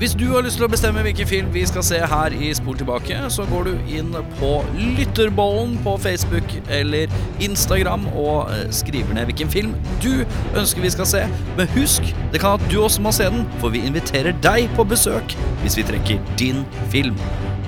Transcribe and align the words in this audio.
Hvis 0.00 0.14
du 0.16 0.30
har 0.30 0.40
lyst 0.40 0.56
til 0.56 0.64
å 0.64 0.70
bestemme 0.72 1.02
hvilken 1.04 1.28
film 1.28 1.48
vi 1.52 1.60
skal 1.68 1.82
se 1.84 1.98
her 2.08 2.32
i 2.32 2.46
Spol 2.56 2.78
tilbake, 2.80 3.18
så 3.28 3.44
går 3.50 3.66
du 3.68 3.90
inn 3.98 4.14
på 4.38 4.52
Lytterbollen 4.96 5.74
på 5.84 5.92
Facebook 6.00 6.54
eller 6.72 7.12
Instagram 7.44 8.06
og 8.14 8.48
eh, 8.48 8.62
skriver 8.72 9.12
ned 9.18 9.28
hvilken 9.28 9.52
film 9.52 9.74
du 10.00 10.22
ønsker 10.56 10.80
vi 10.86 10.94
skal 10.96 11.10
se. 11.10 11.26
Men 11.60 11.68
husk, 11.76 12.08
det 12.32 12.40
kan 12.40 12.56
at 12.56 12.64
du 12.72 12.78
også 12.80 13.04
må 13.04 13.12
se 13.12 13.28
den, 13.28 13.44
for 13.60 13.76
vi 13.76 13.84
inviterer 13.84 14.32
deg 14.40 14.72
på 14.72 14.88
besøk 14.88 15.36
hvis 15.60 15.76
vi 15.76 15.84
trekker 15.92 16.24
din 16.40 16.64
film. 16.88 17.20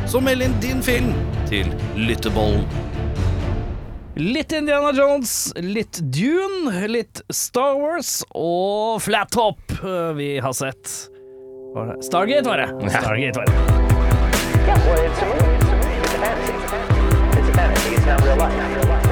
Så 0.09 0.25
meld 0.25 0.49
inn 0.49 0.57
din 0.65 0.81
film 0.81 1.13
til 1.53 1.69
Lytterbollen. 2.01 2.65
Litt 4.17 4.57
Indiana 4.57 4.97
Jones, 4.97 5.51
litt 5.61 6.01
Dune, 6.17 6.81
litt 6.97 7.27
Star 7.29 7.77
Wars 7.77 8.23
og 8.33 9.03
Flat 9.05 9.37
Top 9.37 9.81
eh, 9.85 10.15
vi 10.17 10.39
har 10.41 10.57
sett. 10.57 11.13
Var 11.75 11.87
det? 11.87 12.05
Stargate 12.05 12.47
var 12.51 12.57
det. 12.57 12.69
Stargate 12.91 13.37
var 13.39 13.45
det. 13.49 13.53
Yeah, 13.53 14.79
well, 14.87 15.01
it's 15.09 15.23
a 15.23 15.27
movie. 15.31 15.57
It's 15.57 15.71
a 15.73 15.79
movie. 15.83 15.99
It's 16.05 16.15
a 16.15 16.21
fantasy. 16.25 16.55
It's 17.39 17.49
a 17.49 17.55
fantasy. 17.61 17.91
It's 17.97 18.07
not 18.11 18.19
real 18.27 18.37
life. 18.37 18.57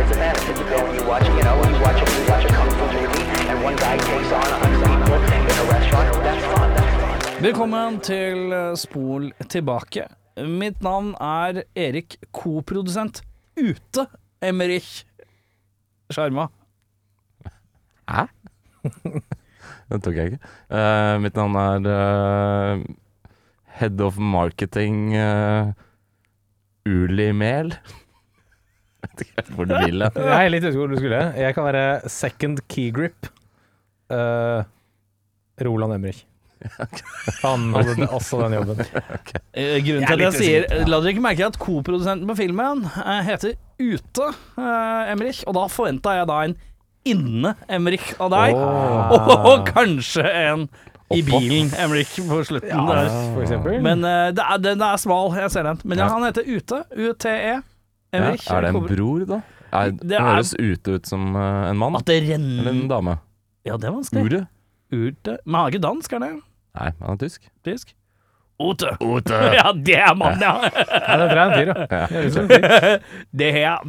It's 0.01 0.12
a 0.12 0.18
fantasy. 0.23 0.52
You 0.60 0.66
go 0.73 0.78
and 0.88 0.95
you 0.98 1.04
watch, 1.10 1.27
you 1.37 1.42
know, 1.46 1.56
you 1.73 1.78
watch 1.87 2.01
a, 2.02 2.06
you 2.16 2.24
watch 2.32 2.45
a 2.45 2.52
kung 2.56 2.70
fu 2.78 2.84
movie, 2.96 3.24
and 3.51 3.59
one 3.68 3.77
guy 3.84 3.96
takes 4.09 4.32
on 4.38 4.46
a 4.54 4.59
hundred 4.62 4.80
people 4.88 5.16
in 5.51 5.56
a 5.65 5.66
restaurant. 5.74 6.09
That's 6.27 6.45
fun. 6.52 6.68
That's 6.77 6.92
fun. 7.01 7.42
Velkommen 7.42 8.01
til 8.01 8.52
eh, 8.52 8.74
Spol 8.77 9.32
tilbake. 9.48 10.04
Mitt 10.37 10.82
navn 10.82 11.15
er 11.20 11.62
Erik, 11.77 12.16
koprodusent 12.32 13.23
ute 13.56 14.06
Emerich 14.42 15.06
Sjarma. 16.12 16.46
Hæ? 18.09 18.27
Den 19.91 20.03
tok 20.05 20.19
jeg 20.19 20.33
ikke. 20.33 20.51
Uh, 20.71 21.17
mitt 21.23 21.39
navn 21.39 21.57
er 21.59 21.89
uh, 21.91 22.85
Head 23.80 24.03
of 24.05 24.21
Marketing 24.23 25.11
uh, 25.19 25.73
Uli 26.87 27.30
Mehl. 27.35 27.74
Vet 29.02 29.24
ikke 29.24 29.38
helt 29.41 29.52
hvor 29.57 29.66
du 29.66 29.74
vil 29.74 30.05
hen. 30.07 30.19
Jeg 30.23 30.47
er 30.47 30.52
litt 30.52 30.66
usikker 30.66 30.82
hvor 30.85 30.93
du 30.93 30.99
skulle. 31.01 31.23
Jeg 31.41 31.57
kan 31.57 31.66
være 31.66 31.85
second 32.13 32.63
key 32.71 32.91
grip. 32.95 33.30
Uh, 34.10 34.63
Roland 35.60 35.99
Emrich. 35.99 36.27
Han 37.43 37.71
hadde 37.73 38.07
også 38.13 38.43
den 38.45 38.59
jobben. 38.60 38.82
Okay. 39.21 39.41
Grunnen 39.85 40.07
til 40.07 40.15
at 40.15 40.23
jeg 40.25 40.35
sier 40.37 40.87
La 40.88 40.99
dere 41.01 41.13
ikke 41.15 41.23
merke 41.25 41.47
at 41.47 41.57
koprodusenten 41.60 42.29
på 42.29 42.37
filmen 42.38 42.82
heter 43.27 43.54
Ute 43.80 44.27
Emmerich, 45.10 45.41
og 45.49 45.57
da 45.57 45.65
forventa 45.73 46.15
jeg 46.19 46.29
da 46.29 46.38
en 46.45 46.57
inne 47.09 47.54
Emmerich 47.68 48.12
av 48.20 48.30
deg, 48.34 48.54
Oh. 48.54 49.46
og 49.51 49.66
kanskje 49.70 50.24
en 50.26 50.68
i 51.10 51.23
bilen 51.26 51.73
Emmerich 51.74 52.12
på 52.29 52.38
slutten 52.46 52.87
der. 52.87 53.09
For 53.34 53.42
eksempel. 53.42 53.80
Men 53.82 54.04
uh, 54.07 54.29
det 54.37 54.45
er, 54.45 54.60
den 54.62 54.84
er 54.87 55.01
smal, 55.01 55.32
jeg 55.34 55.51
ser 55.51 55.66
den. 55.66 55.80
Men 55.84 55.98
ja, 55.98 56.07
Ja. 56.07 56.12
han 56.15 56.29
heter 56.29 56.46
Ute. 56.46 56.84
UTE. 56.95 57.32
Ja, 57.34 57.57
Emmerich. 58.15 58.46
er 58.51 58.60
det 58.66 58.70
en 58.74 58.87
bror, 58.87 59.24
da? 59.26 59.40
Er, 59.73 59.90
Det 59.90 60.09
det 60.10 60.20
høres 60.20 60.54
ute 60.59 60.96
ut 60.98 61.07
som 61.07 61.34
uh, 61.34 61.70
en 61.70 61.79
mann. 61.79 61.98
Det 62.07 62.20
Eller 62.23 62.70
en 62.70 62.87
dame. 62.90 63.18
Ja, 63.66 63.76
det 63.76 63.90
er 63.90 63.95
vanskelig. 63.95 64.25
Ure? 64.26 64.47
Ute. 64.91 65.38
Men 65.44 65.54
han 65.54 65.64
er 65.66 65.75
ikke 65.75 65.82
dansk, 65.87 66.12
er 66.12 66.22
det? 66.25 66.31
Nei, 66.78 66.91
han 67.00 67.10
er 67.14 67.20
tysk. 67.20 67.50
Tysk? 67.66 67.94
Ote. 68.60 68.91
Ja, 69.59 69.72
det 69.72 69.97
er 69.97 70.14
mann, 70.14 70.41
ja. 70.42 70.54
Ja, 71.09 71.16
det 71.20 71.28
er 71.31 71.42
en 71.42 71.54
fyr, 71.56 71.70
ja. 71.70 71.87
Ja. 71.91 72.98
Det 73.32 73.50
er, 73.64 73.87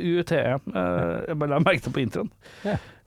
UTE. 0.00 0.40
Uh, 0.72 1.20
jeg 1.28 1.38
bare 1.38 1.52
la 1.52 1.60
merke 1.62 1.84
til 1.84 1.92
på 1.94 2.02
introen. 2.02 2.30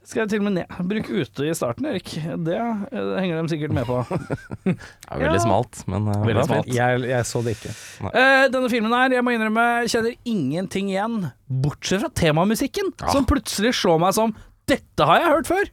Skal 0.06 0.22
jeg 0.22 0.30
til 0.36 0.44
og 0.44 0.46
med 0.46 0.54
ned. 0.60 0.74
Bruk 0.86 1.08
ute 1.10 1.48
i 1.50 1.54
starten, 1.58 1.88
Erik. 1.90 2.12
Det 2.46 2.58
det 2.94 3.06
henger 3.18 3.40
de 3.42 3.50
sikkert 3.56 3.74
med 3.74 3.88
på. 3.90 4.04
Det 4.66 4.76
er 4.76 5.24
veldig 5.24 5.40
Ja. 5.40 5.46
smalt, 5.48 5.80
men 5.90 6.06
uh, 6.12 6.20
Veldig 6.28 6.44
smalt. 6.46 6.70
Jeg, 6.70 7.02
jeg 7.10 7.26
så 7.26 7.42
det 7.46 7.56
ikke. 7.58 7.74
Uh, 8.06 8.46
denne 8.54 8.70
filmen 8.70 8.94
her, 8.94 9.16
jeg 9.18 9.26
må 9.26 9.34
innrømme, 9.34 9.66
kjenner 9.90 10.14
ingenting 10.30 10.92
igjen, 10.94 11.18
bortsett 11.50 12.06
fra 12.06 12.12
temamusikken, 12.22 12.94
Ja. 13.02 13.10
som 13.16 13.26
plutselig 13.26 13.74
slår 13.82 13.98
meg 14.06 14.14
som 14.18 14.36
Dette 14.70 15.06
har 15.06 15.20
jeg 15.22 15.30
hørt 15.34 15.50
før! 15.50 15.66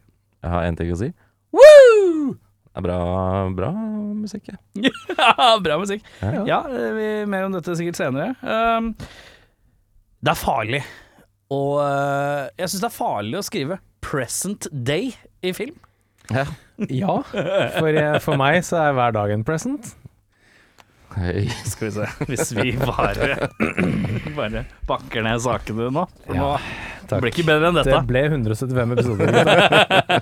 Jeg 0.43 0.51
har 0.53 0.65
én 0.69 0.77
ting 0.77 0.91
å 0.93 0.97
si. 1.01 1.07
Woo! 1.53 2.35
Det 2.73 2.81
er 2.81 2.85
bra, 2.87 2.99
bra 3.53 3.71
musikk, 4.17 4.49
ja. 4.87 5.57
Bra 5.61 5.77
musikk. 5.77 6.07
Ja. 6.23 6.33
Ja, 6.33 6.45
ja 6.49 6.93
vi, 6.97 7.09
mer 7.29 7.45
om 7.45 7.57
dette 7.57 7.75
sikkert 7.77 8.01
senere. 8.01 8.33
Um, 8.41 8.95
det 10.25 10.33
er 10.33 10.41
farlig. 10.41 10.81
Og 11.53 11.83
uh, 11.85 12.49
jeg 12.57 12.73
syns 12.73 12.81
det 12.81 12.89
er 12.89 12.95
farlig 12.97 13.37
å 13.37 13.45
skrive 13.45 13.79
'present 14.03 14.71
day' 14.73 15.13
i 15.45 15.53
film. 15.53 15.77
ja. 16.33 16.47
Ja, 16.89 17.21
for, 17.77 17.99
for 18.25 18.41
meg 18.41 18.63
så 18.67 18.81
er 18.89 18.97
hver 18.97 19.13
dag 19.15 19.31
en 19.35 19.45
present. 19.47 19.93
Hei. 21.17 21.45
Skal 21.71 21.89
vi 21.89 21.93
se 21.97 22.07
Hvis 22.31 22.53
vi 22.57 22.73
bare 22.81 23.49
Bare 24.39 24.63
pakker 24.89 25.25
ned 25.27 25.43
sakene 25.45 25.91
nå. 25.93 26.07
For 26.27 26.39
Ja, 26.39 26.47
nå 26.57 27.09
takk. 27.11 27.21
blir 27.25 27.33
ikke 27.35 27.45
bedre 27.49 27.69
enn 27.69 27.77
dette. 27.77 27.93
Det 27.93 28.09
ble 28.09 28.23
175 28.31 28.95
episoder. 28.95 29.33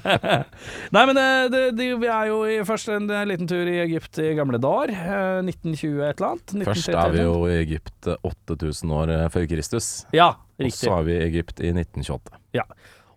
Nei, 0.97 1.03
men 1.07 1.13
det, 1.15 1.27
det, 1.53 1.61
det, 1.79 1.87
vi 2.03 2.09
er 2.11 2.31
jo 2.33 2.41
i 2.51 2.57
først 2.67 2.91
en 2.97 3.07
eh, 3.15 3.23
liten 3.31 3.47
tur 3.51 3.69
i 3.71 3.77
Egypt 3.85 4.19
i 4.25 4.33
gamle 4.39 4.59
dager. 4.63 4.91
eh, 4.97 5.39
1920 5.47 6.03
et 6.09 6.19
eller 6.23 6.33
annet. 6.33 6.57
Først 6.71 6.91
er 6.91 7.15
vi 7.15 7.23
jo 7.23 7.37
i 7.47 7.55
Egypt 7.61 8.11
eh, 8.11 8.19
8000 8.27 8.97
år 8.97 9.15
eh, 9.15 9.27
før 9.37 9.47
Kristus. 9.53 9.91
Ja, 10.17 10.33
riktig. 10.59 10.89
Og 10.89 10.89
så 10.89 10.97
er 10.99 11.07
vi 11.07 11.15
i 11.19 11.23
Egypt 11.29 11.63
i 11.63 11.71
1928. 11.77 12.67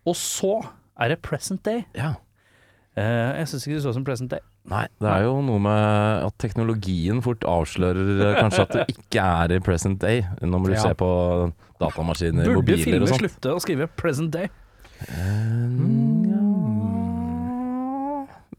Og 0.04 0.18
så 0.20 0.54
er 1.02 1.14
det 1.16 1.22
present 1.26 1.64
day. 1.66 1.86
Ja. 1.98 2.14
Eh, 3.00 3.40
jeg 3.40 3.50
syns 3.50 3.66
ikke 3.66 3.80
det 3.80 3.86
så 3.88 3.94
ut 3.96 3.98
som 3.98 4.06
present 4.06 4.30
day. 4.36 4.44
Nei, 4.72 4.86
det 5.04 5.10
er 5.12 5.26
jo 5.26 5.42
noe 5.44 5.60
med 5.60 6.24
at 6.30 6.38
teknologien 6.40 7.20
fort 7.26 7.44
avslører 7.44 8.22
eh, 8.30 8.38
kanskje 8.40 8.64
at 8.64 8.72
du 8.78 8.80
ikke 8.96 9.26
er 9.44 9.52
i 9.58 9.60
present 9.60 10.00
day, 10.00 10.22
når 10.42 10.70
du 10.70 10.76
Ja. 10.78 10.82
ser 10.88 10.96
på 10.96 11.10
datamaskiner, 11.84 12.46
Burde 12.48 12.62
mobiler 12.62 12.84
filmer 12.86 13.04
og 13.04 13.12
sånt. 13.12 13.26
slutte 13.26 13.56
å 13.58 13.60
skrive 13.64 13.90
present 14.00 14.32
day? 14.32 14.48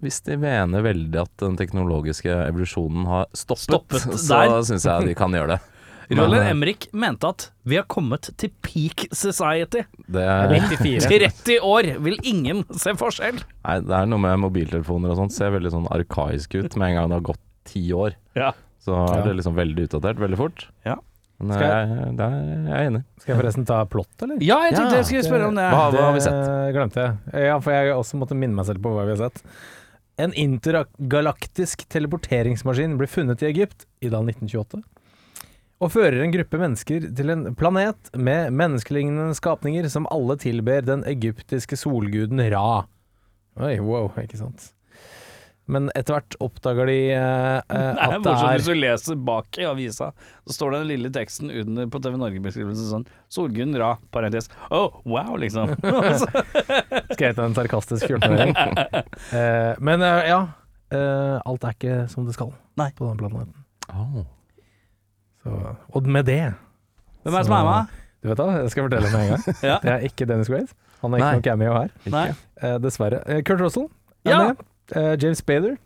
Hvis 0.05 0.19
de 0.27 0.37
mener 0.37 0.83
veldig 0.85 1.21
at 1.23 1.33
den 1.41 1.55
teknologiske 1.57 2.29
evolusjonen 2.51 3.07
har 3.09 3.31
stoppet, 3.33 3.65
Stoppet 3.65 4.05
så 4.21 4.61
syns 4.69 4.85
jeg 4.85 5.09
de 5.09 5.15
kan 5.17 5.33
gjøre 5.33 5.55
det. 5.57 5.61
Roland 6.11 6.49
Emrik 6.51 6.89
mente 6.93 7.29
at 7.29 7.47
vi 7.65 7.77
har 7.79 7.87
kommet 7.89 8.29
til 8.41 8.51
peak 8.63 9.07
society. 9.15 9.85
Det 10.09 10.23
er, 10.23 10.53
94. 10.69 11.07
30 11.09 11.59
år 11.65 11.89
vil 12.05 12.19
ingen 12.25 12.65
se 12.77 12.93
forskjell. 13.01 13.41
nei, 13.65 13.79
det 13.81 13.97
er 14.01 14.07
noe 14.11 14.19
med 14.21 14.39
mobiltelefoner 14.45 15.11
og 15.15 15.17
sånt. 15.23 15.33
Ser 15.33 15.51
veldig 15.57 15.73
sånn 15.73 15.89
arkaisk 15.95 16.55
ut 16.61 16.77
med 16.77 16.91
en 16.91 16.95
gang 17.01 17.09
det 17.09 17.19
har 17.21 17.27
gått 17.33 17.41
ti 17.65 17.87
år. 17.97 18.15
Ja. 18.37 18.53
Så 18.85 18.93
er 19.15 19.23
det 19.25 19.37
liksom 19.39 19.55
veldig 19.57 19.87
utdatert 19.89 20.19
veldig 20.21 20.37
fort. 20.37 20.67
Ja. 20.85 20.99
Men 21.41 21.57
Skal 21.57 21.67
jeg, 21.67 22.11
det 22.19 22.25
er, 22.25 22.35
jeg 22.45 22.75
er 22.79 22.89
enig. 22.91 23.01
Skal 23.19 23.33
jeg 23.35 23.39
forresten 23.41 23.65
ta 23.67 23.79
plott, 23.91 24.13
eller? 24.23 24.37
Ja, 24.45 24.59
jeg 24.69 24.77
tenkte 24.77 25.01
jeg 25.01 25.07
skulle 25.09 25.25
spørre 25.27 25.49
om 25.49 25.57
det. 25.59 25.65
Hva- 25.73 25.89
har 25.99 26.13
vi 26.15 26.21
Det 26.21 26.27
sett? 26.29 26.75
glemte 26.77 27.01
jeg. 27.09 27.47
Ja, 27.49 27.57
for 27.65 27.73
jeg 27.75 27.95
også 27.97 28.21
måtte 28.21 28.37
minne 28.39 28.55
meg 28.55 28.69
selv 28.69 28.85
på 28.85 28.93
hva 28.95 29.03
vi 29.09 29.17
har 29.17 29.23
sett. 29.25 29.43
En 30.23 30.31
intergalaktisk 30.39 31.83
teleporteringsmaskin 31.91 32.97
ble 33.01 33.09
funnet 33.11 33.43
i 33.43 33.49
Egypt 33.51 33.87
i 34.05 34.11
da 34.13 34.21
1928. 34.23 34.83
Og 35.83 35.91
fører 35.91 36.21
en 36.23 36.33
gruppe 36.35 36.61
mennesker 36.61 37.09
til 37.19 37.33
en 37.35 37.49
planet 37.59 38.13
med 38.15 38.55
menneskelignende 38.55 39.35
skapninger 39.37 39.89
som 39.93 40.07
alle 40.15 40.39
tilber 40.41 40.85
den 40.87 41.03
egyptiske 41.11 41.79
solguden 41.81 42.43
Ra. 42.55 42.85
Oi, 43.61 43.77
wow, 43.83 44.09
ikke 44.23 44.39
sant. 44.39 44.71
Men 45.71 45.89
etter 45.97 46.19
hvert 46.19 46.37
oppdager 46.45 46.89
de 46.91 46.97
eh, 47.15 47.57
eh, 47.57 47.63
Det 47.73 47.79
er 47.79 48.17
at 48.19 48.25
det 48.25 48.33
morsomt 48.33 48.49
er 48.51 48.59
hvis 48.59 48.69
du 48.69 48.77
leser 48.77 49.21
bak 49.31 49.59
i 49.61 49.67
avisa, 49.69 50.11
så 50.45 50.57
står 50.59 50.75
det 50.75 50.81
den 50.83 50.91
lille 50.93 51.13
teksten 51.15 51.53
under 51.63 51.89
på 51.91 52.01
TV 52.05 52.19
Norge-beskrivelsen 52.21 52.91
sånn 52.91 53.07
Solgunn 53.33 53.73
Ra, 53.81 53.95
parentes. 54.15 54.51
Oh, 54.69 55.01
wow, 55.09 55.33
liksom. 55.41 55.73
Skrevet 57.15 57.41
av 57.41 57.47
en 57.47 57.57
sarkastisk 57.57 58.13
14-åring. 58.13 58.55
Eh, 59.35 59.73
men 59.81 60.05
eh, 60.05 60.21
ja, 60.29 60.41
eh, 60.93 61.37
alt 61.41 61.65
er 61.65 61.79
ikke 61.79 61.99
som 62.13 62.29
det 62.29 62.37
skal 62.37 62.53
Nei. 62.81 62.91
på 62.99 63.09
den 63.09 63.25
planeten. 63.25 63.57
Oh. 63.89 64.25
Så, 65.45 65.77
og 65.95 66.07
med 66.09 66.25
det 66.27 66.41
Hvem 67.25 67.35
er 67.35 67.39
det 67.43 67.47
som 67.47 67.57
er 67.59 67.69
med? 67.69 68.01
Du 68.25 68.31
vet 68.31 68.39
da, 68.41 68.47
jeg 68.63 68.71
skal 68.73 68.87
fortelle 68.89 69.11
med 69.13 69.21
en 69.21 69.31
gang. 69.35 69.57
Ja. 69.71 69.77
Det 69.83 69.91
er 69.93 70.05
ikke 70.09 70.27
Dennis 70.29 70.49
Quaid. 70.49 70.71
Han 71.03 71.13
er 71.13 71.21
ikke 71.21 71.27
Nei. 71.29 71.37
noe 71.37 71.45
cameo 71.45 71.75
her, 71.77 71.91
Nei. 72.09 72.27
eh, 72.63 72.77
dessverre. 72.81 73.21
Eh, 73.29 73.43
Kurt 73.45 73.61
Russell 73.61 73.91
er 74.25 74.31
Ja. 74.33 74.39
med. 74.49 74.63
Eh, 74.97 75.17
James 75.21 75.39
Spader. 75.45 75.77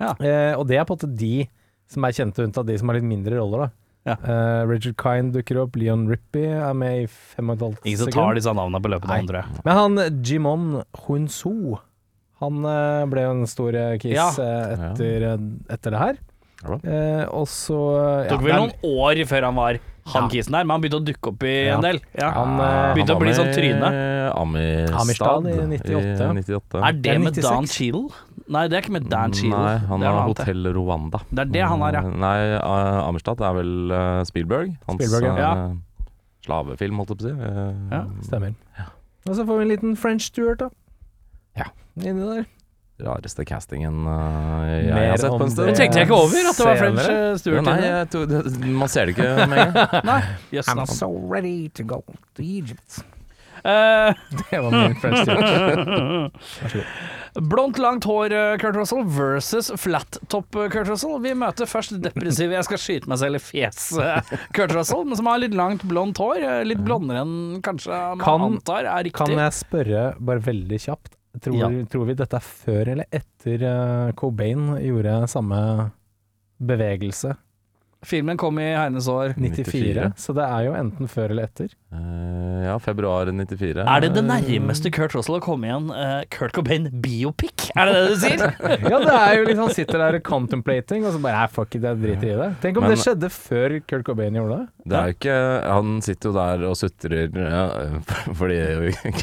Ja. 0.00 0.14
Eh, 0.16 0.54
og 0.56 0.66
det 0.68 0.78
er 0.80 0.84
på 0.88 0.96
en 0.96 0.98
måte 0.98 1.10
de 1.20 1.46
som 1.92 2.04
er 2.08 2.16
kjente, 2.16 2.40
unntatt 2.48 2.66
de 2.66 2.78
som 2.80 2.88
har 2.88 2.96
litt 2.96 3.04
mindre 3.04 3.36
roller. 3.36 3.66
da. 3.66 3.70
Ja. 4.04 4.14
Uh, 4.20 4.66
Richard 4.68 4.96
Kine 5.00 5.30
dukker 5.32 5.62
opp, 5.62 5.76
Leon 5.80 6.02
Rippey 6.10 6.44
er 6.52 6.74
med 6.76 7.04
i 7.04 7.06
fem 7.08 7.48
og 7.48 7.62
et 7.62 7.86
Ingen 7.88 8.02
som 8.02 8.10
tar 8.12 8.34
disse 8.36 8.52
navnene 8.52 8.80
på 8.84 8.90
løpet 8.92 9.08
av 9.08 9.16
andre. 9.16 9.44
Men 9.64 9.78
han 9.78 10.22
Jimon 10.24 10.66
Hunso, 11.06 11.78
han 12.42 12.58
uh, 12.68 13.06
ble 13.08 13.22
jo 13.24 13.30
en 13.32 13.46
stor 13.48 13.78
kiss 14.02 14.12
Ja. 14.18 14.26
etter, 14.90 15.24
etter 15.72 15.94
det 15.96 16.00
her. 16.02 16.18
Eh, 16.84 17.24
og 17.30 17.46
så 17.50 17.78
ja, 17.98 18.22
Det 18.24 18.30
tok 18.34 18.42
vel 18.46 18.56
noen 18.62 18.72
år 19.04 19.20
før 19.28 19.42
han 19.50 19.54
var 19.58 19.78
han 20.04 20.26
kisen 20.28 20.52
der, 20.52 20.64
men 20.68 20.74
han 20.74 20.82
begynte 20.82 20.98
å 21.00 21.04
dukke 21.06 21.30
opp 21.32 21.42
i 21.48 21.52
Ja. 21.66 21.76
en 21.78 21.80
del. 21.84 21.98
Ja. 22.12 22.30
Han, 22.36 22.58
eh, 22.60 22.94
Begynte 22.94 23.14
å 23.16 23.20
bli 23.20 23.32
sånn 23.32 23.52
tryne. 23.56 23.88
Amistad, 24.36 25.00
Amistad 25.00 25.46
i 25.48 25.54
98. 25.78 26.26
i 26.28 26.34
98. 26.42 26.82
Er 26.84 26.92
Det 26.92 27.02
det 27.02 27.14
er 27.14 27.18
med 27.24 27.34
Dan 27.40 27.66
Cheadle? 27.66 28.08
Nei, 28.46 28.68
det 28.68 28.76
er 28.76 28.82
ikke 28.82 28.92
med 28.92 29.08
Dan 29.08 29.32
Cheadle. 29.32 29.56
Nei, 29.64 29.78
han 29.88 30.02
er 30.02 30.06
har. 30.12 30.28
Hotell 30.28 30.66
Rwanda. 30.76 31.20
Det 31.32 31.38
er 31.46 31.50
det 31.54 31.62
han 31.64 31.80
har, 31.80 31.92
ja. 31.92 32.02
Nei, 32.02 32.36
uh, 32.58 33.08
Amistad 33.08 33.40
er 33.40 33.54
vel 33.54 33.90
eh, 33.90 34.24
Spielberg. 34.24 34.76
Hans 34.86 35.00
Spielberg, 35.00 35.38
ja. 35.38 35.52
eh, 35.70 35.72
slavefilm, 36.44 36.96
holdt 37.00 37.08
jeg 37.08 37.18
på 37.18 37.24
å 37.24 37.28
si. 37.30 37.34
Eh, 37.40 37.72
Ja. 37.96 38.04
Stemmer. 38.28 38.54
Og 39.26 39.34
så 39.38 39.46
får 39.48 39.56
vi 39.56 39.62
en 39.64 39.72
liten 39.72 39.96
French 39.96 40.26
Stuart, 40.28 40.58
da. 40.58 40.68
Ja. 41.56 41.64
Inni 41.96 42.20
der. 42.20 42.44
Rareste 43.02 43.42
castingen 43.44 44.04
uh, 44.06 44.62
jeg 44.70 44.84
jeg 44.86 45.08
har 45.10 45.16
sett 45.18 45.32
på 45.34 45.40
en 45.40 45.48
det. 45.48 45.54
stund. 45.56 45.66
Det 45.66 45.74
tenkte 45.80 45.98
jeg 45.98 46.06
ikke 46.06 46.18
over, 46.20 46.46
at 46.50 46.58
det 46.60 46.66
var 46.68 46.76
French 46.78 47.40
Stuart. 47.42 47.64
nei, 47.66 47.80
jeg 47.88 48.10
tror 48.12 48.28
det, 48.30 48.42
man 48.82 48.88
ser 48.92 49.06
det 49.10 49.16
ikke 49.16 49.48
med 49.50 49.58
en 49.64 49.72
gang. 49.74 49.96
Nei, 50.12 50.20
jøss 50.54 50.68
I'm 50.70 50.84
so 50.86 51.08
ready 51.32 51.68
to 51.74 51.82
go 51.82 51.98
to 52.38 52.42
Egypt. 52.44 53.00
Uh, 53.64 54.12
Det 54.50 54.60
var 54.60 54.70
min 54.70 54.94
French 55.00 55.24
Stuart. 55.24 56.84
Blondt, 57.50 57.78
langt 57.82 58.04
hår, 58.06 58.30
Kurt 58.62 58.76
Russell 58.78 59.02
versus 59.10 59.72
flat 59.82 60.18
top 60.30 60.54
eh, 60.54 60.68
Kurt 60.70 60.86
Russell. 60.86 61.16
Vi 61.24 61.32
møter 61.34 61.66
først 61.66 61.96
depressive 62.04 62.54
'jeg 62.54 62.64
skal 62.68 62.78
skyte 62.78 63.10
meg 63.10 63.18
selv 63.18 63.40
i 63.40 63.42
fjeset' 63.42 64.30
Kurt 64.54 64.70
Russell, 64.76 65.02
men 65.08 65.18
som 65.18 65.26
har 65.26 65.40
litt 65.42 65.56
langt 65.58 65.82
blondt 65.82 66.20
hår. 66.22 66.44
Litt 66.68 66.84
blondere 66.86 67.24
enn 67.24 67.58
kanskje 67.64 67.90
man 67.90 68.22
Kan- 68.22 68.46
antar 68.52 68.86
er 68.86 69.10
Kan 69.10 69.34
jeg 69.34 69.50
spørre 69.58 70.14
bare 70.20 70.38
veldig 70.46 70.78
kjapt, 70.86 71.10
tror, 71.40 71.56
Ja. 71.58 71.84
tror 71.90 72.06
vi 72.06 72.14
dette 72.14 72.36
er 72.36 72.40
før 72.40 72.88
eller 72.92 73.06
etter 73.12 73.62
eh, 73.62 74.12
Cobain 74.12 74.76
gjorde 74.80 75.28
samme 75.28 75.90
bevegelse? 76.62 77.34
Filmen 78.04 78.36
kom 78.40 78.58
i 78.62 78.66
Heines 78.76 79.08
år. 79.08 79.34
94. 79.38 80.12
Så 80.20 80.34
det 80.36 80.44
er 80.44 80.66
jo 80.68 80.74
enten 80.78 81.08
før 81.10 81.32
eller 81.34 81.48
etter. 81.48 81.70
Uh, 81.94 82.64
ja, 82.66 82.74
februar 82.82 83.28
94. 83.30 83.84
Er 83.84 84.00
det 84.04 84.10
det 84.16 84.24
nærmeste 84.26 84.90
Kurt 84.94 85.14
Russell 85.14 85.36
å 85.38 85.42
komme 85.44 85.68
igjen 85.68 85.90
uh, 85.94 86.22
Kurt 86.32 86.54
Cobain 86.56 86.88
biopic? 87.04 87.68
Er 87.78 87.90
det 87.90 87.94
det 87.94 88.08
du 88.10 88.16
sier? 88.24 88.44
Ja, 88.94 88.98
det 89.00 89.14
er 89.14 89.34
jo 89.38 89.44
litt 89.48 89.60
Han 89.60 89.70
sitter 89.74 90.00
der 90.02 90.18
contemplating, 90.24 91.04
og 91.06 91.14
så 91.14 91.20
bare 91.22 91.46
fuck 91.52 91.74
it, 91.78 91.84
jeg 91.86 92.00
driter 92.02 92.32
i 92.32 92.36
det. 92.40 92.48
Tenk 92.64 92.80
om 92.80 92.86
Men- 92.86 92.94
det 92.94 93.00
skjedde 93.04 93.30
før 93.32 93.76
Kurt 93.88 94.04
Cobain 94.08 94.34
gjorde 94.38 94.58
det. 94.58 94.66
Det 94.84 94.98
er 94.98 95.06
jo 95.08 95.14
ikke 95.16 95.36
Han 95.70 95.94
sitter 96.04 96.28
jo 96.28 96.34
der 96.36 96.64
og 96.68 96.74
sutrer 96.76 97.38
ja, 97.40 97.62
fordi 98.40 98.58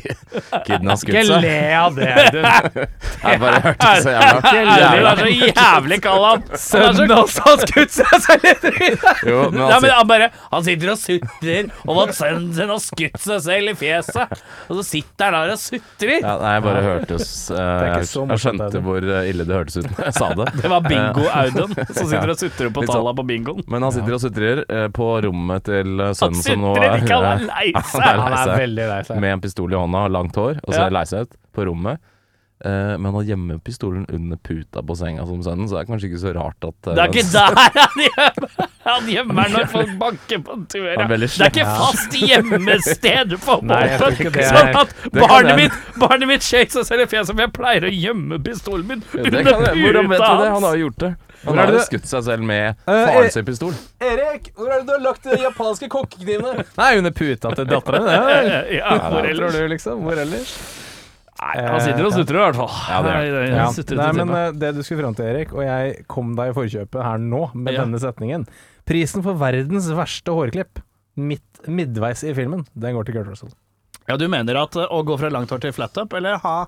kiden 0.65 0.89
har 0.89 0.97
skutt 1.01 1.19
seg. 1.27 1.49
av 1.81 1.97
det, 1.97 2.09
du. 2.33 2.41
Jeg 2.41 3.41
bare 3.43 3.59
hørte 3.67 3.91
så 4.01 4.15
jævla 4.15 4.51
Ærlig, 4.51 4.79
det 4.81 5.11
er 5.11 5.21
så 5.21 5.51
jævlig 5.51 5.99
kald 6.07 6.25
han. 6.25 6.47
Sønnen 6.61 7.13
hans 7.15 7.37
har 7.45 7.61
skutt 7.65 7.99
seg! 7.99 8.70
Jo, 9.29 9.37
men 9.51 9.59
Ja, 9.61 9.77
men 9.79 9.89
altså, 9.89 9.91
han 9.97 10.07
bare 10.09 10.27
Han 10.51 10.63
sitter 10.65 10.91
og 10.93 10.97
sutrer 11.01 11.69
om 11.87 11.99
at 12.03 12.13
sønnen 12.17 12.53
sin 12.57 12.69
har 12.73 12.81
skutt 12.83 13.17
seg 13.21 13.41
selv 13.45 13.71
i 13.71 13.75
fjeset. 13.79 14.35
Og 14.69 14.79
så 14.79 14.83
sitter 14.87 15.25
han 15.27 15.37
der 15.37 15.53
og 15.55 15.61
sutrer. 15.61 16.17
ja, 16.21 16.35
Nei, 16.41 16.51
jeg 16.57 16.63
bare 16.67 16.83
hørtes 16.85 17.27
er 17.51 17.85
Jeg, 17.91 18.07
jeg 18.11 18.41
skjønte 18.45 18.69
det. 18.75 18.81
hvor 18.85 19.09
eh, 19.15 19.29
ille 19.31 19.45
det 19.49 19.57
hørtes 19.57 19.77
ut 19.81 19.89
da 19.91 20.05
jeg 20.09 20.17
sa 20.17 20.29
det. 20.41 20.47
Det 20.61 20.71
var 20.71 20.85
bingo-Audun 20.87 21.75
som 21.97 22.11
sitter 22.11 22.33
og 22.35 22.39
sutrer 22.41 22.71
på 22.73 22.85
sånn. 22.85 22.93
tallene 22.95 23.15
på 23.21 23.27
bingoen. 23.31 23.63
Men 23.71 23.87
han 23.87 23.95
sitter 23.95 24.17
og 24.17 24.23
sutrer 24.23 24.63
uh, 24.67 24.87
på 24.95 25.09
rommet 25.27 25.67
til 25.67 25.93
eh, 25.99 26.11
Han 26.11 26.19
sønnen 26.21 26.45
som 26.45 26.65
nå 26.65 26.75
er 26.77 26.95
han 27.01 27.27
er 27.31 27.45
lei 27.47 27.67
Han 27.75 28.21
lei 28.31 28.45
seg. 28.45 28.55
veldig 28.61 28.87
lei 28.93 29.01
seg. 29.09 29.19
med 29.23 29.35
en 29.37 29.43
pistol 29.43 29.73
i 29.73 29.79
hånda 29.79 30.05
og 30.07 30.15
langt 30.17 30.37
hår, 30.39 30.61
og 30.63 30.73
så 30.73 30.85
Ja. 30.85 30.89
lei 30.93 31.03
seg 31.09 31.27
ut 31.27 31.37
på 31.55 31.65
rommet. 31.67 31.99
Eh, 32.65 32.97
men 33.01 33.13
han 33.13 33.25
gjemmer 33.25 33.57
pistolen 33.57 34.05
under 34.13 34.37
puta 34.37 34.83
på 34.85 34.95
senga 34.95 35.23
som 35.25 35.39
sønnen, 35.41 35.65
så 35.69 35.79
det 35.79 35.81
er 35.81 35.87
kanskje 35.89 36.09
ikke 36.11 36.19
så 36.21 36.33
rart 36.35 36.67
at 36.67 36.89
uh, 36.91 36.93
Det 36.93 37.01
er 37.01 37.15
ikke 37.15 37.23
der 37.33 37.55
han 37.87 38.03
gjemmer 38.05 38.67
Han 38.85 39.07
gjemmer 39.09 39.49
når 39.55 39.65
folk 39.75 39.95
banker 40.03 40.43
på 40.45 40.57
døra. 40.73 41.07
Det 41.09 41.31
er 41.31 41.49
ikke 41.49 41.65
fast 41.65 42.17
gjemmested 42.19 43.33
for 43.41 43.65
våpen. 43.65 44.37
Sånn 44.51 44.79
at 44.83 44.93
barnet 45.15 45.57
mitt, 45.57 45.79
barnet 45.97 46.29
mitt 46.29 46.45
shakes 46.45 46.77
og 46.77 46.85
selv 46.85 47.07
i 47.07 47.09
fjeset, 47.09 47.33
for 47.33 47.41
jeg 47.47 47.53
pleier 47.55 47.87
å 47.89 47.91
gjemme 47.93 48.37
pistolen 48.45 48.85
min 48.91 49.03
under 49.17 49.37
det 49.39 49.43
kan 49.47 49.65
jeg, 49.65 49.81
hvordan 49.81 50.11
vet 50.11 50.21
puta 50.21 50.29
hans! 50.29 50.43
det? 50.43 50.53
Han 50.53 50.67
har 50.69 50.77
jo 50.77 50.85
gjort 50.85 50.99
det. 51.05 51.11
Han 51.41 51.57
har 51.57 51.73
jo 51.73 51.81
skutt 51.87 52.05
seg 52.05 52.25
selv 52.27 52.45
med 52.45 52.67
Eh, 52.85 53.01
faren 53.07 53.31
sin 53.33 53.45
pistol. 53.47 53.73
Erik, 54.05 54.51
hvor 54.53 54.69
er 54.69 54.83
det 54.83 54.89
du 54.89 54.93
har 54.93 55.03
lagt 55.07 55.25
de 55.25 55.39
japanske 55.41 55.89
kokkeknivene? 55.89 56.67
Nei, 56.77 56.91
under 57.01 57.17
puta 57.17 57.55
til 57.57 57.69
datteren. 57.73 58.05
Ja. 58.13 58.61
Ja, 58.81 58.95
Hvor 59.09 59.25
ellers? 59.25 59.57
liksom? 59.73 60.05
Hvor 60.05 60.21
ellers? 60.21 60.53
Nei, 61.41 61.55
han 61.65 61.81
sitter 61.81 62.05
og 62.05 62.13
sutrer 62.13 62.37
i 62.37 62.41
hvert 62.45 62.57
fall. 62.59 62.73
Ja, 62.91 62.99
det 63.01 63.13
Nei, 63.15 63.45
Ja. 63.49 63.65
Nei, 63.97 64.11
men 64.19 64.33
eh, 64.37 64.51
det 64.61 64.75
du 64.77 64.83
skulle 64.85 65.01
fram 65.01 65.15
til, 65.17 65.25
Erik, 65.25 65.53
og 65.57 65.63
jeg 65.65 66.05
kom 66.11 66.35
deg 66.37 66.51
i 66.51 66.53
forkjøpet 66.53 67.01
her 67.01 67.17
nå 67.17 67.47
med 67.55 67.73
Ja. 67.73 67.81
denne 67.85 67.97
setningen. 67.99 68.45
Prisen 68.85 69.23
for 69.25 69.33
verdens 69.41 69.89
verste 69.97 70.29
hårklipp 70.37 70.83
midt, 71.17 71.63
midtveis 71.67 72.21
i 72.23 72.33
filmen, 72.37 72.65
den 72.77 72.93
går 72.95 73.05
til 73.09 73.15
Kurt 73.17 73.27
Russell. 73.31 73.49
Ja, 74.07 74.17
du 74.17 74.27
mener 74.29 74.55
at 74.61 74.75
eh, 74.77 74.85
å 74.85 75.01
gå 75.05 75.17
fra 75.17 75.29
langt 75.33 75.49
hår 75.49 75.61
til 75.65 75.73
flat 75.73 75.97
up, 75.97 76.13
eller 76.13 76.37
ha 76.43 76.67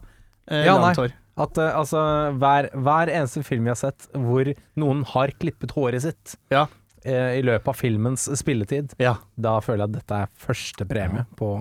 eh, 0.49 0.65
Ja, 0.65 0.79
langt 0.81 0.97
hår? 0.97 1.13
At 1.37 1.57
uh, 1.57 1.71
altså, 1.79 1.99
hver, 2.37 2.67
hver 2.77 3.09
eneste 3.09 3.41
film 3.43 3.63
vi 3.65 3.71
har 3.71 3.77
sett 3.79 4.05
hvor 4.13 4.51
noen 4.77 4.99
har 5.13 5.31
klippet 5.41 5.71
håret 5.73 6.01
sitt 6.05 6.35
Ja. 6.53 6.67
eh, 7.05 7.39
i 7.39 7.41
løpet 7.45 7.67
av 7.67 7.77
filmens 7.77 8.25
spilletid, 8.37 8.93
Ja. 9.01 9.15
da 9.37 9.59
føler 9.59 9.85
jeg 9.87 9.89
at 9.89 9.97
dette 10.01 10.19
er 10.23 10.27
første 10.37 10.85
premie 10.89 11.25
på 11.37 11.55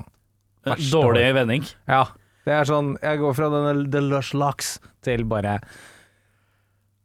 Eh, 0.64 0.70
Verste 0.76 0.92
Dårlig 0.94 1.34
vending. 1.34 1.64
Ja. 1.88 2.04
Det 2.46 2.52
er 2.56 2.66
sånn 2.66 2.94
Jeg 3.02 3.20
går 3.22 3.34
fra 3.38 3.48
denne 3.52 3.84
The 3.92 4.00
Lush 4.02 4.34
Locks 4.34 4.76
til 5.06 5.22
bare 5.30 5.58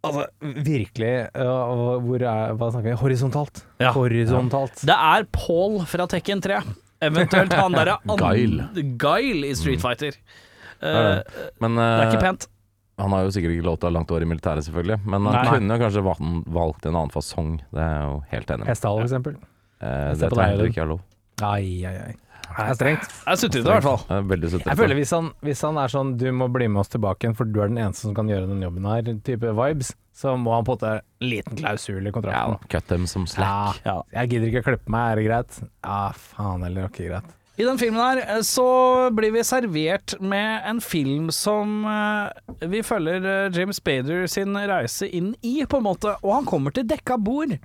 Altså, 0.08 0.26
virkelig 0.64 1.12
uh, 1.36 1.98
Hvor 2.06 2.22
er 2.22 2.54
Hva 2.58 2.70
snakker 2.72 2.92
vi? 2.94 2.98
Horisontalt. 3.02 3.64
Ja. 3.82 3.92
Horisontalt. 3.96 4.84
Det 4.88 4.96
er 4.96 5.26
Paul 5.36 5.80
fra 5.90 6.06
Tekken 6.10 6.42
3. 6.46 6.60
Eventuelt 7.08 7.54
han 7.58 7.76
derre 7.76 7.98
Guile. 8.22 8.70
Guile 9.02 9.50
i 9.52 9.56
Street 9.58 9.82
Fighter. 9.84 10.16
Eh, 10.80 10.94
Ja, 10.94 11.50
Men 11.62 11.76
det 11.78 11.84
er 11.90 12.04
eh, 12.06 12.12
ikke 12.14 12.22
pent. 12.24 12.48
han 13.02 13.14
har 13.14 13.26
jo 13.26 13.34
sikkert 13.36 13.56
ikke 13.58 13.66
lov 13.68 13.78
til 13.82 13.88
å 13.88 13.92
ha 13.92 13.96
langt 13.98 14.14
år 14.14 14.24
i 14.26 14.30
militæret, 14.30 14.66
selvfølgelig. 14.66 15.00
Men 15.06 15.26
han 15.30 15.36
Nei. 15.38 15.44
kunne 15.52 15.76
jo 15.78 15.84
kanskje 15.84 16.04
valgt, 16.06 16.48
valgt 16.60 16.86
en 16.90 16.96
annen 16.96 17.14
fasong. 17.14 17.52
Det 17.74 17.82
er 17.84 17.92
jeg 17.98 18.08
jo 18.08 18.16
helt 18.32 18.54
enig 18.56 18.64
med. 18.64 18.72
Hestehale, 18.72 19.02
for 19.02 19.10
eksempel. 19.10 19.36
Eh, 19.82 20.14
det 20.22 20.30
tror 20.32 20.42
jeg 20.46 20.54
heller 20.56 20.72
ikke 20.72 20.84
er 20.86 20.92
lov. 20.94 21.04
Ai, 21.46 21.68
ai, 21.90 21.96
ai. 22.08 22.16
Det 22.58 22.66
er 22.74 22.78
strengt. 22.80 23.16
Jeg 23.28 23.42
sutret 23.44 23.62
i 23.62 23.70
hvert 23.70 23.86
fall. 23.86 24.02
Det 24.08 24.18
er 24.18 24.28
veldig 24.34 24.52
sutrete. 24.52 24.72
Jeg 24.72 24.82
føler 24.82 24.98
hvis 24.98 25.14
han, 25.14 25.32
hvis 25.46 25.64
han 25.68 25.78
er 25.78 25.94
sånn 25.94 26.18
'du 26.18 26.28
må 26.34 26.50
bli 26.54 26.68
med 26.68 26.82
oss 26.82 26.92
tilbake 26.94 27.26
igjen, 27.26 27.38
for 27.38 27.46
du 27.46 27.62
er 27.62 27.72
den 27.72 27.78
eneste 27.78 28.08
som 28.08 28.18
kan 28.18 28.30
gjøre 28.32 28.50
den 28.50 28.66
jobben 28.66 28.90
her', 28.90 29.14
type 29.24 29.54
vibes, 29.62 29.94
så 30.18 30.34
må 30.40 30.56
han 30.56 30.66
på 30.66 30.78
en 30.82 31.02
liten 31.22 31.60
klausul 31.60 32.02
i 32.02 32.10
ja, 32.10 32.12
kontrakten. 32.16 32.70
Cut 32.74 32.88
them 32.90 33.06
som 33.06 33.28
slack. 33.30 33.82
Ja, 33.86 34.02
jeg 34.18 34.34
gidder 34.34 34.48
ikke 34.50 34.64
å 34.66 34.70
klippe 34.72 34.94
meg, 34.94 35.12
er 35.12 35.22
det 35.22 35.28
greit? 35.30 35.60
Ja, 35.86 36.00
faen 36.18 36.66
heller, 36.66 36.90
ikke 36.90 37.12
greit. 37.12 37.38
I 37.58 37.66
den 37.66 37.80
filmen 37.82 37.98
her 37.98 38.20
eh, 38.22 38.44
så 38.46 38.68
blir 39.18 39.34
vi 39.34 39.42
servert 39.46 40.14
med 40.22 40.66
en 40.70 40.82
film 40.82 41.32
som 41.34 41.82
eh, 41.90 42.68
vi 42.70 42.84
følger 42.86 43.26
eh, 43.26 43.48
James 43.54 43.80
Spader 43.82 44.28
sin 44.30 44.54
reise 44.58 45.10
inn 45.10 45.32
i, 45.42 45.64
på 45.66 45.80
en 45.80 45.88
måte. 45.88 46.14
Og 46.22 46.36
han 46.36 46.50
kommer 46.50 46.74
til 46.74 46.86
dekka 46.86 47.18
bord, 47.18 47.56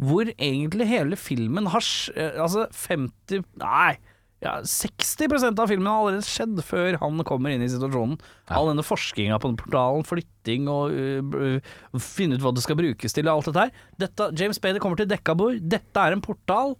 hvor 0.00 0.30
egentlig 0.38 0.88
hele 0.88 1.18
filmen 1.20 1.68
har 1.70 1.84
Altså 2.16 2.64
50 2.72 3.44
Nei. 3.60 3.98
Ja, 4.42 4.56
60% 4.66 5.60
av 5.62 5.70
filmen 5.70 5.86
har 5.86 6.00
allerede 6.02 6.26
skjedd 6.26 6.58
før 6.66 6.96
han 6.98 7.20
kommer 7.28 7.52
inn 7.54 7.62
i 7.62 7.68
situasjonen. 7.70 8.16
All 8.50 8.72
denne 8.72 8.82
forskninga 8.82 9.38
på 9.38 9.52
den 9.52 9.58
portalen, 9.60 10.02
flytting 10.08 10.66
og 10.72 10.90
uh, 10.90 11.60
uh, 11.62 12.00
finne 12.02 12.34
ut 12.34 12.42
hva 12.42 12.50
det 12.56 12.64
skal 12.64 12.78
brukes 12.80 13.14
til 13.14 13.28
og 13.30 13.36
alt 13.36 13.52
dette 13.52 13.66
her. 13.68 13.84
Dette, 14.02 14.30
James 14.40 14.58
Spader 14.58 14.82
kommer 14.82 14.98
til 14.98 15.06
dekka 15.12 15.36
bord. 15.38 15.60
Dette 15.62 15.94
er 16.08 16.16
en 16.16 16.24
portal. 16.24 16.74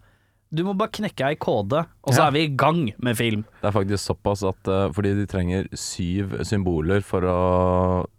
Du 0.52 0.64
må 0.66 0.74
bare 0.76 0.92
knekke 0.92 1.30
ei 1.30 1.36
kode, 1.40 1.86
og 2.04 2.12
så 2.12 2.18
Ja. 2.18 2.26
er 2.26 2.34
vi 2.34 2.42
i 2.44 2.50
gang 2.60 2.82
med 3.00 3.16
film. 3.16 3.46
Det 3.62 3.70
er 3.70 3.78
faktisk 3.78 4.04
såpass 4.10 4.42
at 4.44 4.68
uh, 4.68 4.90
fordi 4.92 5.14
de 5.22 5.24
trenger 5.30 5.70
syv 5.72 6.34
symboler 6.44 7.00
for 7.06 7.24
å 7.24 7.38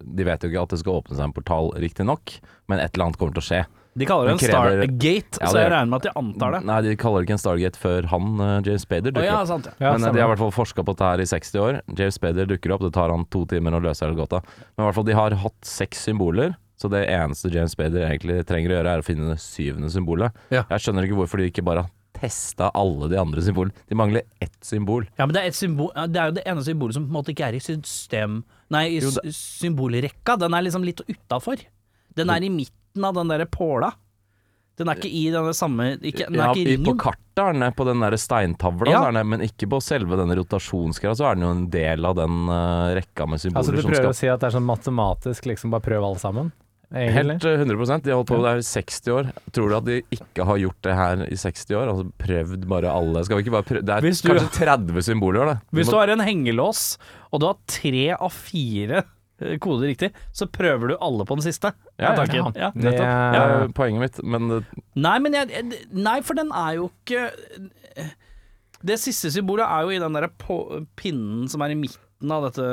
De 0.02 0.24
vet 0.26 0.42
jo 0.42 0.50
ikke 0.50 0.64
at 0.64 0.74
det 0.74 0.80
skal 0.82 1.04
åpne 1.04 1.20
seg 1.20 1.28
en 1.28 1.36
portal, 1.36 1.70
riktignok, 1.84 2.40
men 2.72 2.80
et 2.80 2.96
eller 2.96 3.12
annet 3.12 3.20
kommer 3.20 3.36
til 3.36 3.44
å 3.44 3.50
skje. 3.52 3.66
De 3.94 4.08
kaller 4.10 4.30
det 4.30 4.34
en 4.34 4.42
krever- 4.42 4.80
Stargate, 4.84 5.40
Ja, 5.42 5.48
så 5.52 5.60
jeg 5.60 5.70
regner 5.72 5.92
med 5.92 6.00
at 6.00 6.08
de 6.08 6.14
antar 6.20 6.56
det. 6.56 6.62
Nei, 6.66 6.80
de 6.82 6.96
kaller 6.98 7.22
det 7.22 7.28
ikke 7.28 7.36
en 7.38 7.44
Stargate 7.44 7.82
før 7.82 8.10
han, 8.10 8.30
uh, 8.42 8.56
James 8.66 8.86
Spader, 8.88 9.14
dukker 9.14 9.28
oh, 9.28 9.30
ja, 9.30 9.46
sant 9.50 9.70
ja. 9.70 9.74
opp. 9.76 9.84
Men 9.86 10.08
eh, 10.08 10.16
de 10.16 10.24
har 10.24 10.28
i 10.28 10.32
hvert 10.34 10.42
fall 10.42 10.56
forska 10.56 10.86
på 10.86 10.96
dette 10.96 11.12
her 11.12 11.24
i 11.24 11.30
60 11.30 11.62
år. 11.62 11.80
James 12.00 12.18
Spader 12.18 12.50
dukker 12.50 12.74
opp, 12.74 12.86
det 12.88 12.94
tar 12.98 13.14
han 13.14 13.26
to 13.34 13.46
timer 13.50 13.78
å 13.78 13.84
løse 13.86 14.06
hele 14.06 14.18
gåta. 14.18 14.42
Men 14.74 14.86
i 14.86 14.88
hvert 14.90 15.00
fall, 15.00 15.10
de 15.12 15.18
har 15.20 15.38
hatt 15.46 15.60
seks 15.68 16.06
symboler, 16.10 16.56
så 16.80 16.90
det 16.90 17.06
eneste 17.06 17.54
James 17.54 17.76
Spader 17.78 18.08
egentlig 18.10 18.42
trenger 18.50 18.74
å 18.74 18.80
gjøre, 18.80 18.96
er 18.98 19.04
å 19.04 19.06
finne 19.06 19.30
det 19.30 19.42
syvende 19.44 19.92
symbolet. 19.94 20.34
Ja. 20.50 20.66
Jeg 20.74 20.88
skjønner 20.88 21.06
ikke 21.06 21.22
hvorfor 21.22 21.44
de 21.44 21.52
ikke 21.54 21.66
bare 21.66 21.86
har 21.86 21.94
testa 22.24 22.70
alle 22.78 23.10
de 23.12 23.18
andre 23.20 23.42
symbolene. 23.44 23.86
De 23.90 23.98
mangler 23.98 24.24
ett 24.44 24.58
symbol. 24.66 25.08
Ja, 25.18 25.26
men 25.26 25.36
det 25.36 25.44
er, 25.44 25.52
et 25.52 25.58
symbol, 25.58 25.92
det 26.10 26.20
er 26.22 26.30
jo 26.30 26.38
det 26.38 26.46
ene 26.50 26.64
symbolet 26.66 26.98
som 26.98 27.08
på 27.08 27.12
en 27.12 27.18
måte 27.18 27.34
ikke 27.34 27.50
er 27.50 27.58
i 27.58 27.64
system 27.64 28.44
Nei, 28.74 28.86
i 28.96 29.02
Jo, 29.04 29.12
det... 29.18 29.34
symbolrekka. 29.38 30.38
Den 30.42 30.56
er 30.56 30.66
liksom 30.66 30.86
litt 30.88 31.04
utafor. 31.06 31.62
Den 32.18 32.32
er 32.34 32.46
i 32.46 32.50
midten 32.54 32.83
av 33.02 33.14
den 33.18 33.28
derre 33.34 33.46
påla. 33.50 33.94
Den 34.78 34.90
er 34.90 34.98
ikke 34.98 35.10
i 35.14 35.26
denne 35.30 35.54
samme 35.54 35.86
ikke, 36.02 36.26
Den 36.30 36.40
er 36.40 36.48
Ja, 36.48 36.54
ikke 36.54 36.62
i 36.64 36.72
ringen. 36.78 36.86
på 36.86 36.94
kartet 36.98 37.42
er 37.44 37.54
den 37.54 37.74
på 37.78 37.86
den 37.86 38.00
der 38.02 38.12
steintavla, 38.18 38.90
Ja. 38.90 39.12
den, 39.12 39.28
men 39.30 39.42
ikke 39.42 39.68
på 39.70 39.78
selve 39.82 40.18
denne 40.18 40.34
rotasjonsgreia. 40.38 41.14
Så 41.18 41.26
er 41.30 41.36
den 41.36 41.44
jo 41.46 41.52
en 41.52 41.70
del 41.70 42.06
av 42.06 42.16
den 42.18 42.50
uh, 42.50 42.90
rekka 42.98 43.28
med 43.30 43.38
symboler 43.42 43.64
som 43.64 43.74
skal 43.74 43.78
Altså, 43.78 43.82
du 43.82 43.88
prøver 43.90 44.02
skal 44.02 44.10
å 44.10 44.18
si 44.18 44.28
at 44.34 44.40
det 44.42 44.48
er 44.50 44.58
sånn 44.58 44.66
matematisk, 44.70 45.46
liksom, 45.46 45.70
bare 45.74 45.82
prøv 45.86 46.04
alle 46.04 46.20
sammen? 46.22 46.52
egentlig. 46.94 47.42
Helt 47.42 47.46
eh, 47.46 47.58
100 47.58 48.02
De 48.04 48.10
har 48.12 48.18
holdt 48.20 48.28
på 48.30 48.38
med 48.38 48.44
det 48.46 48.52
her 48.54 48.62
i 48.62 48.70
60 48.70 49.12
år. 49.14 49.32
Tror 49.52 49.70
du 49.70 49.76
at 49.78 49.86
de 49.86 49.96
ikke 50.14 50.46
har 50.46 50.58
gjort 50.62 50.82
det 50.86 50.94
her 50.94 51.24
i 51.26 51.38
60 51.42 51.74
år? 51.78 51.88
Altså 51.90 52.12
prøvd 52.22 52.68
bare 52.70 52.92
alle 52.94 53.24
Skal 53.26 53.38
vi 53.40 53.44
ikke 53.48 53.56
bare 53.56 53.66
prøve 53.70 53.82
Det 53.86 53.96
er 53.96 54.02
du- 54.02 54.30
kanskje 54.30 54.52
30 54.60 55.02
symboler, 55.02 55.46
det. 55.54 55.58
Hvis 55.74 55.90
du 55.90 55.98
har 55.98 56.08
en 56.10 56.20
hengelås, 56.22 56.98
og 57.32 57.40
du 57.42 57.46
har 57.48 57.58
tre 57.66 58.12
av 58.14 58.32
fire 58.32 58.98
eh, 58.98 59.04
koder 59.64 59.88
riktig, 59.90 60.12
så 60.34 60.48
prøver 60.52 60.94
du 60.94 60.98
alle 61.02 61.26
på 61.26 61.38
den 61.40 61.46
siste. 61.46 61.74
Ja, 62.00 62.14
takk. 62.18 62.34
ja. 62.34 62.46
Ja. 62.56 62.72
Det 62.76 62.94
er 63.00 63.68
poenget 63.78 64.02
mitt, 64.06 64.24
men 64.24 64.66
Nei, 64.96 65.18
men 65.20 65.34
jeg- 65.34 65.82
Nei, 65.92 66.20
for 66.22 66.34
den 66.36 66.52
er 66.52 66.76
jo 66.80 66.90
ikke 67.04 67.30
Det 68.84 68.98
siste 69.00 69.30
symbolet 69.32 69.64
er 69.70 69.84
jo 69.86 69.94
i 69.96 70.00
den 70.02 70.14
derre 70.18 70.30
pinnen 71.00 71.48
som 71.50 71.62
er 71.64 71.72
i 71.72 71.76
midten 71.80 72.32
av 72.32 72.44
dette 72.50 72.66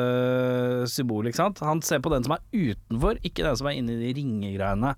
symbolet, 0.91 1.31
ikke 1.31 1.37
sant. 1.43 1.61
Han 1.61 1.81
ser 1.83 2.01
på 2.03 2.11
den 2.11 2.25
som 2.27 2.35
er 2.35 2.43
utenfor, 2.53 3.19
ikke 3.23 3.45
den 3.47 3.57
som 3.57 3.67
er 3.71 3.77
inni 3.79 3.95
de 4.01 4.13
ringegreiene. 4.19 4.95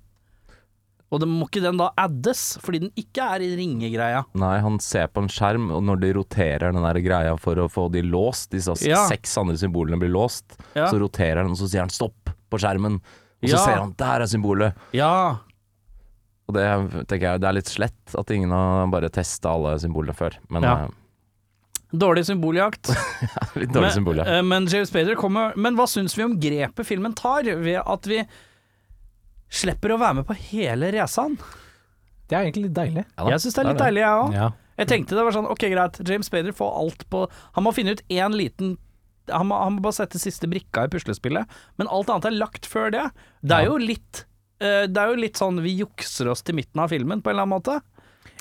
Og 1.12 1.20
det 1.20 1.26
må 1.28 1.44
ikke 1.44 1.60
den 1.60 1.76
da 1.76 1.90
addes, 2.00 2.56
fordi 2.64 2.78
den 2.86 2.92
ikke 2.96 3.20
er 3.34 3.42
i 3.44 3.50
ringegreia. 3.58 4.22
Nei, 4.40 4.54
han 4.64 4.78
ser 4.80 5.10
på 5.12 5.20
en 5.20 5.28
skjerm, 5.28 5.66
og 5.76 5.82
når 5.84 6.00
de 6.00 6.12
roterer 6.16 6.72
den 6.72 6.80
der 6.86 7.00
greia 7.04 7.34
for 7.38 7.54
å 7.60 7.66
få 7.68 7.90
de 7.92 8.00
låst, 8.00 8.48
disse 8.54 8.72
Ja. 8.88 9.02
seks 9.10 9.36
andre 9.36 9.58
symbolene 9.60 9.98
blir 10.00 10.08
låst, 10.14 10.56
Ja. 10.74 10.86
så 10.88 10.96
roterer 10.98 11.42
han, 11.42 11.50
og 11.52 11.58
så 11.60 11.68
sier 11.68 11.80
han 11.84 11.90
stopp 11.92 12.30
på 12.50 12.58
skjermen. 12.58 12.96
Og 13.42 13.48
så 13.50 13.58
Ja. 13.58 13.64
ser 13.66 13.76
han 13.82 13.92
der 13.98 14.22
er 14.22 14.26
symbolet. 14.26 14.74
Ja. 14.92 15.36
Og 16.48 16.54
det 16.54 16.64
tenker 17.08 17.20
jeg 17.32 17.40
det 17.40 17.48
er 17.48 17.52
litt 17.60 17.68
slett 17.68 18.14
at 18.18 18.30
ingen 18.30 18.50
har 18.50 18.86
bare 18.88 19.10
testa 19.10 19.50
alle 19.52 19.76
symbolene 19.78 20.14
før. 20.16 20.32
Men 20.48 20.62
Ja. 20.62 20.88
Dårlig 21.92 22.24
symboljakt. 22.24 22.88
Ja, 23.22 23.60
litt 23.60 23.68
dårlig 23.70 23.82
men, 23.82 23.92
symboljakt. 23.92 24.28
eh, 24.32 24.42
men 24.42 24.66
James 24.66 24.88
Spader 24.88 25.14
kommer 25.14 25.52
Men 25.56 25.76
hva 25.76 25.84
syns 25.86 26.16
vi 26.16 26.24
om 26.24 26.38
grepet 26.40 26.86
filmen 26.88 27.14
tar, 27.14 27.42
ved 27.44 27.82
at 27.84 28.06
vi 28.08 28.24
slipper 29.52 29.92
å 29.94 30.00
være 30.00 30.20
med 30.20 30.26
på 30.28 30.36
hele 30.48 30.88
racer'n? 30.94 31.36
Det 32.30 32.38
er 32.38 32.46
egentlig 32.46 32.64
litt 32.70 32.76
deilig. 32.78 33.04
Ja 33.18 33.28
Jeg 33.34 33.42
syns 33.44 33.54
det 33.58 33.60
er 33.62 33.68
litt 33.68 33.78
det. 33.78 33.84
deilig, 33.86 34.02
jeg 34.06 34.22
òg. 34.22 34.36
Ja. 34.38 34.48
Jeg 34.80 34.88
tenkte 34.88 35.16
det 35.18 35.24
var 35.26 35.34
sånn, 35.36 35.50
ok 35.52 35.64
greit, 35.74 35.98
James 36.08 36.26
Spader 36.30 36.54
får 36.56 36.70
alt 36.80 37.02
på 37.12 37.26
Han 37.58 37.64
må 37.66 37.72
finne 37.76 37.92
ut 37.92 38.00
én 38.08 38.32
liten 38.34 38.78
han 39.30 39.46
må, 39.46 39.54
han 39.54 39.76
må 39.76 39.82
bare 39.84 39.94
sette 39.94 40.18
siste 40.18 40.48
brikka 40.50 40.82
i 40.88 40.90
puslespillet, 40.90 41.46
men 41.78 41.86
alt 41.94 42.08
annet 42.10 42.24
er 42.26 42.34
lagt 42.34 42.66
før 42.66 42.88
det. 42.90 43.04
Det 43.46 43.54
er 43.54 43.68
jo 43.68 43.76
litt 43.78 44.24
uh, 44.64 44.88
Det 44.90 44.98
er 44.98 45.12
jo 45.12 45.20
litt 45.20 45.38
sånn 45.38 45.60
vi 45.62 45.76
jukser 45.78 46.26
oss 46.32 46.42
til 46.42 46.56
midten 46.58 46.80
av 46.82 46.90
filmen, 46.90 47.22
på 47.22 47.30
en 47.30 47.36
eller 47.36 47.46
annen 47.46 47.54
måte. 47.54 47.76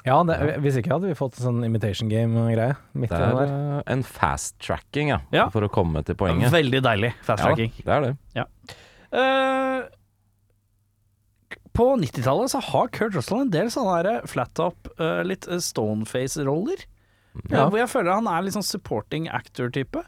Ja, 0.07 0.17
det, 0.25 0.39
hvis 0.63 0.79
ikke 0.81 0.95
hadde 0.95 1.11
vi 1.11 1.13
fått 1.19 1.37
en 1.37 1.45
sånn 1.45 1.61
imitation 1.67 2.09
game-greie 2.09 2.73
Det 2.97 3.11
er 3.13 3.37
der. 3.37 3.53
eh, 3.53 3.83
en 3.93 4.01
fast-tracking, 4.01 5.11
ja, 5.13 5.19
Ja. 5.37 5.49
for 5.53 5.61
å 5.61 5.69
komme 5.69 6.01
til 6.03 6.15
poenget. 6.17 6.49
Veldig 6.49 6.81
deilig 6.81 7.13
fast 7.21 7.43
Ja, 7.45 7.51
tracking. 7.51 7.71
det 7.77 7.93
er 7.93 8.01
det. 8.07 8.15
Eh, 9.13 9.83
på 11.77 11.85
90-tallet 12.01 12.51
så 12.53 12.61
har 12.71 12.89
Kurt 12.95 13.15
Russell 13.15 13.45
en 13.45 13.53
del 13.53 13.69
sånne 13.73 13.99
der 14.05 14.25
flat 14.29 14.59
up, 14.59 14.89
uh, 14.99 15.21
litt 15.27 15.47
eh, 15.47 15.61
stoneface-roller. 15.63 16.83
Ja. 17.47 17.63
Eh, 17.63 17.69
hvor 17.69 17.79
jeg 17.79 17.91
føler 17.91 18.17
han 18.17 18.27
er 18.27 18.43
litt 18.43 18.57
sånn 18.57 18.67
supporting 18.67 19.29
actor-type. 19.31 20.03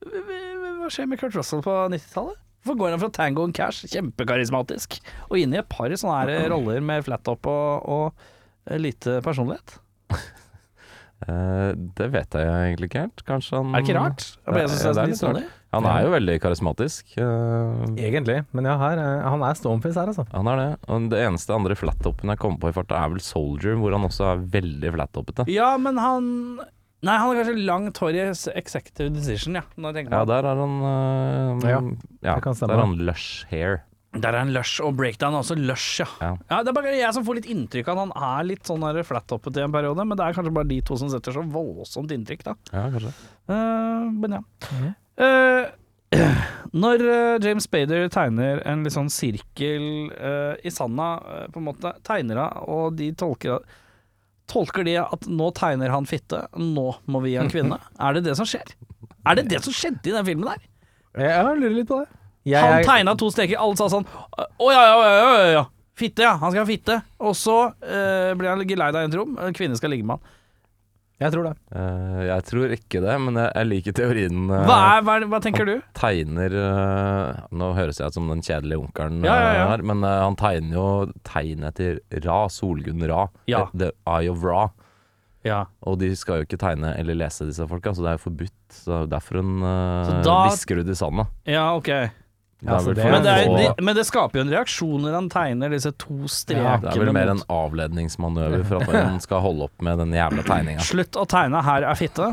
Hva 0.00 0.90
skjer 0.92 1.10
med 1.10 1.20
Kurt 1.20 1.36
Russell 1.38 1.64
på 1.66 1.74
90-tallet? 1.92 2.38
Hvorfor 2.60 2.76
går 2.82 2.92
han 2.92 3.00
fra 3.00 3.08
Tango 3.16 3.46
and 3.48 3.56
Cash, 3.56 3.86
kjempekarismatisk, 3.88 4.98
og 5.30 5.38
inn 5.40 5.54
i 5.54 5.60
et 5.62 5.68
par 5.72 5.92
sånne 5.96 6.18
her 6.18 6.50
roller 6.52 6.82
med 6.84 7.06
flat 7.06 7.30
up 7.32 7.48
og, 7.48 7.88
og 7.88 8.26
eh, 8.68 8.78
lite 8.80 9.20
personlighet? 9.26 9.78
Eh, 11.28 11.74
det 11.76 12.06
vet 12.14 12.32
jeg 12.32 12.48
egentlig 12.48 12.86
ikke 12.88 13.00
helt. 13.02 13.22
Kanskje 13.28 13.58
han 13.58 13.74
Er 13.76 13.82
det 13.82 13.90
ikke 13.90 13.96
rart? 13.98 14.22
Det, 14.40 14.54
det 14.56 14.78
det 14.80 15.02
er 15.02 15.10
litt 15.10 15.24
rart. 15.26 15.58
Han 15.70 15.86
er 15.86 16.02
jo 16.02 16.10
veldig 16.16 16.34
karismatisk. 16.42 17.12
eh, 17.16 17.84
Egentlig. 18.02 18.40
Men 18.56 18.66
ja, 18.66 18.76
her, 18.80 18.98
eh, 18.98 19.28
han 19.30 19.44
er 19.46 19.54
stoneface 19.58 20.00
her, 20.00 20.10
altså. 20.10 20.24
han 20.32 20.48
er 20.50 20.56
det. 20.58 20.68
Og 20.90 21.08
det 21.12 21.20
eneste 21.28 21.54
andre 21.54 21.76
flattoppen 21.78 22.32
jeg 22.32 22.40
kommer 22.42 22.58
på 22.64 22.72
i 22.72 22.74
farta, 22.74 22.98
er 23.04 23.12
vel 23.14 23.22
Soldier, 23.22 23.76
hvor 23.78 23.94
han 23.94 24.06
også 24.08 24.26
er 24.32 24.42
veldig 24.58 24.94
flattoppete. 24.98 25.46
Ja, 25.52 25.76
men 25.78 25.96
han 26.02 26.30
Nei, 27.00 27.14
han 27.16 27.30
har 27.30 27.38
kanskje 27.38 27.62
langt 27.64 27.96
hår 27.96 28.12
i 28.12 28.24
executive 28.60 29.08
decision, 29.14 29.54
ja. 29.56 29.62
Ja, 29.80 30.18
der 30.28 30.44
er 30.50 30.58
han 30.60 30.74
eh, 30.84 31.70
Ja, 31.70 31.78
ja, 32.20 32.34
det 32.34 32.42
kan 32.44 32.58
der 32.60 32.74
er 32.74 32.82
han 32.82 32.98
lush 33.08 33.46
hair. 33.48 33.78
Der 34.12 34.34
er 34.34 34.40
han 34.42 34.50
lush, 34.52 34.82
og 34.84 34.96
breakdown 34.98 35.32
er 35.32 35.40
også 35.40 35.54
lush, 35.56 36.00
ja. 36.02 36.08
Ja. 36.20 36.34
ja. 36.50 36.58
Det 36.66 36.72
er 36.72 36.76
bare 36.76 36.92
jeg 36.98 37.14
som 37.14 37.24
får 37.24 37.38
litt 37.38 37.48
inntrykk 37.48 37.88
av 37.88 38.02
at 38.02 38.16
han 38.18 38.40
er 38.42 38.48
litt 38.50 38.66
sånn 38.68 38.82
der 38.84 39.00
flattoppet 39.06 39.56
i 39.56 39.64
en 39.64 39.72
periode, 39.72 40.04
men 40.04 40.18
det 40.18 40.26
er 40.26 40.36
kanskje 40.36 40.52
bare 40.58 40.68
de 40.68 40.80
to 40.84 40.98
som 41.00 41.08
setter 41.08 41.32
så 41.38 41.44
voldsomt 41.46 42.12
inntrykk, 42.12 42.42
da. 42.50 42.56
Ja, 42.74 42.88
kanskje. 42.92 43.14
Uh, 43.48 44.10
men 44.20 44.36
ja. 44.36 44.42
Mhm. 44.74 44.90
Eh, 45.20 45.68
når 46.82 47.04
eh, 47.04 47.36
James 47.44 47.66
Spader 47.68 48.08
tegner 48.12 48.62
en 48.68 48.84
litt 48.86 48.94
sånn 48.94 49.10
sirkel 49.12 49.84
uh, 50.14 50.56
i 50.64 50.72
sanda, 50.74 51.12
på 51.52 51.60
en 51.60 51.68
måte, 51.68 51.92
tegner 52.06 52.40
han, 52.40 52.66
og 52.70 52.98
de 52.98 53.12
tolker 53.18 53.62
Tolker 54.50 54.82
de 54.82 54.96
at 54.98 55.28
nå 55.30 55.52
tegner 55.54 55.92
han 55.94 56.08
fitte, 56.10 56.40
nå 56.58 56.88
må 57.06 57.20
vi 57.22 57.36
en 57.38 57.50
kvinne? 57.52 57.76
Er 58.02 58.16
det 58.16 58.24
det 58.24 58.32
som 58.34 58.48
skjer? 58.50 58.72
Er 59.22 59.36
det 59.38 59.44
det 59.46 59.60
som 59.62 59.74
skjedde 59.76 60.10
i 60.10 60.14
den 60.16 60.26
filmen 60.26 60.48
der? 60.48 60.64
Jeg, 61.14 61.44
lurer 61.60 61.76
litt 61.76 61.86
på 61.86 62.00
det. 62.00 62.08
Jeg, 62.50 62.64
Han 62.64 62.82
tegna 62.88 63.14
to 63.20 63.28
streker, 63.30 63.60
alle 63.62 63.78
sa 63.78 63.86
sånn 63.92 64.08
Å 64.10 64.72
ja, 64.72 64.80
ja, 64.88 64.96
ja, 64.98 65.14
ja, 65.20 65.46
ja. 65.54 65.62
Fitte, 66.00 66.24
ja. 66.24 66.32
Han 66.40 66.50
skal 66.50 66.64
ha 66.64 66.66
fitte. 66.66 66.96
Og 67.22 67.34
så 67.38 67.56
uh, 67.70 68.30
blir 68.40 68.50
han 68.50 68.66
geleida 68.66 69.04
i 69.04 69.10
et 69.10 69.16
rom, 69.20 69.38
en 69.38 69.54
kvinne 69.54 69.78
skal 69.78 69.94
ligge 69.94 70.08
med 70.08 70.18
han. 70.18 70.36
Jeg 71.20 71.34
tror 71.34 71.44
det. 71.50 71.52
Uh, 71.76 72.20
jeg 72.24 72.44
tror 72.48 72.72
ikke 72.72 73.00
det, 73.04 73.14
men 73.20 73.36
jeg, 73.36 73.50
jeg 73.58 73.68
liker 73.68 73.96
teorien. 73.98 74.38
Uh, 74.48 74.62
Hva, 74.64 74.76
er, 74.96 75.02
hva, 75.04 75.16
er, 75.20 75.26
hva 75.28 75.40
tenker 75.44 75.68
du? 75.68 75.74
tegner 75.98 76.54
uh, 76.56 77.42
Nå 77.52 77.68
høres 77.76 78.00
jeg 78.00 78.08
ut 78.08 78.16
som 78.16 78.30
den 78.32 78.40
kjedelige 78.46 78.80
onkelen 78.80 79.20
Ja, 79.28 79.34
ja, 79.36 79.50
ja. 79.58 79.66
her, 79.74 79.84
men 79.90 80.00
han 80.06 80.38
tegner 80.40 80.78
jo 80.78 80.86
tegnet 81.28 81.76
etter 81.76 82.24
Ra, 82.24 82.46
Solgunn 82.48 83.04
Ra. 83.10 83.26
Ja. 83.52 83.66
The 83.76 83.92
Eye 84.08 84.32
of 84.32 84.40
Ra. 84.48 84.70
Ja. 85.44 85.62
Og 85.88 86.00
de 86.02 86.10
skal 86.20 86.40
jo 86.42 86.48
ikke 86.48 86.58
tegne 86.60 86.94
eller 87.00 87.16
lese 87.16 87.46
disse 87.48 87.64
folka, 87.68 87.92
så 87.96 88.04
det 88.04 88.10
er 88.14 88.18
jo 88.18 88.24
forbudt. 88.26 88.56
Så 88.80 89.04
derfor 89.08 89.40
hun 89.40 89.54
uh, 89.64 90.08
Så 90.08 90.16
da- 90.24 90.40
visker 90.50 90.80
ut 90.82 90.88
i 90.92 90.96
sanda. 90.98 91.28
ja, 91.48 91.68
ok. 92.60 92.84
Det 92.84 92.94
det- 92.94 93.10
Men 93.10 93.22
det, 93.24 93.30
er, 93.32 93.46
de, 93.76 93.84
men 93.84 93.96
det 93.96 94.04
skaper 94.06 94.38
jo 94.38 94.42
en 94.44 94.50
reaksjon 94.52 95.00
når 95.06 95.14
han 95.16 95.28
tegner 95.32 95.70
disse 95.72 95.92
to 95.96 96.16
strekene 96.28 96.80
det 96.82 96.90
er 96.92 96.98
vel 97.04 97.12
mer 97.16 97.30
en 97.32 97.42
avledningsmanøver 97.48 98.64
for 98.68 98.82
at 98.84 98.92
han 98.94 99.20
skal 99.26 99.40
holde 99.40 99.64
opp 99.68 99.82
med 99.86 99.98
den 100.02 100.12
jævla 100.12 100.44
tegninga. 100.44 100.84
Slutt 100.84 101.16
å 101.16 101.24
tegne, 101.30 101.62
her 101.64 101.86
er 101.88 101.94
fitte. 101.98 102.30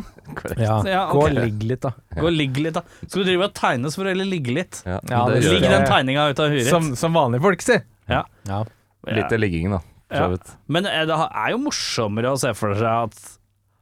Ja. 0.57 0.81
Ja, 0.84 1.05
Gå 1.13 1.24
og 1.29 1.31
ligg 1.38 1.63
litt, 1.63 1.81
da. 1.86 1.93
Gå 2.17 2.27
og 2.27 2.36
ligg 2.36 2.57
litt, 2.60 2.74
da. 2.75 2.84
Skal 3.05 3.24
du 3.24 3.29
drive 3.31 3.48
og 3.48 3.53
tegne 3.57 3.88
så 3.93 4.01
får 4.01 4.10
du 4.10 4.13
heller 4.15 4.29
ligge 4.34 4.53
litt. 4.57 4.81
Ja, 4.86 5.00
Ja, 5.10 5.24
Ligg 5.31 5.62
den 5.63 5.86
tegninga 5.88 6.27
ut 6.34 6.39
av 6.43 6.51
huet 6.51 6.67
Som, 6.67 6.91
som 7.00 7.13
vanlige 7.15 7.41
folk 7.48 7.63
sier. 7.63 7.86
Ja. 8.12 8.25
Ja. 8.48 8.63
Litt 9.07 9.29
til 9.31 9.39
liggingen, 9.39 9.77
da. 9.77 9.81
Ja. 10.12 10.27
Men 10.72 10.86
eh, 10.88 11.05
det 11.07 11.15
er 11.15 11.50
jo 11.51 11.57
morsommere 11.60 12.31
å 12.31 12.38
se 12.39 12.53
for 12.55 12.75
seg 12.75 13.07
at 13.07 13.17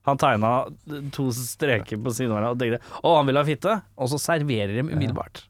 han 0.06 0.18
tegna 0.22 0.50
to 1.14 1.32
streker 1.34 1.98
på 1.98 2.14
siden 2.14 2.30
av 2.34 2.38
hverandre 2.38 2.54
og 2.54 2.60
tenkte 2.62 3.02
å, 3.02 3.16
han 3.18 3.26
vil 3.30 3.38
ha 3.40 3.44
fitte, 3.46 3.76
og 3.98 4.10
så 4.12 4.20
serverer 4.22 4.74
de 4.78 4.84
umiddelbart. 4.86 5.44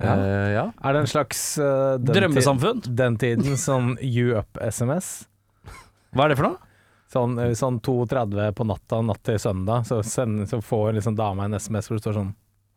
Ja. 0.00 0.14
Eh, 0.16 0.48
ja. 0.54 0.64
Er 0.82 0.92
det 0.96 1.00
en 1.04 1.06
slags 1.10 1.58
uh, 1.58 1.98
den, 1.98 2.14
Drømmesamfunn. 2.16 2.80
ti- 2.82 2.90
den 2.98 3.16
tiden 3.20 3.56
sånn 3.60 3.96
you 4.00 4.32
up-SMS? 4.38 5.26
Hva 6.14 6.24
er 6.24 6.32
det 6.32 6.36
for 6.40 6.48
noe? 6.48 6.58
Sånn, 7.12 7.34
eh, 7.38 7.52
sånn 7.52 7.76
2.30 7.84 8.54
på 8.56 8.64
natta, 8.66 9.02
natt 9.04 9.20
til 9.22 9.38
søndag, 9.38 9.84
så, 9.86 10.00
send, 10.02 10.46
så 10.48 10.62
får 10.64 10.94
liksom 10.96 11.14
dama 11.18 11.44
en 11.44 11.54
SMS 11.60 11.88
hvor 11.90 11.98
det 12.00 12.06
står 12.06 12.16
sånn 12.22 12.32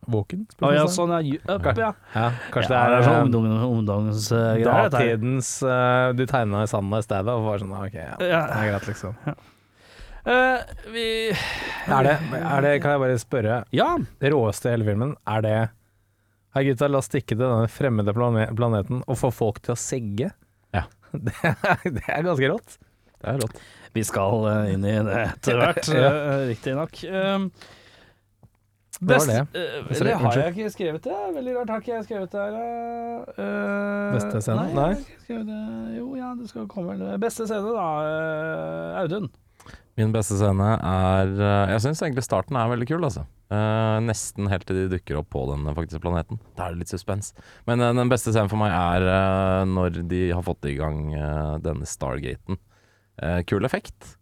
Våken? 0.06 0.44
Å 0.62 0.68
ja, 0.70 0.84
sånn 0.86 1.10
ja, 1.10 1.18
you 1.24 1.38
up, 1.50 1.64
ja. 1.74 1.88
ja. 2.14 2.26
Kanskje 2.54 2.76
ja, 2.76 2.82
det 2.92 2.98
er 3.00 3.06
sånn 3.08 3.16
eh, 3.16 3.24
ungdom- 3.24 3.64
ungdomsgreier. 3.72 4.62
dette 4.68 4.90
datidens 4.92 5.48
uh, 5.66 6.12
Du 6.14 6.22
tegna 6.30 6.60
i 6.62 6.68
sanda 6.70 7.00
i 7.02 7.06
stedet, 7.08 7.32
og 7.32 7.42
var 7.48 7.58
sånn 7.64 7.72
OK, 7.74 7.96
ja. 7.96 8.12
Det 8.20 8.28
er 8.30 8.68
greit, 8.70 8.86
liksom. 8.92 9.16
Uh, 10.26 10.60
vi 10.94 11.06
Er 11.32 12.06
det, 12.06 12.14
er 12.38 12.62
det, 12.68 12.72
kan 12.84 12.94
jeg 12.94 13.02
bare 13.02 13.18
spørre, 13.18 13.58
Ja. 13.74 13.88
det 14.22 14.30
råeste 14.36 14.70
i 14.70 14.76
hele 14.76 14.86
filmen, 14.92 15.16
er 15.26 15.42
det 15.42 15.56
Hei 16.56 16.62
gutta, 16.70 16.88
la 16.88 17.02
oss 17.02 17.10
stikke 17.10 17.34
til 17.34 17.42
denne 17.44 17.68
fremmede 17.68 18.14
plane 18.16 18.46
planeten 18.56 19.02
og 19.04 19.18
få 19.20 19.28
folk 19.34 19.58
til 19.66 19.74
å 19.74 19.78
segge. 19.80 20.30
Ja. 20.72 20.86
Det 21.26 21.32
er, 21.44 21.82
det 21.84 22.02
er 22.08 22.24
ganske 22.24 22.48
rått. 22.50 22.78
Det 23.20 23.28
er 23.34 23.36
rått. 23.42 23.58
Vi 23.96 24.02
skal 24.04 24.42
uh, 24.44 24.70
inn 24.72 24.84
i 24.88 24.94
det 25.04 25.18
etter 25.30 25.60
hvert, 25.60 25.90
Ja. 25.92 26.08
uh, 26.12 26.40
riktignok. 26.48 26.98
Um, 27.08 27.46
best, 29.00 29.28
det? 29.28 29.38
eh, 29.52 29.76
Sorry, 29.92 30.10
eller 30.10 30.20
har 30.24 30.40
jeg 30.40 30.54
ikke 30.56 30.72
skrevet 30.72 31.04
det? 31.06 31.16
Veldig 31.36 31.54
rart, 31.58 31.72
har 31.74 31.84
ikke 31.84 31.94
jeg 31.94 32.06
skrevet 32.08 32.32
det 32.32 32.42
her? 32.46 32.58
eh, 32.58 33.44
eh, 33.44 34.16
Beste 34.16 34.40
scene? 34.48 34.66
Nei, 34.72 34.74
Nei. 34.80 34.90
det. 35.28 35.60
Jo, 36.00 36.06
ja, 36.16 36.32
det 36.40 36.48
skal 36.52 36.68
komme 36.72 36.96
vel 36.96 37.18
Beste 37.20 37.44
scene, 37.48 37.72
da. 37.76 37.88
eh, 38.08 39.00
Audun. 39.04 39.28
Min 40.00 40.12
beste 40.16 40.36
scene 40.40 40.72
er 40.76 41.32
eh, 41.36 41.74
Jeg 41.74 41.84
syns 41.86 42.02
egentlig 42.04 42.24
starten 42.24 42.56
er 42.60 42.72
veldig 42.72 42.88
kul, 42.88 43.04
altså. 43.08 43.24
Eh, 43.46 43.96
nesten 44.02 44.48
helt 44.50 44.64
til 44.66 44.74
de 44.80 44.88
dukker 44.96 45.20
opp 45.20 45.28
på 45.30 45.44
den 45.52 45.68
faktiske 45.76 46.02
planeten. 46.02 46.40
Da 46.58 46.66
er 46.66 46.74
det 46.74 46.80
litt 46.82 46.90
suspens. 46.90 47.28
Men 47.68 47.78
uh, 47.84 47.92
den 47.94 48.10
beste 48.10 48.32
scenen 48.34 48.50
for 48.50 48.58
meg 48.58 48.74
er 48.74 49.06
uh, 49.06 49.62
når 49.70 50.00
de 50.10 50.22
har 50.34 50.42
fått 50.46 50.66
i 50.66 50.74
gang 50.78 51.04
denne 51.62 51.86
Stargaten. 51.86 52.58
Kul 53.48 53.64
effekt. 53.64 54.16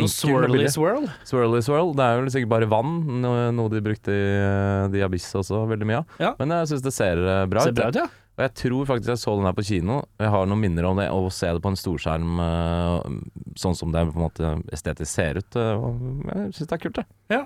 Noe 0.00 0.08
swirly 0.12 0.66
swirl. 0.72 1.06
Swirly 1.28 1.60
swirl. 1.64 1.94
Det 1.96 2.04
er 2.04 2.18
jo 2.20 2.32
sikkert 2.32 2.50
bare 2.52 2.68
vann, 2.68 2.98
no- 3.22 3.50
noe 3.54 3.70
de 3.72 3.80
brukte 3.84 4.12
i 4.12 4.26
uh, 4.40 4.88
The 4.92 5.04
Abyss 5.06 5.28
også 5.40 5.62
veldig 5.70 5.88
mye 5.88 6.00
av. 6.02 6.18
Ja. 6.20 6.32
Men 6.40 6.52
jeg 6.56 6.72
syns 6.72 6.84
det 6.84 6.92
ser 6.96 7.22
bra 7.52 7.64
Ser 7.64 7.72
ut. 7.74 7.78
bra 7.80 7.88
ut, 7.92 8.00
ja. 8.02 8.08
Og 8.40 8.46
jeg 8.46 8.54
tror 8.56 8.86
faktisk 8.88 9.10
jeg 9.12 9.20
så 9.20 9.32
den 9.36 9.44
her 9.44 9.52
på 9.52 9.62
kino. 9.68 9.98
Jeg 10.16 10.30
har 10.32 10.46
noen 10.48 10.62
minner 10.62 10.86
om 10.88 10.96
det. 10.96 11.10
Å 11.12 11.28
se 11.28 11.50
det 11.52 11.60
på 11.60 11.68
en 11.68 11.76
storskjerm 11.76 12.38
eh, 12.40 13.18
sånn 13.60 13.76
som 13.76 13.92
det 13.92 14.06
på 14.08 14.16
en 14.16 14.24
måte 14.24 14.52
estetisk 14.72 15.10
ser 15.12 15.42
ut. 15.42 15.58
eh, 15.60 15.76
og 15.76 16.22
jeg 16.24 16.54
syns 16.56 16.70
det 16.70 16.76
er 16.78 16.80
kult, 16.86 17.00
det. 17.02 17.04
Ja. 17.34 17.42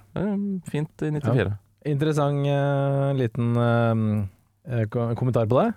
Fint 0.70 1.02
i 1.02 1.10
94. 1.16 1.56
Interessant 1.90 2.46
uh, 2.46 3.10
liten 3.18 3.50
eh, 3.58 4.84
kommentar 5.18 5.50
på 5.50 5.58
det. 5.58 5.72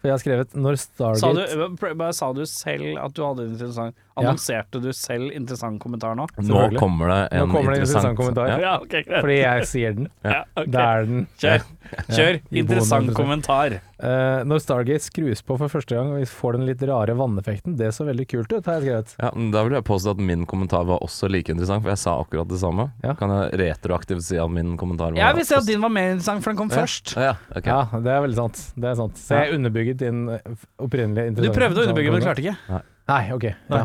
For 0.00 0.08
jeg 0.08 0.14
har 0.16 0.22
skrevet 0.24 0.56
'Når 0.56 0.76
Sa 0.80 1.12
Stargate 1.16 1.54
du, 1.56 1.76
pr- 1.80 1.94
bare 1.96 2.12
sa 2.12 2.32
du 2.32 2.42
selv 2.48 2.98
at 3.00 3.12
du 3.16 3.22
hadde 3.24 3.44
en 3.44 3.52
interessant 3.52 3.94
Ja. 3.94 4.13
Annonserte 4.14 4.78
du 4.78 4.92
selv 4.94 5.32
interessant 5.34 5.80
kommentar 5.82 6.14
nå? 6.14 6.28
Nå 6.46 6.66
kommer 6.78 7.10
det 7.10 7.20
en 7.34 7.50
kommer 7.50 7.74
det 7.74 7.80
en 7.80 7.82
interessant, 7.82 8.12
interessant 8.12 8.18
kommentar. 8.20 8.50
Ja. 8.52 8.58
Ja, 8.62 8.74
ok, 8.78 8.92
greit. 8.94 9.16
Fordi 9.24 9.38
jeg 9.40 9.66
sier 9.70 9.96
den. 9.96 10.06
Ja, 10.22 10.44
ok. 10.54 10.68
Det 10.70 10.84
er 10.84 11.08
den. 11.08 11.24
Kjør. 11.42 11.64
Kjør. 12.10 12.38
Interessant 12.62 13.08
boden, 13.08 13.16
kommentar. 13.18 13.74
Uh, 13.98 14.44
når 14.46 14.62
Stargate 14.62 15.02
skrus 15.02 15.42
på 15.46 15.56
for 15.58 15.72
første 15.72 15.96
gang 15.96 16.12
og 16.12 16.20
vi 16.20 16.28
får 16.30 16.58
den 16.58 16.66
litt 16.68 16.84
rare 16.86 17.16
vanneffekten, 17.18 17.74
det 17.78 17.90
så 17.96 18.06
veldig 18.06 18.26
kult 18.30 18.54
ut, 18.54 18.70
har 18.70 18.78
jeg 18.78 18.86
skrevet. 18.86 19.16
Ja, 19.18 19.32
men 19.34 19.50
Da 19.54 19.64
vil 19.66 19.76
jeg 19.78 19.86
påstå 19.90 20.14
at 20.14 20.22
min 20.30 20.46
kommentar 20.50 20.86
var 20.86 21.02
også 21.02 21.30
like 21.30 21.50
interessant, 21.50 21.82
for 21.82 21.94
jeg 21.94 22.02
sa 22.04 22.14
akkurat 22.22 22.50
det 22.50 22.60
samme. 22.62 22.88
Ja. 23.02 23.16
Kan 23.18 23.34
jeg 23.34 23.58
retroaktivt 23.64 24.26
si 24.28 24.38
at 24.38 24.54
min 24.54 24.76
kommentar 24.78 25.10
var 25.10 25.18
Jeg 25.24 25.40
vil 25.40 25.48
si 25.50 25.58
at 25.58 25.66
din 25.66 25.82
var 25.82 25.94
mer 25.94 26.14
interessant, 26.14 26.46
for 26.46 26.54
den 26.54 26.62
kom 26.62 26.70
først. 26.70 27.16
Ja, 27.18 27.34
okay. 27.50 27.74
Ja, 27.74 28.02
det 28.06 28.14
er 28.14 28.24
veldig 28.28 28.40
sant. 28.44 28.64
Det 28.78 28.92
er 28.92 28.98
sant. 29.02 29.18
Så 29.18 29.42
jeg 29.42 29.58
underbygget 29.58 30.02
din 30.06 30.24
opprinnelige 30.30 31.34
interessante 31.34 31.50
Du 31.50 31.60
prøvde 31.60 31.82
å 31.82 31.88
underbygge, 31.88 32.14
men 32.14 32.22
du 32.22 32.30
klarte 32.30 32.46
ikke. 32.46 32.82
Nei, 33.10 33.22
ok. 33.36 33.50
Ja. 33.52 33.84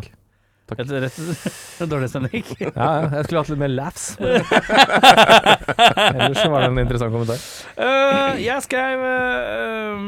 Takk. 0.70 0.80
Et 0.84 0.92
rett 1.04 1.20
dårlig 1.92 2.10
stemning. 2.12 2.44
Ja, 2.62 2.70
ja, 2.78 3.06
jeg 3.18 3.28
skulle 3.28 3.42
hatt 3.42 3.52
litt 3.54 3.62
mer 3.62 3.72
laughs. 3.74 4.10
Ellers 6.14 6.44
var 6.46 6.62
det 6.62 6.68
en 6.70 6.82
interessant 6.84 7.16
kommentar. 7.16 7.40
Uh, 7.80 8.36
jeg 8.42 8.66
skrev 8.68 9.06
uh, 9.06 10.04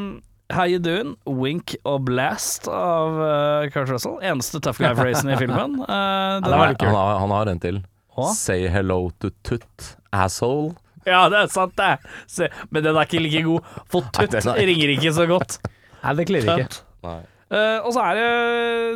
How 0.52 0.68
you 0.68 0.78
doing? 0.82 1.14
Wink 1.26 1.74
og 1.88 2.04
blast 2.06 2.68
av 2.70 3.18
uh, 3.18 3.70
Kurt 3.72 3.90
Russell. 3.90 4.18
Eneste 4.22 4.60
tough 4.62 4.78
guy-phrasen 4.82 5.32
i 5.32 5.38
filmen. 5.40 5.80
Uh, 5.82 6.38
litt 6.44 6.84
han, 6.84 6.94
har, 6.94 7.18
han 7.24 7.34
har 7.34 7.50
en 7.54 7.62
til. 7.62 7.82
Hå? 8.12 8.28
Say 8.36 8.68
hello 8.68 9.06
to 9.24 9.32
Tut, 9.42 9.94
asshole. 10.12 10.74
Ja, 11.08 11.24
det 11.32 11.38
er 11.40 11.48
sant, 11.50 11.72
det. 11.80 11.96
Se, 12.30 12.46
men 12.70 12.84
den 12.84 12.94
er 12.94 13.08
ikke 13.08 13.22
like 13.24 13.42
god. 13.46 13.70
For 13.90 14.06
er- 14.22 14.60
ringer 14.68 14.92
ikke 14.94 15.14
så 15.16 15.26
godt. 15.30 15.58
Nei, 16.02 16.14
det 16.18 16.26
klirrer 16.28 16.62
ikke. 16.66 16.82
Nei. 17.06 17.20
Eh, 17.52 17.78
og 17.84 17.92
så 17.92 18.00
er 18.08 18.14
det, 18.16 18.28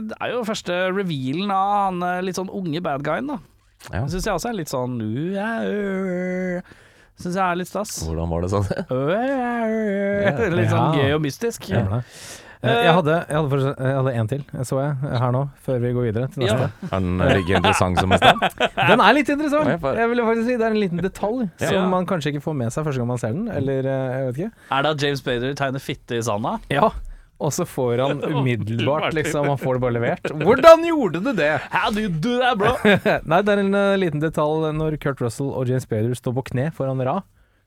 det 0.09 0.17
er 0.23 0.31
jo 0.33 0.45
første 0.49 0.77
revealen 0.97 1.51
av 1.53 1.75
han 1.77 2.03
eh, 2.09 2.23
litt 2.25 2.39
sånn 2.39 2.49
unge 2.49 2.81
bad 2.85 3.05
guyen, 3.05 3.29
da. 3.35 3.39
Ja. 3.93 4.07
Syns 4.09 4.25
jeg 4.25 4.33
også 4.35 4.49
er 4.51 4.57
litt 4.57 4.71
sånn 4.73 4.97
Syns 7.17 7.37
jeg 7.37 7.41
er 7.45 7.57
litt 7.57 7.69
stas. 7.71 7.93
Hvordan 8.05 8.29
var 8.29 8.43
det 8.45 8.51
sånn? 8.53 8.67
Litt 10.57 10.73
sånn 10.73 10.83
Ja. 10.83 10.97
gøy 10.97 11.15
og 11.17 11.23
mystisk. 11.25 11.69
Ja. 11.73 12.01
Eh, 12.65 12.73
Jeg 12.83 12.93
hadde, 12.97 13.15
jeg 13.29 13.37
hadde, 13.37 13.59
jeg 13.77 13.95
hadde 13.99 14.13
en 14.21 14.29
til, 14.33 14.43
så 14.67 14.79
jeg 14.81 15.19
her 15.21 15.33
nå, 15.37 15.43
før 15.65 15.77
vi 15.85 15.91
går 15.95 16.07
videre 16.09 16.29
til 16.33 16.45
Ja. 16.49 16.55
neste. 16.57 16.89
Er 16.89 17.01
den 17.05 17.19
like 17.21 17.57
interessant 17.61 18.01
som 18.01 18.13
i 18.13 18.19
stad? 18.19 18.41
Den 18.91 19.01
er 19.05 19.13
litt 19.15 19.29
interessant! 19.33 19.69
Jeg 19.69 20.09
vil 20.11 20.23
faktisk 20.25 20.47
si 20.49 20.57
Det 20.57 20.65
er 20.67 20.73
en 20.75 20.81
liten 20.81 21.01
detalj 21.05 21.45
Ja. 21.61 21.69
som 21.69 21.91
man 21.93 22.07
kanskje 22.09 22.33
ikke 22.35 22.43
får 22.49 22.57
med 22.57 22.73
seg 22.75 22.85
første 22.89 22.99
gang 23.01 23.09
man 23.13 23.19
ser 23.23 23.33
den, 23.37 23.49
eller 23.53 23.83
jeg 23.87 24.25
vet 24.33 24.37
ikke. 24.41 24.53
Er 24.73 24.83
det 24.83 24.91
at 24.97 25.03
James 25.05 25.23
Bader 25.23 25.55
tegner 25.55 25.81
fitte 25.85 26.17
i 26.17 26.23
sanda? 26.27 26.57
Ja. 26.73 26.91
Og 27.37 27.52
så 27.52 27.66
får 27.69 28.00
han 28.00 28.23
umiddelbart, 28.33 29.12
liksom, 29.16 29.49
han 29.49 29.59
får 29.61 29.76
det 29.76 29.83
bare 29.85 29.97
levert. 29.99 30.31
Hvordan 30.49 30.85
gjorde 30.88 31.21
du 31.25 31.33
det?! 31.37 31.52
How 31.73 31.90
do 31.93 32.05
you 32.05 32.12
do 32.12 32.38
that, 32.40 32.57
bro? 32.61 32.76
Nei, 33.28 33.40
det 33.45 33.57
er 33.57 33.62
en 33.64 33.76
uh, 33.76 33.97
liten 34.00 34.23
detalj 34.23 34.71
når 34.76 34.97
Kurt 35.02 35.21
Russell 35.25 35.52
og 35.52 35.69
James 35.69 35.88
Bader 35.90 36.16
står 36.16 36.37
på 36.38 36.47
kne 36.52 36.71
foran 36.76 37.02
Ra. 37.05 37.19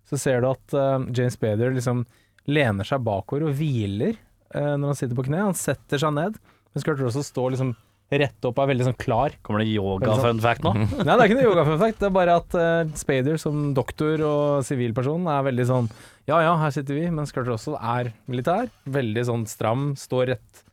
Så 0.09 0.17
ser 0.17 0.41
du 0.41 0.49
at 0.49 0.73
uh, 0.73 0.97
James 1.13 1.38
Bader 1.38 1.75
liksom 1.75 2.07
lener 2.49 2.88
seg 2.88 3.03
bakover 3.05 3.45
og 3.45 3.59
hviler 3.59 4.15
uh, 4.55 4.73
når 4.73 4.88
han 4.88 4.97
sitter 4.97 5.17
på 5.19 5.27
kne. 5.29 5.43
Han 5.51 5.57
setter 5.57 6.01
seg 6.01 6.15
ned, 6.17 6.39
mens 6.73 6.88
Kurt 6.88 7.03
Russell 7.03 7.27
står 7.27 7.53
liksom 7.53 7.75
rett 8.09 8.47
opp 8.47 8.57
og 8.57 8.63
er 8.63 8.71
veldig 8.71 8.87
sånn 8.87 8.97
klar. 8.99 9.35
Kommer 9.45 9.61
det 9.61 9.69
yoga-fun 9.69 10.41
fact 10.41 10.65
nå? 10.65 10.73
Nei, 10.79 11.05
det 11.05 11.15
er 11.15 11.25
ikke 11.27 11.37
noe 11.37 11.45
yoga 11.45 11.65
fun 11.67 11.79
fact. 11.81 11.99
Det 12.01 12.09
er 12.09 12.15
bare 12.15 12.37
at 12.41 12.57
uh, 12.57 12.97
Spader 12.97 13.37
som 13.41 13.69
doktor 13.77 14.25
og 14.25 14.65
sivilperson 14.65 15.29
er 15.29 15.45
veldig 15.45 15.67
sånn 15.69 15.91
Ja 16.29 16.41
ja, 16.45 16.55
her 16.61 16.73
sitter 16.73 16.97
vi, 16.97 17.05
mens 17.13 17.33
Kurt 17.35 17.49
Russell 17.51 17.77
er 17.77 18.13
militær. 18.29 18.72
Veldig 18.89 19.25
sånn 19.29 19.45
stram, 19.50 19.91
står 20.00 20.33
rett 20.33 20.65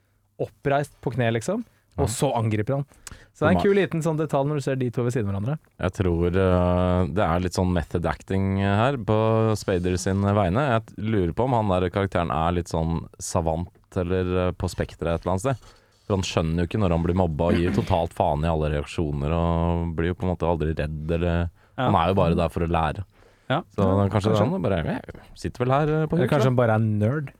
oppreist 0.42 0.92
på 1.05 1.14
kne, 1.14 1.31
liksom. 1.38 1.64
Og 1.96 2.11
så 2.12 2.29
angriper 2.37 2.77
han. 2.77 2.85
Så 3.33 3.44
det 3.44 3.49
er 3.49 3.55
en 3.55 3.62
kul 3.64 3.77
liten 3.77 4.03
sånn 4.05 4.18
detalj 4.20 4.49
når 4.49 4.59
du 4.61 4.64
ser 4.64 4.77
de 4.81 4.88
to 4.92 5.05
ved 5.05 5.14
siden 5.14 5.29
av 5.29 5.35
hverandre. 5.35 5.57
Jeg 5.81 5.94
tror 5.96 6.37
uh, 6.37 7.09
det 7.09 7.25
er 7.25 7.42
litt 7.44 7.57
sånn 7.57 7.72
method 7.72 8.09
acting 8.09 8.61
her 8.61 8.96
på 9.01 9.16
Spader 9.61 9.96
sin 10.01 10.25
vegne. 10.25 10.64
Jeg 10.70 11.09
lurer 11.09 11.33
på 11.37 11.49
om 11.49 11.57
han 11.57 11.72
der 11.72 11.88
karakteren 11.92 12.33
er 12.33 12.57
litt 12.57 12.72
sånn 12.72 13.03
savant 13.20 13.72
eller 13.96 14.33
eh, 14.42 14.55
på 14.57 14.68
spekteret 14.68 15.14
et 15.14 15.25
eller 15.25 15.37
annet 15.37 15.44
sted. 15.46 15.75
For 16.07 16.14
han 16.14 16.27
skjønner 16.27 16.62
jo 16.62 16.69
ikke 16.71 16.79
når 16.79 16.95
han 16.95 17.05
blir 17.07 17.19
mobba 17.19 17.51
og 17.51 17.59
gir 17.59 17.75
totalt 17.75 18.14
faen 18.14 18.45
i 18.47 18.51
alle 18.51 18.71
reaksjoner 18.77 19.33
og 19.35 19.95
blir 19.99 20.12
jo 20.12 20.19
på 20.19 20.27
en 20.27 20.33
måte 20.35 20.47
aldri 20.49 20.75
redd 20.79 21.16
eller 21.19 21.49
Ja. 21.77 21.90
Han 21.90 21.97
er 22.01 22.09
jo 22.09 22.14
bare 22.16 22.37
der 22.38 22.49
for 22.49 22.64
å 22.64 22.71
lære. 22.73 23.03
Ja. 23.51 23.59
Så 23.77 23.85
kanskje, 24.11 24.31
er 24.33 24.38
han 24.40 24.62
bare 24.64 24.79
jeg 24.81 25.19
sitter 25.38 25.64
vel 25.64 25.75
her 25.75 25.90
eh, 25.92 26.07
på 26.09 26.16
huset. 26.16 26.31
kanskje 26.31 26.49
han 26.49 26.57
bare 26.57 26.79
er 26.79 26.87
nerd. 26.87 27.35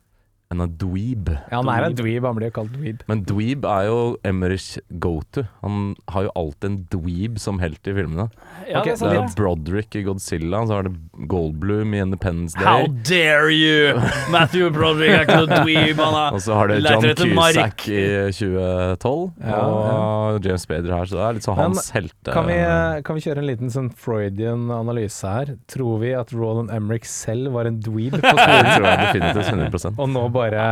En 0.53 0.63
dweeb. 0.79 1.27
Ja, 1.51 1.57
han 1.59 1.67
er 1.73 1.85
en 1.89 1.95
dweeb, 1.97 2.23
han 2.23 2.37
blir 2.37 2.47
jo 2.47 2.53
kalt 2.55 2.71
dweeb. 2.71 3.01
Men 3.11 3.23
dweeb 3.27 3.65
er 3.67 3.87
jo 3.89 3.97
Emmerich 4.23 4.77
go-to. 5.03 5.43
Han 5.59 5.89
har 6.13 6.27
jo 6.27 6.31
alltid 6.39 6.67
en 6.69 6.77
dweeb 6.93 7.39
som 7.43 7.59
helt 7.59 7.83
i 7.83 7.95
filmene. 7.97 8.29
Ja, 8.63 8.79
okay, 8.79 8.95
det 8.95 9.03
er 9.03 9.17
Det 9.17 9.19
er. 9.25 9.33
Broderick 9.35 9.97
i 9.99 10.03
Godzilla, 10.07 10.61
så 10.69 10.77
er 10.79 10.87
det 10.87 10.93
Goldblum 11.27 11.91
i 11.97 11.99
Independence 11.99 12.55
Day. 12.55 12.63
How 12.63 12.87
dare 13.09 13.51
you! 13.51 13.99
Matthew 14.31 14.69
Broderick 14.71 15.17
er 15.17 15.25
ikke 15.27 15.37
noe 15.41 15.59
dweeb, 15.65 15.99
han 15.99 16.15
er 16.21 16.37
Og 16.39 16.41
så 16.45 16.55
har 16.61 16.71
det 16.71 16.79
John. 16.85 17.09
Cusack 17.17 17.87
i 17.91 18.01
2012, 18.37 19.27
Ja, 19.43 19.59
og 19.67 20.47
James 20.47 20.65
Bader 20.71 20.95
her, 20.95 21.11
så 21.11 21.19
det 21.19 21.25
er 21.27 21.37
litt 21.41 21.47
sånn 21.49 21.59
hans 21.59 21.91
helte... 21.95 22.31
Kan 22.31 22.47
vi, 22.47 22.57
kan 23.03 23.19
vi 23.19 23.25
kjøre 23.27 23.43
en 23.43 23.49
liten 23.51 23.73
sånn 23.73 23.91
Freudian 23.99 24.67
analyse 24.71 25.27
her? 25.27 25.53
Tror 25.71 25.99
vi 26.03 26.15
at 26.15 26.31
Roland 26.35 26.71
Emmerich 26.71 27.07
selv 27.09 27.51
var 27.57 27.67
en 27.67 27.81
dweeb 27.83 28.15
på 28.15 28.23
skolen? 28.39 28.71
tror 28.77 28.87
jeg 28.87 29.03
definitivt 29.03 29.53
100 29.53 29.95
Og 29.99 30.11
nå 30.15 30.25
bare 30.37 30.63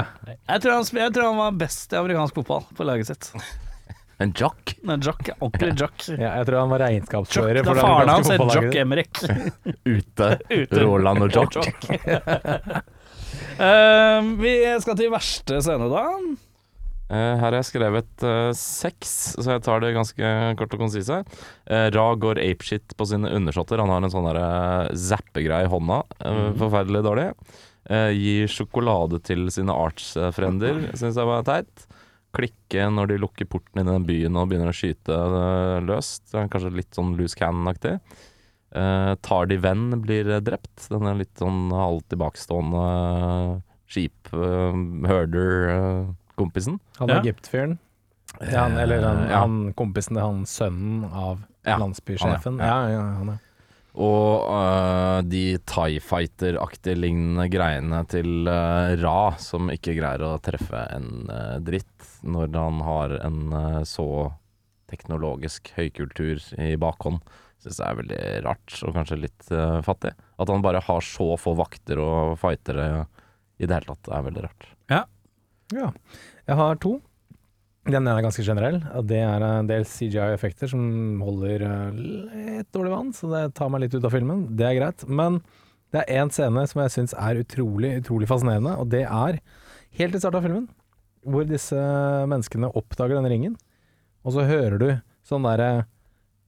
jeg 0.48 0.62
tror, 0.64 0.72
han, 0.78 0.90
jeg 1.02 1.14
tror 1.16 1.30
han 1.32 1.40
var 1.42 1.60
best 1.66 1.94
i 1.94 2.00
amerikansk 2.00 2.38
fotball 2.42 2.66
på 2.78 2.88
laget 2.88 3.12
sitt. 3.14 3.32
En 4.24 4.30
jock? 4.32 4.72
En 4.88 5.02
Jock, 5.04 5.28
ordentlig 5.44 5.74
Jock. 5.82 6.06
ja, 6.08 6.30
Jeg 6.38 6.46
tror 6.48 6.62
han 6.62 6.70
var 6.72 6.80
Jock, 6.86 6.88
regnskapsfører. 6.94 7.66
da 7.68 7.74
faren 7.76 8.12
hans 8.14 8.30
er 8.32 8.40
het 8.40 8.54
Jock 8.56 8.78
Emrik. 8.80 9.20
Ute. 9.98 10.30
Ute. 10.62 10.80
Roland 10.86 11.26
og 11.26 11.36
Jock. 11.36 11.58
uh, 13.60 14.22
vi 14.40 14.54
skal 14.80 14.98
til 15.02 15.12
verste 15.12 15.60
scene, 15.66 15.90
da. 15.92 16.06
Eh, 17.06 17.36
her 17.38 17.44
har 17.44 17.54
jeg 17.60 17.68
skrevet 17.68 18.24
uh, 18.26 18.50
seks, 18.58 19.12
så 19.38 19.52
jeg 19.58 19.62
tar 19.68 19.84
det 19.84 19.92
ganske 19.94 20.30
kort 20.58 20.72
og 20.74 20.82
konsis 20.82 21.12
her. 21.14 21.28
Eh, 21.70 21.92
Ra 21.94 22.08
går 22.18 22.40
apeshit 22.42 22.96
på 22.98 23.06
sine 23.12 23.30
undersåtter. 23.36 23.78
Han 23.84 23.92
har 23.94 24.02
en 24.08 24.10
sånn 24.16 24.32
zappegreie 24.98 25.68
i 25.68 25.70
hånda. 25.76 26.00
eh, 26.26 26.48
Forferdelig 26.58 27.04
dårlig. 27.06 27.28
Eh, 27.90 28.12
gir 28.18 28.48
sjokolade 28.50 29.20
til 29.22 29.46
sine 29.54 29.74
artsfrender, 29.74 30.88
syns 31.00 31.20
jeg 31.20 31.30
var 31.30 31.44
teit. 31.46 31.86
Klikke 32.36 32.88
når 32.92 33.12
de 33.14 33.18
lukker 33.22 33.48
porten 33.48 33.80
inn 33.80 33.88
i 33.88 33.94
den 33.94 34.08
byen 34.08 34.40
og 34.42 34.50
begynner 34.50 34.72
å 34.74 34.76
skyte 34.76 35.14
eh, 35.16 35.84
løst. 35.86 36.34
Er 36.34 36.50
kanskje 36.52 36.74
litt 36.76 36.98
sånn 36.98 37.14
loose 37.20 37.38
cannon-aktig. 37.40 38.00
Eh, 38.76 39.12
tar 39.24 39.46
de 39.48 39.60
venn, 39.62 39.86
blir 40.04 40.28
eh, 40.34 40.42
drept. 40.44 40.90
Den 40.92 41.06
er 41.08 41.16
litt 41.22 41.38
sånn 41.40 41.70
halvt 41.72 42.10
tilbakestående 42.12 42.82
uh, 42.82 43.62
skip, 43.88 44.34
uh, 44.34 44.74
herder-kompisen. 45.08 46.80
Han 47.00 47.10
Ja. 47.14 47.22
Egypt-fyren. 47.22 47.78
Ja, 48.52 48.66
eller 48.68 49.02
han, 49.06 49.30
Ja. 49.30 49.40
han 49.46 49.74
kompisen 49.74 50.16
til 50.18 50.24
han 50.26 50.44
sønnen 50.46 51.06
av 51.14 51.46
Ja, 51.66 51.78
landsbysjefen. 51.78 52.60
han 52.60 52.68
Ja, 52.68 52.90
ja, 52.90 53.02
han 53.22 53.30
er. 53.30 53.40
Og 53.96 54.50
uh, 54.50 55.22
de 55.24 55.56
Tie 55.64 56.02
Fighter-aktige 56.04 56.98
lignende 57.00 57.48
greiene 57.52 58.02
til 58.12 58.50
uh, 58.50 58.92
Ra, 59.00 59.36
som 59.40 59.72
ikke 59.72 59.96
greier 59.96 60.26
å 60.26 60.36
treffe 60.44 60.82
en 60.92 61.30
uh, 61.32 61.56
dritt 61.64 62.10
når 62.26 62.52
han 62.58 62.82
har 62.84 63.16
en 63.22 63.40
så 63.86 64.08
teknologisk 64.90 65.70
høykultur 65.78 66.42
i 66.58 66.74
bakhånd, 66.82 67.22
syns 67.62 67.78
jeg 67.80 67.86
er 67.86 68.00
veldig 68.00 68.22
rart, 68.48 68.78
og 68.82 68.96
kanskje 68.98 69.20
litt 69.22 69.50
fattig. 69.86 70.12
At 70.42 70.50
han 70.50 70.64
bare 70.66 70.82
har 70.88 71.06
så 71.06 71.28
få 71.38 71.54
vakter 71.60 72.02
og 72.02 72.34
fightere 72.42 73.06
i 73.62 73.70
det 73.70 73.78
hele 73.78 73.94
tatt, 73.94 74.10
er 74.10 74.26
veldig 74.26 74.46
rart. 74.48 74.68
Ja. 74.90 75.04
Jeg 75.70 76.58
har 76.58 76.82
to. 76.82 76.96
Den 77.86 78.08
er 78.10 78.24
ganske 78.26 78.42
generell, 78.42 78.80
og 78.98 79.06
det 79.12 79.20
er 79.22 79.44
en 79.46 79.68
del 79.70 79.84
CGI-effekter 79.86 80.72
som 80.72 81.20
holder 81.22 81.66
eh, 81.68 82.00
litt 82.00 82.72
dårlig 82.74 82.94
vann, 82.96 83.12
så 83.14 83.30
det 83.30 83.44
tar 83.60 83.70
meg 83.70 83.84
litt 83.84 83.94
ut 83.94 84.08
av 84.08 84.16
filmen. 84.16 84.48
Det 84.58 84.66
er 84.66 84.78
greit. 84.80 85.06
Men 85.06 85.38
det 85.94 86.02
er 86.02 86.24
én 86.24 86.32
scene 86.34 86.64
som 86.66 86.82
jeg 86.82 86.94
syns 86.96 87.14
er 87.14 87.44
utrolig, 87.44 87.92
utrolig 88.02 88.30
fascinerende, 88.32 88.74
og 88.82 88.90
det 88.94 89.04
er 89.06 89.38
helt 90.00 90.18
i 90.18 90.22
starten 90.24 90.42
av 90.42 90.48
filmen, 90.48 90.66
hvor 91.26 91.46
disse 91.50 91.78
menneskene 92.30 92.72
oppdager 92.74 93.20
denne 93.20 93.32
ringen, 93.32 93.54
og 94.26 94.34
så 94.34 94.48
hører 94.50 94.82
du 94.82 94.90
sånn 95.26 95.46
derre 95.46 95.86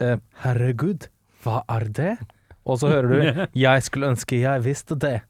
eh, 0.01 0.17
Herregud, 0.41 1.05
hva 1.45 1.61
er 1.77 1.85
det? 1.93 2.15
Og 2.67 2.81
så 2.81 2.89
hører 2.91 3.13
du 3.13 3.17
'Jeg 3.61 3.85
skulle 3.85 4.09
ønske 4.09 4.41
jeg 4.41 4.65
visste 4.65 4.97
det'. 4.97 5.21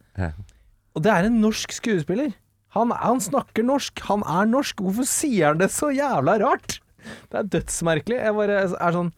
Og 0.95 1.03
det 1.03 1.11
er 1.11 1.27
en 1.27 1.41
norsk 1.43 1.75
skuespiller 1.75 2.31
Han, 2.77 2.93
han 3.01 3.23
snakker 3.23 3.65
norsk, 3.65 4.03
han 4.07 4.23
er 4.29 4.47
norsk. 4.49 4.83
Hvorfor 4.85 5.07
sier 5.09 5.51
han 5.51 5.61
det 5.61 5.71
så 5.73 5.89
jævla 5.95 6.37
rart? 6.43 6.77
Det 7.31 7.41
er 7.41 7.51
dødsmerkelig. 7.57 8.21
Jeg 8.21 8.35
bare 8.37 8.63
er 8.67 8.95
sånn 8.95 9.11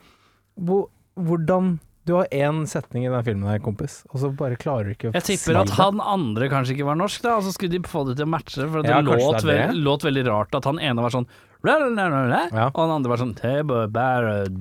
Hvordan 0.59 1.77
Du 2.07 2.15
har 2.15 2.29
én 2.33 2.63
setning 2.69 3.05
i 3.05 3.09
den 3.11 3.23
filmen 3.25 3.49
her, 3.49 3.59
kompis, 3.61 3.99
og 4.09 4.21
så 4.21 4.29
bare 4.33 4.57
klarer 4.57 4.89
du 4.89 4.93
ikke 4.95 5.09
å 5.11 5.13
Jeg 5.13 5.25
tipper 5.27 5.59
at 5.61 5.73
han 5.77 5.99
andre 6.01 6.47
kanskje 6.49 6.73
ikke 6.73 6.87
var 6.87 6.97
norsk, 6.97 7.21
da, 7.21 7.35
og 7.37 7.45
så 7.45 7.53
skulle 7.53 7.75
de 7.75 7.81
få 7.91 8.01
det 8.07 8.15
til 8.17 8.25
å 8.25 8.31
matche. 8.33 8.65
For 8.65 8.81
det 8.81 8.89
Ja, 8.93 9.01
låt, 9.05 9.43
det 9.43 9.57
det. 9.69 9.77
låt 9.77 10.05
veldig 10.07 10.23
rart 10.25 10.57
at 10.57 10.65
han 10.65 10.79
ene 10.81 11.05
var 11.05 11.13
sånn 11.13 11.27
Ja. 12.55 12.69
Og 12.71 12.79
han 12.81 12.93
andre 12.95 13.11
var 13.11 13.19
sånn 13.21 13.35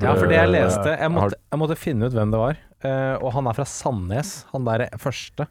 Ja, 0.02 0.14
for 0.18 0.26
det 0.26 0.34
jeg 0.40 0.50
leste 0.50 0.96
Jeg 0.98 1.12
måtte, 1.14 1.38
jeg 1.38 1.62
måtte 1.62 1.78
finne 1.78 2.08
ut 2.10 2.16
hvem 2.18 2.34
det 2.34 2.40
var. 2.42 2.58
Uh, 2.84 3.14
og 3.22 3.32
han 3.34 3.46
er 3.50 3.54
fra 3.58 3.64
Sandnes, 3.66 4.32
han 4.52 4.66
der 4.66 4.88
første. 4.98 5.46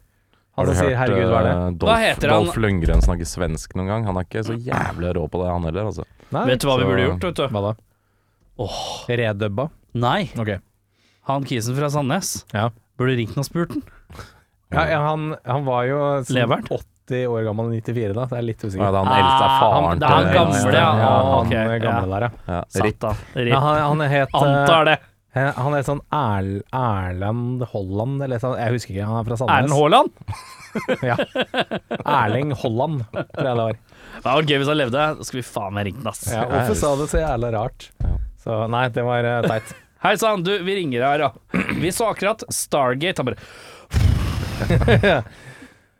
Har 0.57 0.65
Han 0.65 0.73
du 0.73 0.77
som 0.77 0.87
sier 0.87 0.95
hørt 0.97 1.09
'herregud, 1.09 1.29
hva 1.29 1.39
er 1.39 1.43
det'? 1.45 1.53
eh, 1.53 1.71
Hva 1.71 1.77
Dolph, 1.77 1.99
heter 2.01 2.29
han? 2.33 2.45
Dolph 2.45 2.57
Lundgren 2.57 3.01
snakke 3.05 3.25
svensk 3.29 3.75
noen 3.77 3.87
gang? 3.87 4.05
Han 4.09 4.17
er 4.17 4.23
ikke 4.25 4.43
så 4.43 4.55
jævlig 4.57 5.13
rå 5.15 5.27
på 5.29 5.43
det, 5.43 5.51
han 5.53 5.63
heller. 5.63 5.85
Altså. 5.91 6.03
Nei, 6.31 6.45
Vet 6.49 6.59
du 6.59 6.67
hva 6.67 6.77
vi 6.79 6.83
burde 6.89 7.05
gjort, 7.07 7.23
vet 7.23 7.35
du? 7.35 7.47
Hva 7.47 7.61
da? 7.61 7.73
Redubba? 9.07 9.69
Nei, 9.93 10.29
Okay. 10.37 10.57
han 11.27 11.43
kisen 11.43 11.75
fra 11.77 11.89
Sandnes. 11.89 12.45
Ja. 12.53 12.69
Burde 12.97 13.15
ringt 13.17 13.33
den 13.35 13.43
og 13.43 13.45
spurt 13.45 13.69
den. 13.69 13.83
Ja, 14.73 14.83
ja, 14.89 14.99
han, 15.07 15.35
han 15.45 15.63
var 15.65 15.85
jo 15.87 15.97
sånn 16.27 16.49
80 17.07 17.27
år 17.31 17.43
gammel 17.47 17.71
i 17.77 17.79
94, 17.81 18.13
da. 18.17 18.25
Det 18.25 18.37
er 18.37 18.41
litt 18.43 18.63
Ja, 18.63 18.67
usikkert. 18.67 18.91
det 18.91 18.99
er 18.99 19.05
han 19.05 19.13
eldste 19.15 19.43
er 19.43 19.47
Ah, 19.47 19.59
faren 19.61 19.85
han- 19.87 19.99
det 19.99 20.07
er 20.07 20.11
han 20.11 20.25
til 20.25 20.33
gamle, 20.33 20.73
ja. 20.73 20.97
ja, 20.97 21.11
han 21.23 21.45
ok, 21.45 21.53
er 21.53 21.79
gamle 21.79 22.07
der, 22.09 22.21
ja. 22.25 22.31
Ja. 22.47 22.63
Satan. 22.67 23.15
ja 23.47 23.59
han, 23.59 23.77
han 23.97 24.09
het 24.09 24.29
eh, 24.33 24.41
Antar 24.41 24.85
det. 24.85 24.99
Han 25.57 25.75
er 25.77 25.83
sånn 25.87 26.01
Erl, 26.13 26.51
Erland 26.75 27.63
Holland, 27.71 28.21
eller 28.25 28.41
sånn. 28.41 28.55
Jeg 28.59 28.75
husker 28.77 28.93
ikke. 28.95 29.07
Han 29.09 29.19
er 29.19 29.27
fra 29.27 29.37
Sandnes. 29.41 29.57
Erlend 29.57 29.77
Haaland? 29.77 30.09
Ja. 31.01 31.15
Erling 32.05 32.51
Holland, 32.61 32.99
tror 33.09 33.47
jeg 33.47 33.55
det 33.57 33.63
var. 33.63 33.77
Det 34.17 34.25
var 34.27 34.45
gøy 34.51 34.59
hvis 34.61 34.69
han 34.69 34.77
levde. 34.77 35.05
Da 35.17 35.25
skulle 35.25 35.41
vi 35.41 35.47
faen 35.49 35.73
meg 35.73 35.87
ringt 35.87 36.03
den, 36.03 36.09
ass. 36.11 36.21
Ja, 36.29 36.43
hvorfor 36.51 36.77
sa 36.77 36.91
du 36.99 37.05
så 37.09 37.21
jævla 37.23 37.49
rart? 37.55 37.87
Så 38.43 38.59
nei, 38.71 38.83
det 38.93 39.05
var 39.07 39.25
eh, 39.25 39.47
teit. 39.49 39.73
Hei 40.05 40.13
sann, 40.21 40.43
du, 40.45 40.51
vi 40.67 40.75
ringer 40.77 41.01
her, 41.07 41.25
ja. 41.25 41.31
Vi 41.81 41.89
så 41.95 42.11
akkurat 42.11 42.45
Stargate. 42.53 43.23
Han 43.23 43.31
bare 43.31 43.39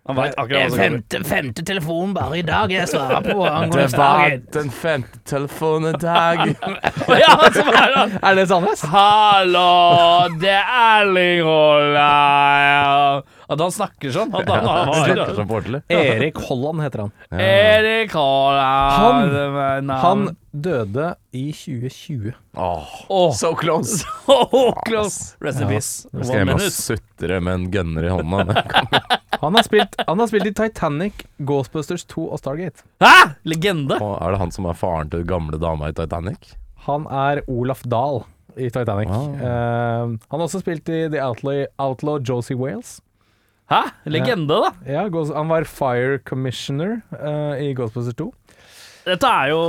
Han 0.07 0.15
veit 0.15 0.35
akkurat 0.39 0.61
hva 0.61 0.69
som 0.69 0.79
kommer. 0.79 1.23
femte 1.27 1.63
telefon 1.67 2.13
bare 2.15 2.37
i 2.39 2.43
dag 2.47 2.71
jeg 2.71 2.87
svarer 2.87 3.25
på 3.27 3.47
Det 3.75 3.87
var 3.97 4.37
den 4.55 4.69
femte 4.71 5.19
telefonen 5.27 5.95
i 5.95 5.99
dag. 6.01 6.43
Ja, 7.23 7.33
så 7.53 7.63
det 7.67 8.19
Er 8.23 8.35
det 8.35 8.47
Sandnes? 8.47 8.81
Hallo, 8.93 10.29
det 10.39 10.53
er 10.53 10.63
Erling 11.01 11.43
Haaland. 11.47 13.23
At 13.47 13.61
han 13.63 13.71
snakker 13.71 14.11
sånn. 14.11 14.33
At 14.35 14.49
han, 14.51 14.65
han, 14.67 14.93
Snakker 14.93 15.21
han, 15.23 15.35
som 15.37 15.51
ordentlig. 15.51 15.81
Erik 15.93 16.41
Holland 16.49 16.83
heter 16.83 17.05
han. 17.05 17.13
Erik 17.31 18.15
Holland 18.17 19.91
Han-. 19.91 19.95
Han 20.03 20.25
døde 20.51 21.13
i 21.31 21.45
2020. 21.53 22.33
Åh, 22.57 22.87
oh. 23.09 23.33
so 23.33 23.53
close. 23.55 24.03
so 24.25 24.73
close. 24.85 25.37
Rest 25.39 25.61
in 25.61 25.67
peace. 25.69 26.09
Nå 26.11 26.25
skal 26.25 26.41
jeg 26.41 26.47
hjem 26.47 26.53
og 26.55 26.75
sutre 26.75 27.39
med 27.43 27.59
en 27.59 27.67
gunner 27.71 28.09
i 28.09 28.11
hånda. 28.11 28.63
Han 29.37 29.53
har 29.53 29.61
spilt, 29.67 29.93
han 30.01 30.17
har 30.17 30.29
spilt 30.31 30.47
i 30.49 30.51
Titanic, 30.57 31.19
Ghostbusters 31.45 32.01
2 32.09 32.23
og 32.33 32.39
Stargate. 32.41 32.81
Hæ? 33.03 33.35
Legende. 33.45 33.99
Og 34.01 34.15
er 34.17 34.33
det 34.33 34.39
han 34.41 34.53
som 34.55 34.65
er 34.65 34.79
faren 34.79 35.11
til 35.13 35.27
gamle 35.29 35.59
dama 35.61 35.91
i 35.91 35.93
Titanic? 35.93 36.55
Han 36.87 37.05
er 37.05 37.43
Olaf 37.45 37.83
Dahl 37.85 38.23
i 38.57 38.71
Titanic. 38.73 39.11
Wow. 39.11 39.35
Uh, 39.37 40.15
han 40.17 40.39
har 40.41 40.47
også 40.47 40.63
spilt 40.63 40.89
i 40.89 41.03
The 41.13 41.21
Outlaw, 41.21 41.67
Outlaw 41.77 42.17
Josie 42.17 42.57
Wales. 42.57 42.97
Hæ? 43.67 43.81
Legende, 44.07 44.57
da. 44.63 44.69
Ja, 44.87 45.01
han 45.35 45.49
var 45.51 45.65
Fire 45.67 46.19
Commissioner 46.23 47.01
uh, 47.11 47.55
i 47.59 47.73
Ghostbusters 47.75 48.15
2. 48.15 48.29
Dette 49.07 49.27
er 49.27 49.49
jo 49.53 49.59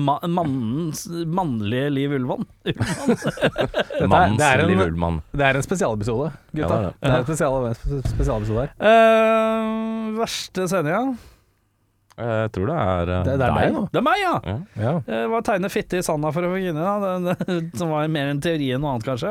mannens 0.00 1.02
mannlige 1.28 1.90
Liv 1.92 2.14
Ullmann. 2.16 2.46
er- 2.64 4.06
Mannens 4.08 4.38
det 4.40 4.46
er 4.46 4.62
en- 4.62 4.70
Liv 4.70 4.80
Ullmann. 4.86 5.18
Det 5.36 5.44
er 5.48 5.58
en 5.58 5.66
spesialepisode, 5.66 6.30
gutta. 6.56 6.78
Ja, 6.80 6.92
det 6.96 7.10
er 7.10 7.18
en 7.18 7.26
spesial, 7.28 7.68
spesialepisode 8.08 8.64
her. 8.64 8.72
Uh, 8.80 10.16
verste 10.20 10.68
sendinga? 10.72 11.02
Jeg 12.20 12.50
tror 12.52 12.68
det 12.68 12.74
er 12.76 13.10
eh, 13.14 13.20
Det, 13.24 13.34
det 13.40 13.46
er 13.46 13.54
deg 13.56 13.70
nå. 13.72 13.82
Det 13.88 13.96
er 13.96 14.04
meg, 14.04 14.18
ja. 14.20 14.32
Ja. 14.44 14.56
Ja. 14.82 14.90
Det 15.06 15.20
var 15.32 15.44
tegne 15.46 15.70
fitte 15.72 16.00
i 16.00 16.04
sanda 16.04 16.28
for 16.36 16.44
å 16.44 16.50
få 16.52 16.58
kvinne, 16.60 16.84
i 16.84 17.20
det, 17.24 17.36
det, 17.48 17.60
som 17.80 17.92
var 17.94 18.10
mer 18.12 18.28
en 18.34 18.42
teori 18.44 18.66
enn 18.76 18.82
noe 18.84 18.92
annet, 18.98 19.06
kanskje. 19.08 19.30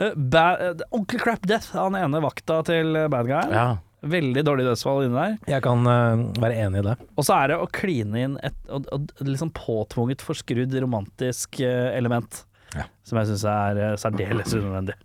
Uh, 0.00 0.12
uh, 0.16 0.84
Onkel 0.94 1.20
Crap 1.22 1.46
Death, 1.46 1.72
han 1.76 1.94
ene 1.98 2.22
vakta 2.24 2.62
til 2.66 2.96
uh, 2.98 3.08
bad 3.12 3.30
guy. 3.30 3.50
ja. 3.54 3.66
Veldig 4.04 4.42
dårlig 4.44 4.66
dødsfall 4.66 5.06
inni 5.06 5.16
der. 5.16 5.36
Jeg 5.48 5.64
kan 5.64 5.86
eh, 5.88 6.24
være 6.42 6.58
enig 6.66 6.82
i 6.82 6.86
det. 6.90 6.94
Og 7.16 7.24
så 7.24 7.38
er 7.38 7.52
det 7.52 7.56
å 7.56 7.68
kline 7.72 8.20
inn 8.20 8.34
et, 8.44 8.56
og, 8.68 8.84
og, 8.92 9.06
liksom 9.24 9.48
påtvunget 9.56 10.20
forskrudd 10.24 10.74
romantisk 10.84 11.62
uh, 11.64 11.88
element, 11.96 12.42
Ja. 12.74 12.84
som 13.06 13.20
jeg 13.20 13.30
syns 13.30 13.46
er 13.48 13.80
uh, 13.80 13.94
særdeles 14.00 14.52
unødvendig. 14.52 14.98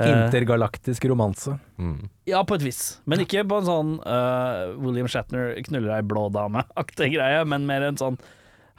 Eh, 0.00 0.10
Intergalaktisk 0.10 1.06
romanse. 1.06 1.54
Mm. 1.78 2.08
Ja, 2.26 2.42
på 2.48 2.56
et 2.58 2.66
vis. 2.66 2.80
Men 3.06 3.22
ikke 3.22 3.44
på 3.46 3.60
en 3.62 3.68
sånn 3.68 3.94
uh, 4.02 4.72
William 4.80 5.10
Shatner 5.10 5.52
knuller 5.68 6.00
ei 6.00 6.02
blå 6.02 6.26
dame-aktig 6.34 7.12
greie, 7.14 7.44
men 7.46 7.68
mer 7.68 7.86
en 7.92 8.00
sånn 8.00 8.18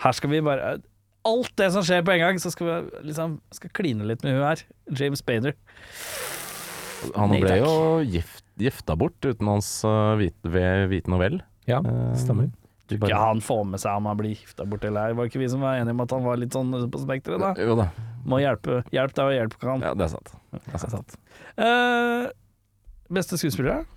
Her 0.04 0.16
skal 0.18 0.34
vi 0.34 0.42
bare 0.44 0.82
Alt 1.28 1.54
det 1.60 1.70
som 1.72 1.86
skjer 1.88 2.04
på 2.04 2.12
en 2.16 2.20
gang, 2.24 2.40
så 2.42 2.52
skal 2.52 2.68
vi 2.68 3.04
liksom 3.10 3.38
skal 3.56 3.72
kline 3.76 4.08
litt 4.10 4.24
med 4.26 4.36
hun 4.36 4.44
her. 4.44 4.64
James 4.92 5.22
Spader. 5.24 5.56
Han 7.16 7.32
ble 7.36 7.58
jo 7.60 7.72
gift, 8.08 8.44
gifta 8.60 8.96
bort 9.00 9.20
uten 9.24 9.48
hans 9.50 9.70
uh, 9.88 10.16
vite, 10.20 10.52
ved 10.52 10.90
vite 10.92 11.12
noe 11.12 11.22
vel. 11.24 11.40
Ja, 11.70 11.80
Eh, 11.80 12.12
stemmer. 12.20 12.52
Kan 12.92 13.08
Ikke 13.08 13.18
han 13.18 13.40
får 13.42 13.64
med 13.66 13.80
seg 13.82 13.96
om 13.98 14.08
han 14.10 14.18
blir 14.20 14.34
gifta 14.36 14.66
bort 14.70 14.84
eller 14.86 15.10
ei. 15.10 15.16
Var 15.18 15.30
ikke 15.30 15.40
vi 15.40 15.48
som 15.50 15.64
var 15.64 15.80
enige 15.80 15.96
om 15.96 16.04
at 16.04 16.12
han 16.14 16.26
var 16.28 16.38
litt 16.38 16.54
sånn 16.54 16.74
på 16.92 17.00
spekteret, 17.02 17.40
da? 17.42 17.54
Jo 17.58 17.78
da. 17.80 17.88
Må 18.28 18.40
hjelpe 18.44 18.82
Hjelp 18.94 19.16
deg 19.16 19.30
å 19.32 19.34
hjelpe 19.34 19.60
kan. 19.64 19.82
Ja, 19.84 19.94
det 19.98 20.06
er 20.06 20.12
sant. 20.12 20.34
Det 20.52 20.76
er 20.78 20.92
sant. 20.92 21.16
Uh, 21.58 22.28
beste 23.16 23.40
skuespiller? 23.40 23.88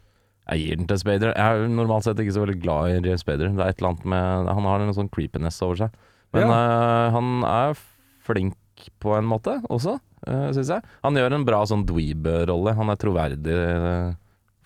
Jeg 0.46 0.62
gir 0.62 0.78
den 0.78 0.86
til 0.86 1.00
Spader. 1.02 1.34
Jeg 1.34 1.42
er 1.66 1.68
normalt 1.74 2.06
sett 2.06 2.22
ikke 2.22 2.34
så 2.36 2.44
veldig 2.44 2.60
glad 2.62 2.92
i 2.94 2.98
James 3.10 3.26
Spader. 3.26 3.50
Det 3.50 3.64
er 3.66 3.74
et 3.74 3.82
eller 3.82 3.92
annet 3.96 4.08
med 4.14 4.50
Han 4.54 4.68
har 4.70 4.84
en 4.84 4.94
sånn 4.94 5.10
creepiness 5.10 5.58
over 5.66 5.82
seg. 5.82 5.98
Men 6.34 6.50
eh, 6.50 7.06
han 7.14 7.46
er 7.48 7.76
flink 8.26 8.56
på 9.00 9.14
en 9.16 9.26
måte 9.28 9.54
også, 9.72 9.96
uh, 10.28 10.48
syns 10.52 10.70
jeg. 10.74 10.84
Han 11.06 11.16
gjør 11.16 11.38
en 11.38 11.46
bra 11.46 11.62
sånn 11.68 11.86
dweeb-rolle. 11.88 12.74
Han 12.76 12.92
er 12.92 12.98
troverdig, 13.00 13.54
uh, 13.56 14.10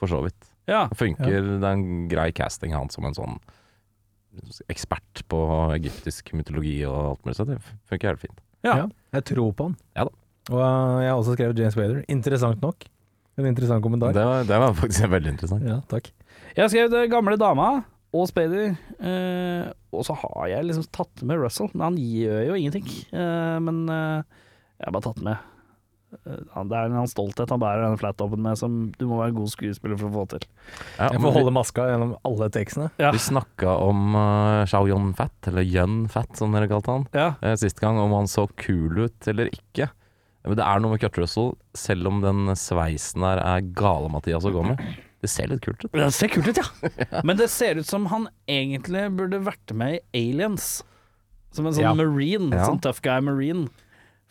for 0.01 0.11
så 0.11 0.23
vidt. 0.25 0.49
Ja. 0.71 0.87
Det 0.91 1.13
ja. 1.19 1.41
Det 1.43 1.61
er 1.61 1.73
en 1.73 2.09
grei 2.11 2.31
casting, 2.35 2.75
han 2.75 2.91
som 2.93 3.07
en 3.07 3.17
sånn 3.17 3.39
ekspert 4.71 5.25
på 5.31 5.41
egyptisk 5.75 6.33
mytologi 6.39 6.79
og 6.87 6.99
alt 6.99 7.25
mulig. 7.27 7.37
Så 7.39 7.47
det 7.49 7.59
funker 7.91 8.13
helt 8.13 8.23
fint. 8.23 8.43
Ja. 8.67 8.77
Ja. 8.85 8.89
Jeg 9.19 9.27
tror 9.33 9.55
på 9.57 9.71
han. 9.71 9.77
Ja 9.99 10.07
da. 10.09 10.17
Og 10.51 10.61
eh, 10.65 10.97
jeg 11.05 11.11
har 11.11 11.19
også 11.19 11.37
skrevet 11.37 11.63
James 11.63 11.79
Wader. 11.79 12.03
Interessant 12.11 12.63
nok. 12.65 12.87
En 13.39 13.49
interessant 13.49 13.83
kommentar. 13.85 14.15
Det 14.17 14.27
var, 14.27 14.45
det 14.49 14.61
var 14.63 14.77
faktisk 14.77 15.11
veldig 15.15 15.35
interessant. 15.35 15.67
Ja, 15.67 15.81
takk. 15.91 16.11
Jeg 16.57 16.65
har 16.65 16.73
skrevet 16.73 16.97
eh, 16.99 17.11
Gamle 17.13 17.39
dama 17.41 17.71
og 18.13 18.27
Spader. 18.31 18.73
eh, 18.99 19.69
og 19.95 20.03
så 20.07 20.15
har 20.19 20.49
jeg 20.51 20.67
liksom 20.67 20.89
tatt 20.95 21.23
med 21.27 21.39
Russell. 21.43 21.71
Men 21.75 21.91
han 21.93 22.01
gjør 22.01 22.43
jo 22.49 22.59
ingenting. 22.59 22.89
Eh, 23.15 23.57
men 23.63 23.85
eh, 23.89 24.23
jeg 24.81 24.89
har 24.89 24.95
bare 24.97 25.07
tatt 25.09 25.23
med 25.23 25.37
eh, 26.27 26.63
Det 26.67 26.79
er 26.79 26.91
en 26.91 27.11
stolthet 27.11 27.51
han 27.55 27.61
bærer 27.63 27.85
denne 27.85 28.01
flattopen 28.01 28.43
med, 28.43 28.59
som 28.59 28.81
du 28.99 29.05
må 29.07 29.19
være 29.21 29.31
en 29.35 29.39
god 29.41 29.53
skuespiller 29.53 29.99
for 30.01 30.11
å 30.11 30.15
få 30.19 30.25
til. 30.35 30.47
Ja, 30.99 31.11
Jeg 31.15 31.23
får 31.23 31.37
holde 31.39 31.55
maska 31.55 31.87
gjennom 31.91 32.17
alle 32.27 32.51
tekstene. 32.55 32.91
Ja. 33.03 33.13
Vi 33.15 33.23
snakka 33.23 33.77
om 33.87 34.15
uh, 34.19 34.65
Shao 34.71 34.89
Yun 34.91 35.13
Fat, 35.19 35.37
eller 35.51 35.63
Yun 35.67 36.05
Fat 36.11 36.35
som 36.39 36.55
dere 36.57 36.71
kalte 36.71 36.97
han, 36.97 37.07
Ja. 37.15 37.29
uh, 37.45 37.55
sist 37.61 37.79
gang, 37.83 37.99
om 38.03 38.15
han 38.19 38.31
så 38.31 38.49
kul 38.59 39.05
ut 39.07 39.31
eller 39.31 39.51
ikke. 39.55 39.91
Men 40.47 40.57
det 40.57 40.65
er 40.65 40.81
noe 40.81 40.95
med 40.95 41.03
Kurt 41.03 41.19
Russell, 41.21 41.51
selv 41.77 42.09
om 42.09 42.23
den 42.25 42.47
sveisen 42.57 43.21
der 43.27 43.43
er 43.45 43.61
gale-Mathias 43.77 44.47
å 44.49 44.55
gå 44.55 44.63
med. 44.71 44.81
Det 45.21 45.29
ser 45.29 45.51
litt 45.51 45.61
kult 45.65 45.85
ut. 45.85 45.93
Det 45.93 46.07
ser 46.17 46.29
kult 46.33 46.49
ut, 46.49 46.57
ja. 46.63 47.21
Men 47.25 47.37
det 47.37 47.51
ser 47.53 47.77
ut 47.77 47.87
som 47.89 48.07
han 48.09 48.29
egentlig 48.49 49.03
burde 49.19 49.41
vært 49.45 49.75
med 49.77 49.99
i 50.17 50.23
Aliens. 50.31 50.83
Som 51.53 51.67
en 51.67 51.75
sånn 51.77 51.83
Ja. 51.85 51.95
marine. 51.99 52.49
Ja. 52.55 52.65
Sånn 52.71 52.81
tough 52.81 53.03
guy 53.05 53.21
marine. 53.21 53.69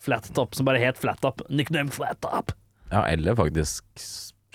Flat 0.00 0.30
top 0.34 0.54
som 0.56 0.64
bare 0.66 0.80
het 0.82 0.96
Flat 0.98 1.22
Up. 1.28 1.42
Nickname 1.50 1.90
Flat 1.92 2.24
Up. 2.26 2.50
Ja, 2.90 3.04
eller 3.06 3.36
faktisk 3.38 3.84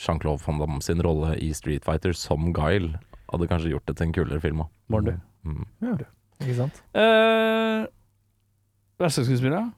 Jean-Claude 0.01 0.41
Van 0.43 0.59
Damme 0.59 0.81
sin 0.83 0.99
rolle 1.05 1.37
i 1.39 1.53
Street 1.55 1.85
Fighter 1.85 2.11
som 2.17 2.49
Guile 2.51 2.97
hadde 3.31 3.47
kanskje 3.47 3.71
gjort 3.71 3.85
det 3.87 3.95
til 3.99 4.07
en 4.09 4.15
kulere 4.17 4.41
film 4.43 4.63
òg. 4.65 4.71
Mordu. 4.91 5.13
Mm. 5.45 5.63
Ikke 6.41 6.55
sant? 6.57 6.81
Uh, 6.97 7.85
Verste 8.99 9.23
skuespiller? 9.27 9.69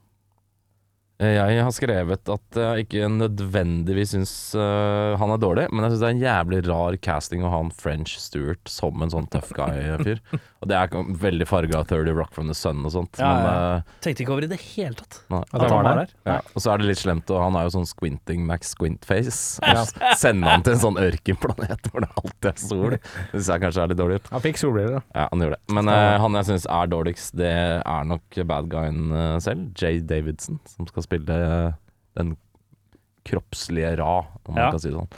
Eh, 1.18 1.34
Jeg 1.34 1.62
har 1.66 1.72
skrevet 1.74 2.30
at 2.30 2.58
jeg 2.62 2.84
ikke 2.84 3.08
nødvendigvis 3.10 4.12
syns 4.14 4.32
uh, 4.54 5.16
han 5.18 5.32
er 5.34 5.40
dårlig, 5.42 5.64
men 5.74 5.82
jeg 5.82 5.90
syns 5.96 6.02
det 6.04 6.06
er 6.06 6.14
en 6.14 6.20
jævlig 6.22 6.60
rar 6.68 6.96
casting 7.02 7.42
å 7.42 7.50
ha 7.50 7.58
en 7.64 7.72
French 7.74 8.12
Stewart 8.22 8.70
som 8.70 9.02
en 9.02 9.10
sånn 9.10 9.26
tough 9.32 9.50
guy-fyr. 9.56 10.20
og 10.62 10.68
det 10.70 10.76
er 10.78 10.92
veldig 11.24 11.48
farga 11.50 11.80
av 11.80 11.88
30 11.90 12.14
Rock 12.14 12.30
from 12.36 12.46
the 12.46 12.54
Sun 12.54 12.84
og 12.86 12.94
sånt. 12.94 13.18
Ja, 13.18 13.32
men, 13.34 13.48
ja. 13.48 13.72
eh, 13.80 13.96
Tenkte 14.06 14.22
ikke 14.22 14.36
over 14.36 14.46
i 14.46 14.50
det 14.52 14.60
hele 14.62 14.94
tatt. 15.00 15.18
nei. 15.34 15.40
At 15.50 15.64
han 15.66 15.74
var 15.74 15.98
der? 16.04 16.12
Ja. 16.30 16.36
Og 16.54 16.62
så 16.62 16.70
er 16.76 16.82
det 16.84 16.88
litt 16.92 17.02
slemt, 17.02 17.34
og 17.34 17.42
han 17.42 17.58
er 17.58 17.66
jo 17.66 17.74
sånn 17.80 17.90
squinting 17.90 18.46
Max 18.46 18.70
Squintface. 18.76 19.58
Ja. 19.66 19.82
Sende 20.22 20.46
han 20.54 20.62
til 20.66 20.76
en 20.76 20.84
sånn 20.86 21.02
ørkenplanet 21.02 21.90
hvor 21.90 22.06
det 22.06 22.12
alltid 22.22 22.50
er 22.52 22.62
sol. 22.62 22.94
Det 22.94 23.02
syns 23.40 23.50
jeg 23.56 23.64
kanskje 23.66 23.82
er 23.88 23.90
litt 23.90 23.98
dårlig 24.04 24.20
ut. 24.22 24.30
Han 24.36 24.46
fikk 24.46 24.62
solbriller, 24.62 25.00
da. 25.00 25.02
Ja, 25.18 25.26
han 25.34 25.42
gjorde 25.48 25.58
det. 25.58 25.74
Men 25.80 25.90
eh, 25.96 26.14
han 26.22 26.38
jeg 26.38 26.50
syns 26.52 26.70
er 26.78 26.94
dårligst, 26.94 27.34
det 27.42 27.52
er 27.82 28.08
nok 28.14 28.40
bad 28.54 28.70
guyen 28.70 29.18
selv. 29.42 29.66
Jay 29.82 29.98
Davidson, 29.98 30.62
som 30.70 30.86
skal 30.86 31.02
spille 31.02 31.07
eh, 31.16 31.72
den 32.18 32.36
kroppslige 33.28 33.96
Ra, 33.98 34.18
om 34.46 34.54
man 34.54 34.64
Ja. 34.64 34.70
kan 34.70 34.80
si 34.80 34.88
det 34.90 34.96
sånn. 34.98 35.10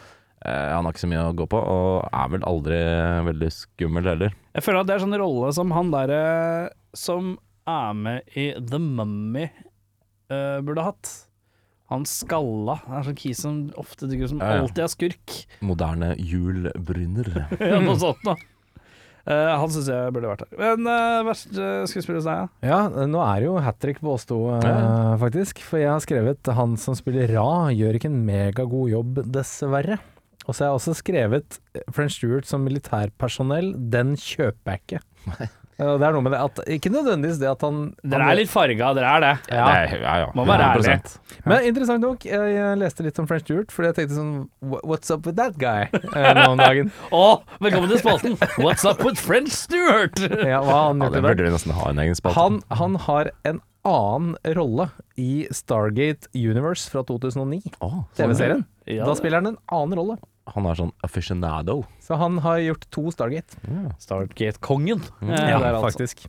Eh, 0.45 0.71
han 0.75 0.85
har 0.85 0.93
ikke 0.93 1.05
så 1.05 1.09
mye 1.11 1.25
å 1.31 1.37
gå 1.37 1.47
på, 1.49 1.59
og 1.61 2.09
er 2.13 2.29
vel 2.29 2.41
aldri 2.49 2.79
veldig 3.29 3.51
skummel 3.53 4.05
heller. 4.05 4.33
Jeg 4.55 4.63
føler 4.65 4.81
at 4.81 4.87
det 4.87 4.95
er 4.97 5.05
sånn 5.05 5.19
rolle 5.21 5.53
som 5.53 5.71
han 5.71 5.91
derre 5.91 6.71
som 6.95 7.39
er 7.69 7.93
med 7.95 8.23
i 8.35 8.53
The 8.59 8.79
Mummy 8.79 9.45
uh, 10.31 10.61
burde 10.65 10.83
hatt. 10.83 11.27
Han 11.91 12.05
skalla. 12.05 12.81
Det 12.87 12.97
er 12.99 13.03
sånn 13.11 13.19
kis 13.19 13.39
som 13.43 13.71
ofte 13.77 14.07
dukker 14.09 14.29
som 14.31 14.39
Ja, 14.41 14.55
ja. 14.57 14.63
alltid 14.63 14.79
er 14.85 14.89
skurk. 14.89 15.37
Moderne 15.61 16.15
Jul 16.19 16.71
Brynner. 16.79 17.47
ja, 17.61 17.79
noe 17.83 17.99
sånt 17.99 18.23
da. 18.25 18.35
Eh, 19.29 19.53
han 19.61 19.73
syns 19.73 19.91
jeg 19.93 20.15
burde 20.15 20.31
vært 20.31 20.45
her. 20.47 20.53
Men 20.61 20.89
uh, 20.89 21.27
verste 21.29 21.73
skuespiller 21.91 22.21
hos 22.21 22.29
deg, 22.29 22.41
ja? 22.65 22.71
Ja, 22.71 23.07
nå 23.11 23.21
er 23.25 23.43
det 23.43 23.51
jo 23.51 23.59
hat 23.65 23.81
trick 23.83 24.01
på 24.01 24.15
oss 24.15 24.27
to, 24.29 24.41
uh, 24.55 25.17
faktisk. 25.21 25.61
For 25.67 25.83
jeg 25.83 25.93
har 25.93 26.01
skrevet 26.05 26.53
'Han 26.57 26.77
som 26.81 26.97
spiller 26.99 27.31
Ra 27.35 27.69
gjør 27.75 27.99
ikke 27.99 28.11
en 28.11 28.25
megagod 28.25 28.91
jobb, 28.91 29.23
dessverre'. 29.29 30.01
Og 30.49 30.57
så 30.57 30.65
har 30.65 30.71
jeg 30.71 30.79
også 30.81 30.97
skrevet 30.99 31.59
French 31.93 32.17
Stewart 32.17 32.49
som 32.49 32.65
militærpersonell. 32.65 33.75
Den 33.93 34.17
kjøper 34.17 34.73
jeg 34.73 34.81
ikke. 34.87 35.51
Det 35.81 36.07
er 36.07 36.13
noe 36.15 36.25
med 36.25 36.35
det 36.35 36.41
at 36.45 36.59
Ikke 36.77 36.91
nødvendigvis 36.93 37.39
det 37.41 37.49
at 37.51 37.63
han 37.65 37.79
Dere 38.05 38.27
er 38.33 38.39
litt 38.39 38.51
farga, 38.53 38.91
dere 38.97 39.13
er 39.17 39.25
det. 39.25 39.33
ja. 39.55 39.65
Nei, 39.65 40.01
ja, 40.03 40.15
ja. 40.25 40.29
Må 40.37 40.45
være 40.49 40.67
ærlig. 40.75 40.97
100%. 41.01 41.41
Men 41.49 41.65
interessant 41.71 42.05
nok, 42.05 42.27
jeg, 42.29 42.77
leste 42.81 43.07
litt 43.07 43.19
om 43.23 43.29
French 43.31 43.47
Stewart, 43.47 43.73
fordi 43.73 43.91
jeg 43.91 43.99
tenkte 44.01 44.19
sånn 44.19 44.35
What's 44.85 45.13
up 45.15 45.25
with 45.29 45.39
that 45.41 45.57
guy? 45.61 45.89
eh, 46.17 46.31
nå 46.37 46.45
om 46.53 46.61
dagen. 46.61 46.93
Å, 47.17 47.25
velkommen 47.65 47.89
til 47.93 48.03
spalten! 48.03 48.37
What's 48.61 48.85
up 48.89 49.01
with 49.07 49.21
French 49.21 49.55
Stewart? 49.57 50.21
Ja, 50.51 50.61
hva 50.65 50.77
har 50.77 50.87
han 50.93 51.03
Ja, 51.05 51.11
det 51.15 51.25
burde 51.25 51.45
vi 51.47 51.53
nesten 51.53 51.75
ha 51.77 51.91
en 51.91 52.01
egen 52.03 52.17
spalte. 52.19 52.37
Han, 52.41 52.61
han 52.77 52.97
har 53.07 53.31
en 53.49 53.61
annen 53.87 54.35
rolle 54.57 54.91
i 55.21 55.47
Stargate 55.55 56.29
Universe 56.37 56.91
fra 56.93 57.03
2009, 57.09 57.73
Å, 57.81 57.89
sånn, 57.89 58.05
TV-serien. 58.19 58.65
Ja, 58.91 59.07
Da 59.09 59.15
spiller 59.17 59.41
han 59.41 59.55
en 59.55 59.59
annen 59.73 59.97
rolle. 60.01 60.17
Han 60.55 60.67
er 60.67 60.75
sånn 60.79 60.93
aficionado. 61.07 61.85
Så 62.03 62.17
han 62.19 62.39
har 62.45 62.59
gjort 62.59 62.87
to 62.91 63.11
Stargate. 63.15 63.55
Stargate-kongen. 64.03 65.01
Mm. 65.23 65.31
Eh, 65.31 65.49
Ja, 65.51 65.59
altså. 65.61 65.83
faktisk. 65.91 66.27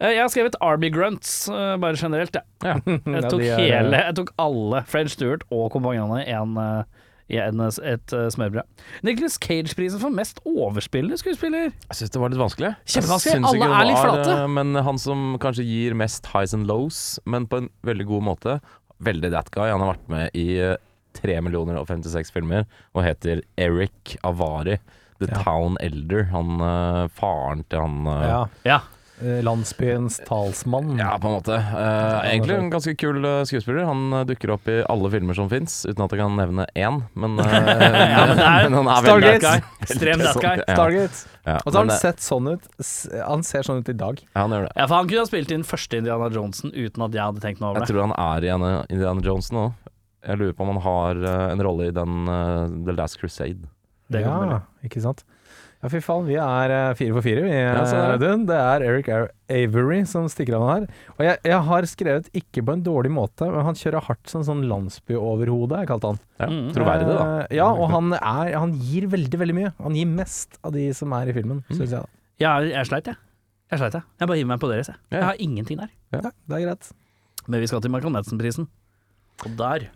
Eh, 0.00 0.14
Jeg 0.14 0.20
har 0.22 0.28
skrevet 0.32 0.54
Arby 0.60 0.90
Grunts, 0.90 1.48
eh, 1.48 1.76
bare 1.76 1.94
generelt. 1.96 2.34
Ja. 2.34 2.42
Ja. 2.64 2.80
Jeg 2.86 3.28
tok 3.32 3.40
er- 3.42 3.60
hele, 3.60 3.90
jeg 4.06 4.14
tok 4.16 4.32
alle 4.38 4.82
French 4.88 5.10
Stewart 5.12 5.42
og 5.52 5.70
kompanjongene 5.72 6.26
i 6.26 6.32
en, 6.32 6.56
eh, 6.56 6.84
en, 7.30 7.60
et 7.60 8.12
uh, 8.16 8.26
smørbrød. 8.32 8.62
Nicholas 9.06 9.36
Cage-prisen 9.38 10.00
for 10.00 10.10
mest 10.10 10.40
overspillende 10.44 11.18
skuespiller. 11.20 11.68
Jeg 11.70 11.94
syns 12.00 12.10
det 12.10 12.20
var 12.20 12.32
litt 12.32 12.40
vanskelig. 12.40 12.72
Kjempevanskelig. 12.90 13.44
Alle 13.46 13.68
det 13.68 13.76
er 13.76 13.86
litt 13.86 14.00
flate. 14.02 14.34
eh, 14.40 14.46
Men 14.48 14.74
han 14.74 14.98
som 14.98 15.36
kanskje 15.38 15.62
gir 15.68 15.94
mest 15.94 16.26
highs 16.32 16.54
and 16.54 16.66
lows, 16.66 17.20
men 17.26 17.46
på 17.46 17.58
en 17.58 17.68
veldig 17.86 18.06
god 18.06 18.22
måte. 18.32 18.60
Veldig 19.00 19.30
that 19.30 19.50
guy. 19.54 19.68
Han 19.70 19.80
har 19.80 19.94
vært 19.94 20.08
med 20.08 20.30
i 20.34 20.58
eh, 20.58 20.76
3 21.18 21.40
millioner 21.46 21.80
og 21.80 21.88
56 21.90 22.32
filmer 22.34 22.66
og 22.94 23.04
heter 23.06 23.42
Eric 23.58 24.16
Avari. 24.24 24.78
The 25.20 25.28
Ja. 25.28 25.42
Town 25.44 25.76
Elder. 25.80 26.30
Han 26.32 26.60
uh, 26.64 27.08
faren 27.12 27.64
til 27.68 27.82
han 27.82 28.06
uh, 28.08 28.22
Ja. 28.24 28.40
Ja. 28.64 28.80
Eh, 29.20 29.42
Landsbyens 29.44 30.14
talsmann. 30.24 30.94
Ja, 30.96 31.18
på 31.20 31.28
en 31.28 31.34
måte. 31.34 31.52
Uh, 31.52 32.22
egentlig 32.24 32.54
en 32.56 32.70
ganske 32.72 32.94
kul 32.96 33.20
skuespiller. 33.44 33.84
Han 33.84 34.14
dukker 34.24 34.54
opp 34.54 34.68
i 34.72 34.78
alle 34.88 35.10
filmer 35.12 35.36
som 35.36 35.50
fins, 35.52 35.82
uten 35.84 36.00
at 36.06 36.14
jeg 36.16 36.22
kan 36.22 36.38
nevne 36.40 36.64
én. 36.72 37.02
Men, 37.12 37.36
uh, 37.40 37.44
Ja, 37.44 38.22
men 38.30 38.40
men 38.40 38.78
han 38.78 38.88
er 38.88 39.04
Stargate. 39.04 39.34
Ekstrem 39.36 39.44
dark 39.44 39.44
guy. 39.44 39.84
Extrem 39.84 40.24
that 40.24 40.40
guy. 40.40 40.64
Stargate. 40.72 41.20
ja. 41.44 41.58
Og 41.58 41.68
så 41.68 41.76
har 41.76 41.84
han 41.84 42.00
sett 42.00 42.24
sånn 42.24 42.48
ut 42.54 42.66
Han 43.28 43.44
ser 43.44 43.68
sånn 43.68 43.84
ut 43.84 43.92
i 43.92 43.98
dag. 44.06 44.24
ja, 44.24 44.40
han 44.40 44.56
gjør 44.56 44.66
det. 44.70 44.72
Ja, 44.72 44.86
for 44.86 44.96
han 45.02 45.12
kunne 45.12 45.26
ha 45.26 45.28
spilt 45.34 45.52
inn 45.52 45.68
første 45.68 46.00
Indiana 46.00 46.32
Johnson 46.32 46.72
uten 46.72 47.04
at 47.04 47.20
jeg 47.20 47.26
hadde 47.28 47.44
tenkt 47.44 47.60
noe 47.60 47.74
over 47.74 47.84
det. 47.84 47.90
Jeg 47.90 47.98
tror 47.98 48.08
han 48.08 48.16
er 48.16 48.48
i 48.48 48.56
Indiana 48.96 49.20
Johnson 49.28 49.60
nå. 49.60 49.68
Jeg 50.26 50.36
lurer 50.40 50.52
på 50.56 50.64
om 50.66 50.74
han 50.74 50.82
har 50.84 51.20
eh, 51.24 51.50
en 51.54 51.62
rolle 51.64 51.88
i 51.88 51.96
den 51.96 52.28
eh, 52.28 52.64
The 52.86 52.92
Last 52.98 53.20
Crusade. 53.20 53.68
Det 54.10 54.24
kan 54.24 54.50
ja, 54.50 54.58
ikke 54.84 55.00
sant. 55.04 55.22
Ja, 55.80 55.88
fy 55.88 56.00
faen, 56.04 56.26
vi 56.28 56.34
er 56.36 56.72
eh, 56.74 56.88
fire 56.98 57.14
for 57.16 57.24
fire, 57.24 57.40
vi. 57.46 57.52
Ja, 57.56 57.78
det. 57.80 58.00
Audun. 58.18 58.42
det 58.50 58.56
er 58.60 58.82
Eric 58.84 59.06
Avery 59.48 60.02
som 60.10 60.26
stikker 60.28 60.58
av 60.58 60.64
her. 60.68 60.82
Og 61.16 61.22
jeg, 61.24 61.38
jeg 61.48 61.60
har 61.70 61.86
skrevet 61.88 62.26
ikke 62.36 62.64
på 62.68 62.74
en 62.76 62.82
dårlig 62.84 63.12
måte, 63.16 63.48
men 63.48 63.64
han 63.64 63.78
kjører 63.80 64.04
hardt 64.10 64.28
som 64.28 64.44
sånn 64.44 64.66
landsbyoverhode, 64.68 65.78
jeg 65.80 65.88
kalte 65.88 66.10
han. 66.12 66.20
Ja, 66.42 66.48
Mm. 66.50 66.66
Troverdig, 66.76 67.06
da. 67.08 67.24
Ja, 67.54 67.70
og 67.72 67.88
han, 67.94 68.12
er, 68.18 68.52
han 68.60 68.74
gir 68.76 69.06
veldig, 69.12 69.38
veldig 69.40 69.56
mye. 69.56 69.72
Han 69.80 69.96
gir 69.96 70.10
mest 70.10 70.58
av 70.64 70.72
de 70.76 70.84
som 70.96 71.12
er 71.16 71.30
i 71.32 71.36
filmen, 71.36 71.62
Mm. 71.70 71.76
syns 71.78 71.90
jeg. 71.96 72.00
da. 72.00 72.06
Ja, 72.44 72.52
jeg 72.60 72.86
sleit, 72.90 73.06
jeg. 73.08 73.16
Jeg 73.70 73.78
sleit, 73.78 73.94
jeg. 73.94 74.02
Jeg 74.20 74.28
bare 74.28 74.36
hiver 74.40 74.48
meg 74.52 74.60
på 74.60 74.68
deres, 74.72 74.88
jeg. 74.92 74.96
Ja. 75.12 75.16
Jeg 75.16 75.24
har 75.30 75.40
ingenting 75.46 75.78
der. 75.80 75.90
Ja, 76.12 76.20
det 76.28 76.56
er 76.60 76.66
greit. 76.66 76.92
Men 77.48 77.60
vi 77.64 77.66
skal 77.70 77.80
til 77.80 77.90
Michael 77.94 78.12
Madsen-prisen. 78.12 78.68
Og 79.46 79.56
der 79.56 79.88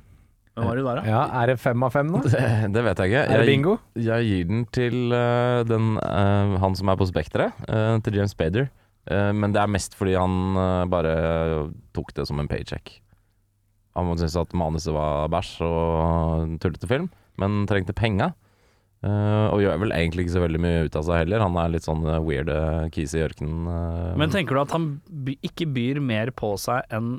Hvem 0.55 0.69
var 0.69 0.79
det 0.79 0.85
der, 0.87 0.99
da? 1.01 1.03
Ja, 1.11 1.23
Er 1.43 1.51
det 1.51 1.57
fem 1.59 1.83
av 1.83 1.91
fem, 1.95 2.13
da? 2.15 2.21
Det, 2.31 2.43
det 2.77 2.85
vet 2.87 3.01
jeg 3.03 3.11
ikke. 3.11 3.23
Er 3.25 3.33
det 3.33 3.39
Jeg, 3.43 3.51
bingo? 3.51 3.73
jeg 3.99 4.29
gir 4.29 4.45
den 4.53 4.65
til 4.75 5.15
eh, 5.19 5.63
den, 5.67 5.89
eh, 5.99 6.55
han 6.63 6.77
som 6.79 6.93
er 6.93 6.99
på 7.01 7.09
Spekteret, 7.11 7.65
eh, 7.69 7.97
til 8.07 8.21
James 8.21 8.35
Bader. 8.39 8.69
Eh, 9.11 9.33
men 9.35 9.53
det 9.53 9.61
er 9.61 9.73
mest 9.75 9.97
fordi 9.99 10.15
han 10.15 10.37
eh, 10.63 10.85
bare 10.93 11.17
tok 11.97 12.15
det 12.17 12.29
som 12.31 12.39
en 12.41 12.49
paycheck. 12.49 13.01
Han 13.99 14.07
måtte 14.09 14.25
synes 14.25 14.39
at 14.47 14.55
manuset 14.59 14.95
var 14.95 15.29
bæsj 15.31 15.53
og 15.67 16.55
tullete 16.63 16.89
film, 16.91 17.11
men 17.39 17.61
trengte 17.71 17.95
penga. 17.95 18.31
Eh, 19.05 19.47
og 19.53 19.61
gjør 19.61 19.83
vel 19.83 19.93
egentlig 19.93 20.25
ikke 20.25 20.37
så 20.39 20.43
veldig 20.47 20.63
mye 20.65 20.87
ut 20.87 20.97
av 20.97 21.05
seg 21.11 21.19
heller. 21.25 21.43
Han 21.45 21.59
er 21.61 21.75
litt 21.75 21.85
sånn 21.85 22.07
eh, 22.09 22.23
weird 22.25 22.49
uh, 22.49 22.87
kis 22.95 23.13
i 23.19 23.21
ørkenen. 23.27 23.67
eh. 23.69 24.15
Men 24.23 24.33
tenker 24.33 24.57
du 24.57 24.63
at 24.63 24.73
han 24.75 24.87
by, 25.11 25.35
ikke 25.45 25.67
byr 25.77 26.01
mer 26.01 26.33
på 26.35 26.55
seg 26.63 26.87
enn 26.95 27.19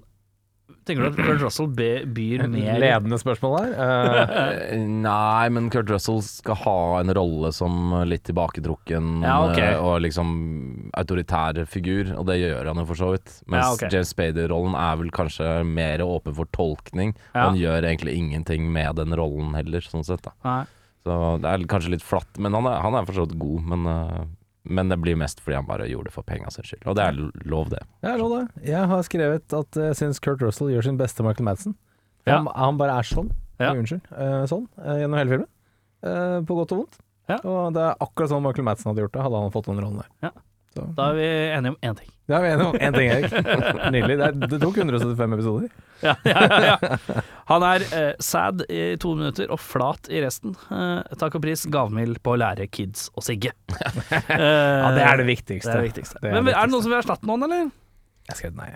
Tenker 0.85 1.01
du 1.01 1.07
at 1.09 1.15
Kurt 1.17 1.41
Russell 1.41 1.67
be, 1.73 1.87
byr 2.13 2.43
mer 2.47 2.75
Ledende 2.77 3.17
spørsmål 3.17 3.55
der. 3.57 3.71
Eh, 3.73 4.33
Eh, 4.75 4.83
Nei, 4.85 5.49
men 5.49 5.69
Kurt 5.73 5.89
Russell 5.89 6.21
skal 6.25 6.59
ha 6.61 6.75
en 6.99 7.09
rolle 7.17 7.49
som 7.55 7.89
litt 8.05 8.23
tilbaketrukken 8.29 9.23
Ja, 9.25 9.39
ok. 9.49 9.57
eh, 9.63 9.79
og 9.81 9.99
liksom 10.05 10.29
autoritær 10.93 11.57
figur, 11.65 12.13
og 12.19 12.27
det 12.29 12.37
gjør 12.43 12.69
han 12.69 12.81
jo 12.83 12.85
for 12.91 13.01
så 13.01 13.09
vidt. 13.15 13.33
Mens 13.49 13.65
Ja, 13.65 13.73
okay. 13.73 13.89
James 13.93 14.13
Spader-rollen 14.13 14.77
er 14.77 14.95
vel 15.01 15.09
kanskje 15.15 15.49
mer 15.65 16.05
åpen 16.05 16.37
for 16.37 16.45
tolkning. 16.53 17.15
Ja. 17.33 17.47
Han 17.49 17.57
gjør 17.59 17.81
egentlig 17.89 18.13
ingenting 18.21 18.69
med 18.73 18.95
den 19.01 19.15
rollen 19.17 19.55
heller, 19.57 19.81
sånn 19.81 20.05
sett. 20.05 20.21
da 20.25 20.33
Nei. 20.45 20.63
Så 21.05 21.15
det 21.41 21.49
er 21.51 21.65
kanskje 21.69 21.91
litt 21.97 22.05
flatt, 22.05 22.37
men 22.41 22.53
han 22.57 22.65
er, 22.65 22.79
han 22.81 22.95
er 22.97 23.05
for 23.05 23.13
så 23.17 23.25
vidt 23.27 23.37
god. 23.41 23.65
Men, 23.73 23.85
eh, 23.89 24.23
men 24.65 24.89
det 24.89 24.97
blir 25.01 25.15
mest 25.19 25.39
fordi 25.43 25.56
han 25.60 25.67
bare 25.67 25.88
gjorde 25.89 26.10
det 26.10 26.13
for 26.15 26.25
penga 26.28 26.49
sin 26.54 26.65
skyld. 26.67 26.84
Og 26.89 26.95
det 26.97 27.06
er 27.06 27.17
lov, 27.45 27.69
det. 27.71 27.82
Ja, 28.06 28.15
lov 28.19 28.34
det. 28.36 28.43
Jeg 28.67 28.89
har 28.91 29.04
skrevet 29.08 29.54
at 29.54 29.80
jeg 29.80 29.97
syns 29.99 30.19
Kurt 30.23 30.41
Russell 30.43 30.71
gjør 30.73 30.88
sin 30.89 30.97
beste 30.99 31.23
Michael 31.25 31.45
Madsen. 31.49 31.75
Ja. 32.25 32.39
Han, 32.39 32.49
han 32.56 32.80
bare 32.82 32.99
er 32.99 33.08
sånn, 33.10 33.32
Ja. 33.62 33.71
Unnskyld, 33.71 34.04
eh, 34.12 34.41
sånn 34.51 34.65
eh, 34.82 34.97
gjennom 35.04 35.19
hele 35.21 35.32
filmen. 35.32 35.49
Eh, 36.04 36.39
på 36.43 36.58
godt 36.58 36.73
og 36.75 36.82
vondt. 36.84 36.97
Ja. 37.32 37.38
Og 37.47 37.71
det 37.78 37.82
er 37.86 38.01
akkurat 38.04 38.30
sånn 38.34 38.43
Michael 38.43 38.65
Madsen 38.67 38.89
hadde 38.91 39.06
gjort 39.06 39.13
det, 39.15 39.21
hadde 39.25 39.39
han 39.45 39.54
fått 39.54 39.69
den 39.69 39.80
rollen 39.82 40.01
der. 40.04 40.34
Så, 40.75 40.83
Da 40.97 41.09
er 41.13 41.17
vi 41.17 41.25
enige 41.55 41.71
om 41.71 41.77
én 41.88 41.95
ting. 41.95 42.09
det 42.27 42.35
er 42.35 42.41
vi 42.43 42.49
enige 42.51 42.67
om. 42.67 42.75
Én 42.75 42.95
ting, 42.97 43.09
Erik. 43.13 43.35
Nydelig. 43.95 44.17
Det, 44.19 44.25
er, 44.27 44.47
det 44.51 44.59
tok 44.59 44.79
175 44.81 45.35
episoder. 45.38 45.69
Ja, 46.03 46.15
ja, 46.27 46.47
ja. 46.65 47.21
Han 47.51 47.63
er 47.63 47.85
eh, 47.95 48.09
sad 48.19 48.65
i 48.67 48.81
to 48.99 49.13
minutter 49.15 49.51
og 49.55 49.61
flat 49.63 50.09
i 50.11 50.19
resten. 50.25 50.57
Eh, 50.67 51.15
takk 51.21 51.38
og 51.39 51.45
pris 51.45 51.63
gavmild 51.71 52.19
på 52.25 52.33
å 52.35 52.39
lære 52.41 52.67
kids 52.67 53.07
å 53.15 53.23
sigge. 53.23 53.53
Eh, 53.71 54.33
Ja, 54.35 54.91
det 54.97 55.05
er 55.07 55.21
det 55.23 55.29
viktigste. 55.31 55.69
det 55.71 55.77
er 55.77 55.81
det 55.85 55.88
viktigste. 55.93 56.19
Det 56.21 56.33
er 56.33 56.35
Men 56.41 56.51
er 56.51 56.59
det 56.67 56.73
noen 56.75 56.83
som 56.83 56.91
vil 56.91 56.99
erstatte 56.99 57.29
noen, 57.29 57.47
eller? 57.47 57.71
Jeg 58.33 58.41
skrev 58.41 58.59
nei. 58.59 58.73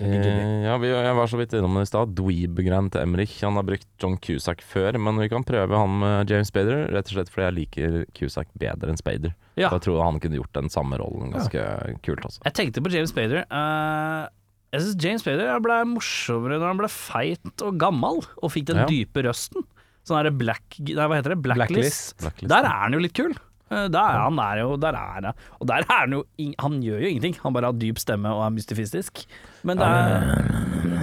Uh, 0.00 0.64
ja, 0.66 0.72
vi, 0.82 0.88
jeg 0.90 1.14
var 1.14 1.28
så 1.30 1.38
vidt 1.38 1.52
innom 1.54 1.76
det 1.78 1.84
i 1.86 1.90
stad. 1.92 2.16
Dweeb-greien 2.18 2.88
til 2.90 3.04
Emmerich. 3.04 3.36
Han 3.46 3.54
har 3.60 3.66
brukt 3.68 3.86
John 4.02 4.16
Cusack 4.18 4.64
før, 4.66 4.96
men 4.98 5.20
vi 5.22 5.28
kan 5.30 5.44
prøve 5.46 5.78
han 5.78 6.00
med 6.00 6.32
James 6.32 6.50
Spader. 6.50 6.88
Rett 6.90 7.12
og 7.12 7.18
slett 7.18 7.30
fordi 7.30 7.44
jeg 7.46 7.56
liker 7.60 7.98
Cusack 8.16 8.48
bedre 8.58 8.90
enn 8.90 8.98
Spader. 8.98 9.36
Ja. 9.56 9.68
Så 9.70 9.76
jeg 9.78 9.84
tror 9.86 10.00
han 10.02 10.18
kunne 10.22 10.38
gjort 10.40 10.52
den 10.56 10.70
samme 10.72 10.98
rollen 10.98 11.30
ganske 11.34 11.62
kult 12.02 12.24
også. 12.26 12.40
Jeg 12.44 12.56
tenkte 12.58 12.82
på 12.82 12.90
James 12.90 13.12
Bader. 13.14 13.44
Uh, 13.52 14.26
jeg 14.74 14.82
syns 14.82 15.04
James 15.04 15.22
Bader 15.26 15.60
ble 15.62 15.76
morsommere 15.86 16.58
når 16.58 16.72
han 16.72 16.80
ble 16.82 16.90
feit 16.90 17.62
og 17.62 17.78
gammel 17.78 18.18
og 18.42 18.50
fikk 18.50 18.66
den 18.72 18.82
Ja. 18.82 18.86
dype 18.90 19.22
røsten. 19.28 19.62
Sånn 20.04 20.18
her 20.20 20.30
black 20.36 20.76
Nei, 20.80 21.06
hva 21.06 21.16
heter 21.16 21.32
det? 21.36 21.42
Blacklist. 21.46 21.70
Blacklist. 21.70 22.16
Blacklist, 22.20 22.50
Der 22.50 22.66
er 22.68 22.80
han 22.82 22.92
jo 22.92 22.98
litt 22.98 23.14
kul. 23.16 23.32
Eh, 23.70 23.86
Der 23.88 23.98
er 24.02 24.18
han 24.26 24.36
der 24.36 24.58
jo 24.60 24.74
Der 24.76 24.92
er 24.92 25.12
han 25.14 25.26
Og 25.60 25.66
der 25.66 25.80
er 25.88 25.94
han 26.02 26.12
jo 26.12 26.18
Han 26.60 26.82
gjør 26.84 27.00
jo 27.00 27.08
ingenting. 27.08 27.38
Han 27.42 27.54
bare 27.54 27.70
har 27.70 27.78
dyp 27.80 27.96
stemme 28.02 28.28
og 28.28 28.42
er 28.44 28.50
mystifistisk. 28.52 29.24
Men 29.64 29.80
det 29.80 29.86
er 29.88 30.50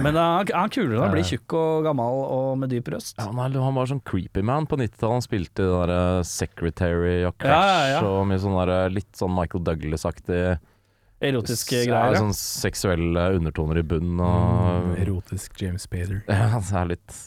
Men 0.02 0.14
han 0.18 0.46
er 0.46 0.70
kulere 0.72 0.96
når 0.96 1.02
han 1.04 1.14
blir 1.16 1.26
tjukk 1.26 1.54
og 1.58 1.84
gammel 1.86 2.20
og 2.26 2.58
med 2.58 2.70
dyp 2.72 2.88
røst. 2.94 3.16
Ja, 3.18 3.28
han, 3.30 3.54
han 3.58 3.74
var 3.78 3.88
sånn 3.90 4.02
creepy 4.06 4.42
man 4.46 4.66
på 4.70 4.78
90-tallet. 4.78 5.12
Han 5.18 5.24
spilte 5.24 5.66
i 5.66 5.86
det 5.90 6.02
Secretary 6.30 7.16
og 7.26 7.34
Ja, 7.42 7.48
ja, 7.50 7.62
Crash 7.62 7.94
ja. 7.96 8.02
og 8.10 8.26
mye 8.30 8.38
sånn 8.42 8.56
der, 8.60 8.72
litt 8.94 9.10
sånn 9.18 9.34
Michael 9.36 9.64
Douglas-aktig 9.66 10.42
Erotiske 11.22 11.84
greier. 11.86 12.16
ja. 12.16 12.18
Sånn 12.18 12.34
seksuelle 12.34 13.28
undertoner 13.36 13.78
i 13.78 13.84
bunnen 13.86 14.18
og 14.26 14.88
Mm, 14.88 14.94
erotisk 15.04 15.60
James 15.62 15.84
Spader. 15.86 16.22
Ja, 16.28 16.58
det 16.58 16.78
er 16.80 16.88
litt 16.96 17.18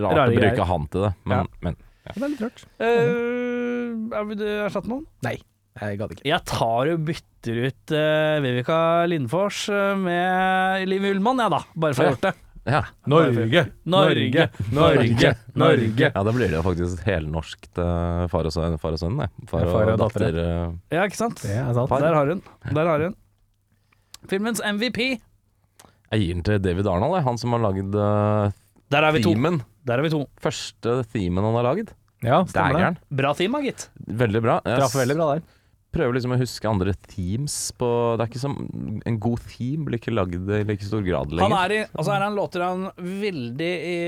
rart 0.00 0.16
Rare 0.16 0.26
å 0.28 0.34
bruke 0.34 0.50
greier. 0.56 0.66
han 0.68 0.88
til 0.92 1.06
det, 1.06 1.12
men, 1.28 1.48
men 1.64 1.76
Det 2.08 2.22
er 2.24 2.28
litt 2.34 2.42
rart. 2.44 2.64
Uh, 2.80 4.16
er 4.16 4.28
vi 4.28 4.36
erstatte 4.64 4.88
noen? 4.92 5.06
Nei, 5.24 5.38
jeg 5.80 5.98
gadd 6.00 6.12
ikke. 6.16 6.26
Jeg 6.28 6.44
tar 6.48 6.90
og 6.92 7.06
bytter 7.08 7.58
ut 7.68 7.94
uh, 7.94 8.36
Vivica 8.44 8.78
Lindfors 9.10 9.62
eh, 9.72 9.94
med 10.00 10.88
Liv 10.90 11.06
Ullmann, 11.12 11.40
jeg 11.44 11.52
da. 11.54 11.60
Bare 11.74 11.94
for 11.96 12.04
å 12.04 12.08
ha 12.08 12.14
gjort 12.16 12.26
det. 12.28 12.32
ja. 12.68 12.80
Norge, 13.08 13.62
Norge, 13.88 14.48
Norge, 14.74 15.30
Norge. 15.56 16.10
ja, 16.10 16.24
da 16.26 16.34
blir 16.36 16.50
det 16.50 16.58
jo 16.58 16.64
faktisk 16.66 17.04
helnorsk 17.06 17.68
uh, 17.78 18.26
far 18.32 18.48
og 18.50 18.52
sønn, 18.54 18.76
far 18.82 18.96
og 18.98 19.00
sønn, 19.00 19.16
det. 19.22 19.30
Far 19.48 19.64
Ja, 19.64 19.70
far 19.72 19.92
og 19.94 20.02
datter. 20.02 20.26
datter. 20.26 20.42
eh, 20.44 20.98
Ja, 20.98 21.06
ikke 21.08 21.20
sant? 21.22 21.40
Sant. 21.46 21.94
Der 22.02 22.18
har 22.18 22.34
hun. 22.34 22.42
Der 22.68 22.92
har 22.92 23.06
hun. 23.06 23.16
Filmens 24.28 24.60
MVP. 24.64 25.00
jeg 26.10 26.20
gir 26.24 26.34
den 26.34 26.42
til 26.44 26.58
David 26.60 26.88
Arnold, 26.90 27.14
jeg. 27.20 27.24
han 27.28 27.38
som 27.40 27.54
har 27.54 27.62
lagd 27.68 27.94
uh, 27.94 28.50
Der 28.90 29.04
er 29.06 29.12
vi 29.16 29.22
to. 29.24 29.32
Der 29.88 29.98
er 30.00 30.04
vi 30.04 30.10
to. 30.12 30.24
Første 30.42 30.98
themen 31.14 31.44
han 31.44 31.56
har 31.60 31.64
lagd. 31.70 31.94
Ja, 32.24 32.42
stemmer 32.50 32.80
det. 32.82 33.02
Bra 33.14 33.30
tema, 33.38 33.60
gitt. 33.62 33.88
Veldig 33.94 34.40
bra. 34.42 34.58
Yes. 34.66 34.80
Traff 34.80 34.96
veldig 34.98 35.16
bra 35.20 35.26
der. 35.36 35.42
Prøver 35.94 36.18
liksom 36.18 36.34
å 36.34 36.38
huske 36.40 36.68
andre 36.68 36.92
themes 37.08 37.54
på 37.78 37.88
Det 38.18 38.24
er 38.24 38.30
ikke 38.30 38.42
som 38.42 38.56
En 39.08 39.18
god 39.22 39.44
theme 39.48 39.86
blir 39.88 40.00
ikke 40.00 40.12
lagd 40.12 40.36
i 40.36 40.60
like 40.68 40.84
stor 40.84 41.04
grad 41.06 41.32
Han 41.32 41.40
lenger. 41.40 41.58
er 41.62 41.74
i 41.76 41.80
Og 41.94 42.04
så 42.04 42.14
er 42.14 42.24
han 42.26 42.36
låter 42.36 42.64
han 42.64 42.88
veldig 42.98 43.70
i 43.88 43.98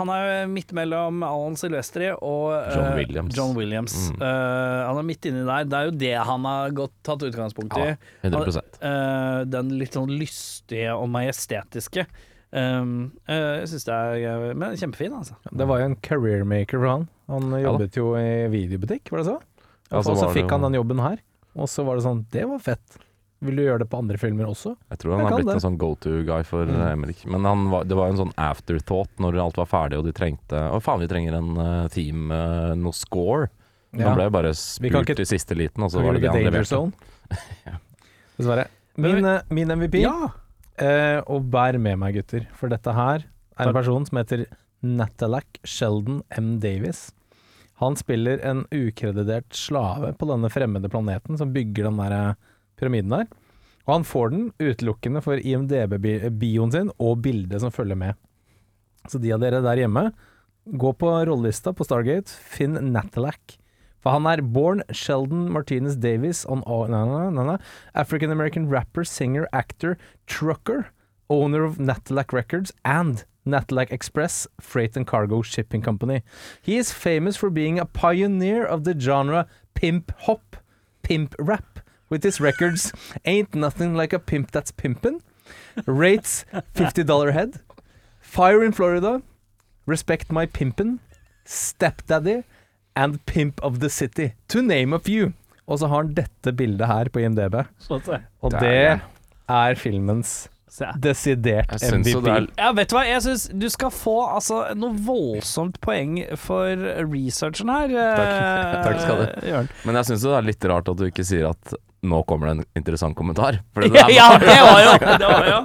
Han 0.00 0.12
er 0.14 0.48
midt 0.50 0.74
mellom 0.76 1.22
Alan 1.26 1.58
Silvestri 1.58 2.10
og 2.14 2.54
eh, 2.56 2.74
John 2.74 2.98
Williams. 2.98 3.36
John 3.36 3.54
Williams. 3.56 3.96
Mm. 4.10 4.22
Uh, 4.22 4.80
han 4.88 5.00
er 5.00 5.06
midt 5.06 5.28
inni 5.28 5.44
der. 5.46 5.68
Det 5.68 5.78
er 5.78 5.88
jo 5.88 5.94
det 6.00 6.14
han 6.28 6.48
har 6.48 6.74
gått, 6.76 6.94
tatt 7.06 7.24
utgangspunkt 7.28 7.76
i. 7.78 7.92
Ja, 7.92 7.96
100 8.28 8.62
Eh, 8.78 9.40
den 9.50 9.72
litt 9.80 9.96
sånn 9.96 10.10
lystige 10.12 10.94
og 10.96 11.08
majestetiske. 11.12 12.06
Um, 12.48 13.10
uh, 13.28 13.60
jeg 13.60 13.68
syns 13.74 13.84
det 13.88 13.96
er 13.96 14.54
Men 14.56 14.76
kjempefin, 14.80 15.16
altså. 15.18 15.36
Det 15.50 15.66
var 15.68 15.82
jo 15.82 15.90
en 15.90 15.98
career 16.04 16.46
maker 16.48 16.80
for 16.80 16.90
han. 16.90 17.08
Han 17.28 17.52
jobbet 17.60 17.98
jo 17.98 18.12
i 18.16 18.48
videobutikk, 18.52 19.12
var 19.12 19.22
det 19.22 19.28
så? 19.32 19.38
Og 19.88 20.04
så 20.04 20.14
så 20.20 20.30
fikk 20.34 20.50
han 20.52 20.64
den 20.66 20.76
jobben 20.78 21.00
her. 21.00 21.20
Og 21.56 21.68
så 21.68 21.84
var 21.86 21.96
det 21.96 22.04
sånn 22.04 22.24
Det 22.30 22.44
var 22.48 22.58
fett. 22.58 22.98
Vil 23.40 23.54
du 23.54 23.62
gjøre 23.62 23.78
det 23.84 23.88
på 23.90 23.98
andre 24.00 24.18
filmer 24.18 24.48
også? 24.50 24.72
Jeg 24.90 24.98
tror 24.98 25.12
han 25.14 25.20
Jeg 25.20 25.28
har 25.30 25.36
blitt 25.38 25.46
det. 25.46 25.54
en 25.54 25.60
sånn 25.70 25.78
go 25.78 25.94
to-guy 25.94 26.42
for 26.44 26.66
Mm. 26.66 26.80
eh, 26.80 26.92
Emmerich. 26.92 27.24
Men 27.26 27.44
han 27.44 27.70
var, 27.70 27.84
det 27.84 27.94
var 27.96 28.08
en 28.08 28.16
sånn 28.18 28.32
afterthought 28.36 29.08
når 29.22 29.38
alt 29.44 29.56
var 29.56 29.66
ferdig 29.66 29.98
og 29.98 30.04
de 30.04 30.12
trengte 30.12 30.58
Å 30.58 30.80
faen, 30.82 30.98
vi 31.00 31.06
trenger 31.06 31.34
en 31.38 31.52
uh, 31.56 31.88
team, 31.88 32.32
uh, 32.32 32.74
noe 32.74 32.92
score. 32.92 33.48
Ja. 33.94 34.08
Han 34.08 34.16
ble 34.18 34.26
bare 34.30 34.50
spurt 34.54 35.18
i 35.20 35.24
siste 35.24 35.54
liten, 35.56 35.82
og 35.86 35.90
så 35.90 36.02
var 36.02 36.14
det 36.18 36.22
det 36.22 36.30
han 36.34 36.42
leverte. 36.44 36.66
Zone. 36.66 36.92
Dessverre. 38.38 38.66
Min, 38.98 39.24
uh, 39.24 39.40
min 39.54 39.70
MVP, 39.70 40.00
Ja! 40.02 40.30
uh, 40.82 41.20
og 41.30 41.46
bær 41.50 41.78
med 41.78 41.98
meg, 41.98 42.14
gutter, 42.18 42.46
for 42.58 42.68
dette 42.68 42.92
her 42.94 43.24
er 43.58 43.68
en 43.68 43.74
person 43.74 44.04
som 44.06 44.18
heter 44.18 44.46
Natalak 44.82 45.58
Sheldon 45.64 46.22
M. 46.36 46.58
Davis. 46.62 47.12
Han 47.78 47.96
spiller 47.98 48.40
en 48.42 48.64
ukreditert 48.74 49.54
slave 49.54 50.12
på 50.18 50.26
denne 50.30 50.50
fremmede 50.50 50.90
planeten 50.90 51.38
som 51.38 51.52
bygger 51.54 51.86
den 51.88 52.00
der 52.00 52.14
eh, 52.16 52.40
pyramiden 52.78 53.14
der. 53.14 53.28
Og 53.86 53.92
han 53.94 54.08
får 54.08 54.32
den 54.34 54.48
utelukkende 54.60 55.22
for 55.24 55.40
IMDb-bioen 55.40 56.74
sin 56.74 56.90
og 56.98 57.22
bildet 57.24 57.62
som 57.62 57.72
følger 57.72 57.98
med. 57.98 58.18
Så 59.08 59.20
de 59.22 59.32
av 59.32 59.40
dere 59.40 59.62
der 59.64 59.80
hjemme, 59.80 60.10
gå 60.68 60.92
på 61.00 61.12
rollelista 61.24 61.72
på 61.72 61.86
Stargate, 61.86 62.28
finn 62.28 62.76
Natalak. 62.92 63.56
For 64.02 64.14
han 64.14 64.28
er 64.30 64.44
born 64.44 64.82
Sheldon 64.92 65.48
Martinez 65.54 65.96
Davis 65.98 66.44
on 66.50 66.60
all, 66.66 66.90
nei, 66.92 67.30
nei, 67.32 67.46
nei, 67.52 67.56
African 67.98 68.34
American 68.34 68.68
rapper, 68.70 69.06
singer, 69.08 69.48
actor, 69.56 69.96
trucker, 70.30 70.90
owner 71.30 71.64
of 71.64 71.76
Natalac 71.78 72.32
Records 72.32 72.72
and 72.84 73.24
Natalac 73.46 73.90
Express 73.90 74.46
Freight 74.60 74.96
and 74.96 75.06
Cargo 75.06 75.42
Shipping 75.42 75.82
Company. 75.82 76.22
He 76.62 76.76
is 76.76 76.92
famous 76.92 77.36
for 77.36 77.50
being 77.50 77.78
a 77.78 77.84
pioneer 77.86 78.64
of 78.64 78.84
the 78.84 78.98
genre 78.98 79.46
pimp 79.74 80.12
hop, 80.20 80.56
pimp 81.02 81.34
rap, 81.38 81.80
with 82.10 82.22
his 82.24 82.40
records 82.40 82.92
Ain't 83.24 83.54
Nothing 83.54 83.94
Like 83.94 84.12
a 84.12 84.18
Pimp 84.18 84.50
That's 84.50 84.72
Pimpin', 84.72 85.20
Rates 85.86 86.44
$50 86.74 87.32
Head, 87.32 87.60
Fire 88.20 88.62
in 88.64 88.72
Florida, 88.72 89.22
Respect 89.86 90.30
My 90.32 90.46
Pimpin', 90.46 90.98
Stepdaddy 91.46 92.44
and 92.96 93.24
Pimp 93.26 93.60
of 93.62 93.80
the 93.80 93.88
City, 93.88 94.32
to 94.48 94.62
name 94.62 94.92
a 94.92 94.98
few. 94.98 95.32
Og 95.68 95.78
så 95.78 95.86
har 95.86 96.02
han 96.02 96.14
dette 96.16 96.52
bildet 96.56 96.86
her 96.88 97.08
på 97.12 97.20
IMDb, 97.20 97.54
og 97.90 98.50
Det 98.50 98.62
er- 99.48 99.74
filmens. 99.74 100.48
Desidert 101.02 101.72
MVP. 101.80 102.12
det 102.24 102.32
er 102.34 102.46
Ja, 102.58 102.72
vet 102.76 102.90
du 102.92 102.96
hva, 102.98 103.04
jeg 103.08 103.24
syns 103.26 103.48
du 103.52 103.68
skal 103.72 103.90
få 103.94 104.16
altså, 104.34 104.62
noe 104.78 104.94
voldsomt 105.06 105.80
poeng 105.84 106.20
for 106.36 106.76
researchen 107.08 107.68
her. 107.72 107.88
Takk, 107.96 108.78
Takk 108.88 109.02
skal 109.04 109.20
du. 109.24 109.26
Jørn. 109.48 109.68
Men 109.88 110.00
jeg 110.02 110.10
syns 110.12 110.24
det 110.28 110.36
er 110.38 110.48
litt 110.52 110.68
rart 110.72 110.88
at 110.92 111.00
du 111.00 111.06
ikke 111.08 111.24
sier 111.26 111.50
at 111.50 111.76
nå 112.06 112.20
kommer 112.30 112.46
det 112.46 112.52
en 112.60 112.66
interessant 112.78 113.16
kommentar. 113.18 113.56
For 113.74 113.82
det 113.82 113.90
Ja, 113.98 114.06
ja, 114.12 114.28
det 114.38 114.54
var 114.62 114.80
jo 114.84 114.92
Det 115.18 115.30
var 115.32 115.48
jo 115.50 115.58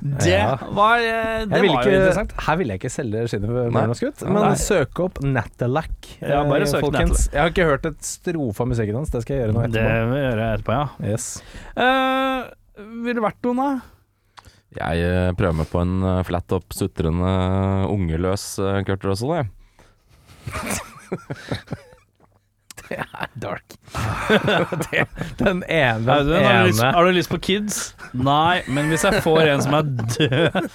Det 0.00 0.30
Ja. 0.32 0.54
var, 0.72 0.96
eh, 1.04 1.42
det 1.44 1.50
var 1.52 1.60
jo 1.66 1.72
ikke, 1.74 1.90
interessant. 1.92 2.30
her 2.46 2.56
vil 2.56 2.70
jeg 2.72 2.80
ikke 2.80 2.88
selge 2.94 3.24
skinnet 3.28 3.50
for 3.52 3.74
Nei. 3.74 3.82
skutt, 3.98 4.22
men 4.24 4.38
nei. 4.46 4.54
søk 4.56 5.02
opp 5.04 5.18
Natalak. 5.20 6.08
Ja, 6.24 6.38
bare 6.48 6.64
eh, 6.64 6.70
søk 6.72 6.86
folkens. 6.86 7.26
Jeg 7.34 7.42
har 7.42 7.52
ikke 7.52 7.66
hørt 7.68 7.84
et 7.90 8.00
strofe 8.08 8.64
av 8.64 8.70
musikken 8.72 8.96
hans, 8.96 9.12
det 9.12 9.20
skal 9.26 9.36
jeg 9.36 9.42
gjøre 9.44 9.56
nå 9.58 9.66
Det 9.66 9.76
etterpå. 9.76 10.08
vil 10.08 10.22
jeg 10.22 10.30
gjøre 10.30 10.46
etterpå, 10.54 10.78
ja. 10.78 11.12
Yes. 11.12 11.28
Uh, 11.76 12.48
ville 13.04 13.18
det 13.20 13.26
vært 13.28 13.44
noen, 13.50 13.60
da? 13.60 13.68
Jeg 14.78 15.02
eh, 15.02 15.32
prøver 15.34 15.56
meg 15.58 15.66
på 15.70 15.80
en 15.82 16.02
eh, 16.06 16.20
flat 16.28 16.52
up, 16.54 16.70
sutrende, 16.76 17.30
ungeløs 17.90 18.44
eh, 18.62 18.82
Kurt 18.86 19.06
Russell, 19.08 19.32
jeg. 19.40 19.46
Dark. 23.40 23.76
det, 24.90 25.04
den 25.38 25.62
ene, 25.62 26.16
den 26.26 26.44
har, 26.44 26.62
du 26.62 26.70
lyst, 26.70 26.82
har 26.82 27.06
du 27.06 27.10
lyst 27.14 27.30
på 27.30 27.38
kids? 27.38 27.80
Nei, 28.14 28.62
men 28.70 28.90
hvis 28.90 29.04
jeg 29.06 29.22
får 29.22 29.52
en 29.52 29.62
som 29.62 29.76
er 29.78 29.90
død 30.16 30.70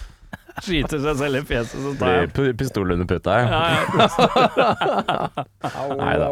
Skyter 0.64 1.02
seg 1.04 1.18
selv 1.20 1.36
i 1.36 1.42
fjeset, 1.50 1.76
så 1.84 1.92
tar 2.00 2.12
jeg 2.16 2.30
Blir 2.36 2.54
pistol 2.60 2.94
under 2.96 3.08
puta, 3.10 3.34
jeg. 3.42 3.48
ja. 3.52 4.66
Nei 6.00 6.14
da. 6.22 6.28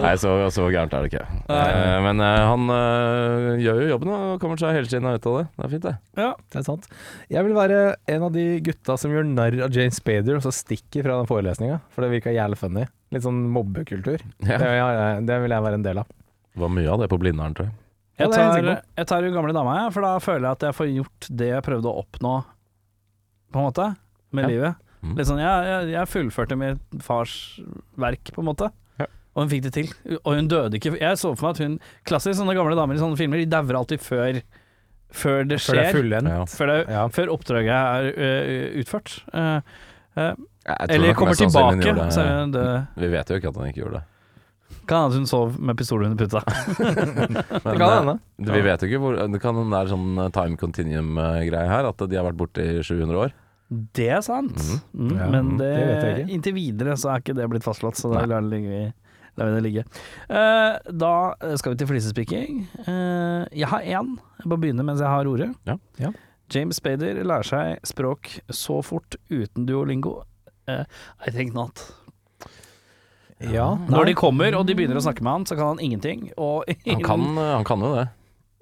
Nei, 0.00 0.12
så, 0.20 0.32
så 0.54 0.66
gærent 0.72 0.94
er 0.96 1.04
det 1.04 1.10
ikke. 1.12 1.24
Eh, 1.52 1.96
men 2.06 2.22
eh, 2.24 2.38
han 2.48 2.72
eh, 2.74 3.48
gjør 3.64 3.82
jo 3.82 3.88
jobben 3.92 4.12
og 4.14 4.36
kommer 4.42 4.60
seg 4.60 4.76
hele 4.78 4.88
tiden 4.90 5.08
ut 5.10 5.28
av 5.28 5.36
det. 5.40 5.44
Det 5.58 5.66
er 5.66 5.72
fint, 5.74 5.86
det. 5.88 5.94
ja. 6.22 6.30
Det 6.50 6.60
er 6.62 6.66
sant. 6.66 6.88
Jeg 7.32 7.46
vil 7.46 7.56
være 7.58 7.80
en 8.14 8.26
av 8.28 8.32
de 8.36 8.46
gutta 8.66 8.96
som 9.00 9.12
gjør 9.14 9.28
narr 9.28 9.58
av 9.66 9.74
Jane 9.76 9.94
Spader 9.94 10.38
og 10.38 10.44
så 10.46 10.52
stikker 10.54 11.04
fra 11.06 11.18
den 11.20 11.28
forelesninga, 11.30 11.80
for 11.94 12.06
det 12.06 12.12
virka 12.14 12.34
jævlig 12.34 12.58
funny. 12.60 12.86
Litt 13.14 13.26
sånn 13.26 13.42
mobbekultur. 13.54 14.22
Det, 14.22 14.48
Ja. 14.50 14.58
ja, 14.80 14.88
ja, 14.94 15.06
det 15.26 15.36
vil 15.44 15.52
jeg 15.56 15.66
være 15.66 15.80
en 15.80 15.86
del 15.86 16.00
av. 16.02 16.08
Det 16.54 16.64
var 16.64 16.72
mye 16.74 16.90
av 16.90 17.02
det 17.04 17.10
på 17.12 17.18
Blindern, 17.22 17.54
tror 17.58 17.68
jeg. 17.68 17.76
Ja, 18.20 18.26
Jeg 18.26 18.30
det 18.30 18.36
er 18.36 18.40
jeg 18.40 18.48
tar, 18.50 18.56
sikker 18.60 18.98
jeg 19.00 19.06
tar 19.08 19.24
jo 19.24 19.30
gamle 19.36 19.52
dama, 19.56 19.76
jeg, 19.84 19.92
for 19.94 20.04
da 20.04 20.10
føler 20.20 20.44
jeg 20.48 20.56
at 20.58 20.64
jeg 20.68 20.76
får 20.76 20.88
gjort 20.92 21.28
det 21.40 21.46
jeg 21.54 21.64
prøvde 21.64 21.88
å 21.88 22.00
oppnå, 22.02 22.32
på 23.52 23.58
en 23.60 23.66
måte, 23.68 23.88
med 24.32 24.44
Ja. 24.44 24.48
livet. 24.48 24.74
Mm. 25.02 25.14
Litt 25.16 25.26
sånn, 25.30 25.38
jeg, 25.40 25.64
jeg, 25.70 25.90
jeg 25.94 26.08
fullførte 26.12 26.56
min 26.60 26.80
fars 27.00 27.60
verk, 27.96 28.30
på 28.34 28.42
en 28.42 28.48
måte. 28.50 28.68
Ja. 29.00 29.06
Og 29.34 29.42
hun 29.44 29.48
fikk 29.52 29.62
det 29.64 29.72
til. 29.72 29.88
Og 30.24 30.34
hun 30.36 30.48
døde 30.50 30.76
ikke. 30.76 30.92
Jeg 31.00 31.16
så 31.16 31.30
for 31.36 31.46
meg 31.48 31.56
at 31.56 31.62
hun 31.64 31.78
Klassisk 32.04 32.36
sånne 32.40 32.54
gamle 32.58 32.76
damer 32.76 32.94
i 32.94 33.00
sånne 33.00 33.16
filmer, 33.16 33.40
de 33.40 33.46
dauer 33.48 33.78
alltid 33.80 34.02
før, 34.04 34.42
før 35.10 35.48
det 35.48 35.56
Før 35.64 35.74
det 35.78 35.80
er 35.86 35.88
skjer. 35.88 35.96
fullendt. 35.96 36.28
Ja. 36.34 36.44
Før, 36.44 36.66
det, 36.74 36.78
Ja. 36.92 37.06
før 37.08 37.32
oppdraget 37.32 37.72
er 37.72 38.10
uh, 38.12 38.80
utført. 38.82 39.16
Uh, 39.32 39.60
uh, 40.20 40.34
eller 40.88 41.14
kommer 41.14 41.34
tilbake. 41.34 41.80
det. 41.96 42.12
Så 42.12 42.20
er 42.20 42.52
det, 42.52 42.86
Vi 43.00 43.08
vet 43.16 43.30
jo 43.32 43.40
ikke 43.40 43.48
at 43.48 43.56
han 43.56 43.72
ikke 43.72 43.80
gjorde 43.82 44.00
det. 44.02 44.04
Kan 44.90 45.04
hende 45.06 45.20
hun 45.20 45.28
sov 45.30 45.58
med 45.60 45.78
pistol 45.78 46.04
under 46.06 46.18
puta. 46.18 46.40
Det 47.64 47.76
kan 47.78 47.92
hende. 47.94 48.16
Vi 48.50 48.62
vet 48.64 48.82
jo 48.82 48.88
ikke 48.88 49.02
hvor 49.02 49.18
Det 49.30 49.40
kan 49.42 49.60
det 49.60 49.78
er 49.78 49.92
sånn 49.92 50.08
eh, 50.18 50.32
time 50.34 50.58
continuum-greie 50.60 51.70
her, 51.70 51.90
at 51.90 52.02
de 52.06 52.18
har 52.18 52.26
vært 52.30 52.40
borte 52.40 52.64
i 52.64 52.80
700 52.82 53.22
år. 53.26 53.36
Det 53.70 54.08
er 54.10 54.22
sant, 54.26 54.56
mm, 54.98 55.12
Ja, 55.14 55.28
men 55.30 55.52
det, 55.60 55.68
det 55.70 55.82
vet 55.86 56.02
jeg 56.02 56.14
ikke. 56.24 56.32
inntil 56.34 56.56
videre 56.56 56.96
så 56.98 57.12
er 57.12 57.22
ikke 57.22 57.36
det 57.38 57.46
blitt 57.52 57.66
fastslått, 57.66 58.00
så 58.00 58.10
da 58.10 58.24
lar 58.26 58.42
vi 58.50 58.88
det 59.38 59.60
ligge. 59.62 59.84
Uh, 60.26 60.74
da 60.90 61.12
skal 61.56 61.72
vi 61.76 61.78
til 61.78 61.88
flisespikking. 61.92 62.64
Uh, 62.88 63.46
jeg 63.54 63.70
har 63.70 63.86
én. 63.86 64.16
Jeg 64.42 64.50
må 64.50 64.58
begynne 64.58 64.84
mens 64.84 65.00
jeg 65.00 65.08
har 65.08 65.30
ordet. 65.30 65.52
Ja. 65.70 65.78
Ja. 66.02 66.10
James 66.50 66.80
Spader 66.82 67.22
lærer 67.22 67.46
seg 67.46 67.86
språk 67.86 68.32
så 68.50 68.80
fort 68.82 69.14
uten 69.30 69.68
duolingo. 69.70 70.24
Uh, 70.68 70.82
I 71.22 71.30
think 71.30 71.54
not. 71.54 71.78
Ja, 73.40 73.70
Når 73.88 74.04
de 74.10 74.14
kommer 74.18 74.54
og 74.58 74.66
de 74.68 74.74
begynner 74.76 74.98
å 75.00 75.04
snakke 75.04 75.22
med 75.24 75.32
han, 75.32 75.44
så 75.48 75.56
kan 75.56 75.70
han 75.74 75.80
ingenting. 75.80 76.26
Og 76.36 76.64
Han 76.86 77.02
kan, 77.06 77.22
han 77.38 77.64
kan 77.64 77.80
jo 77.86 77.94
det. 77.96 78.08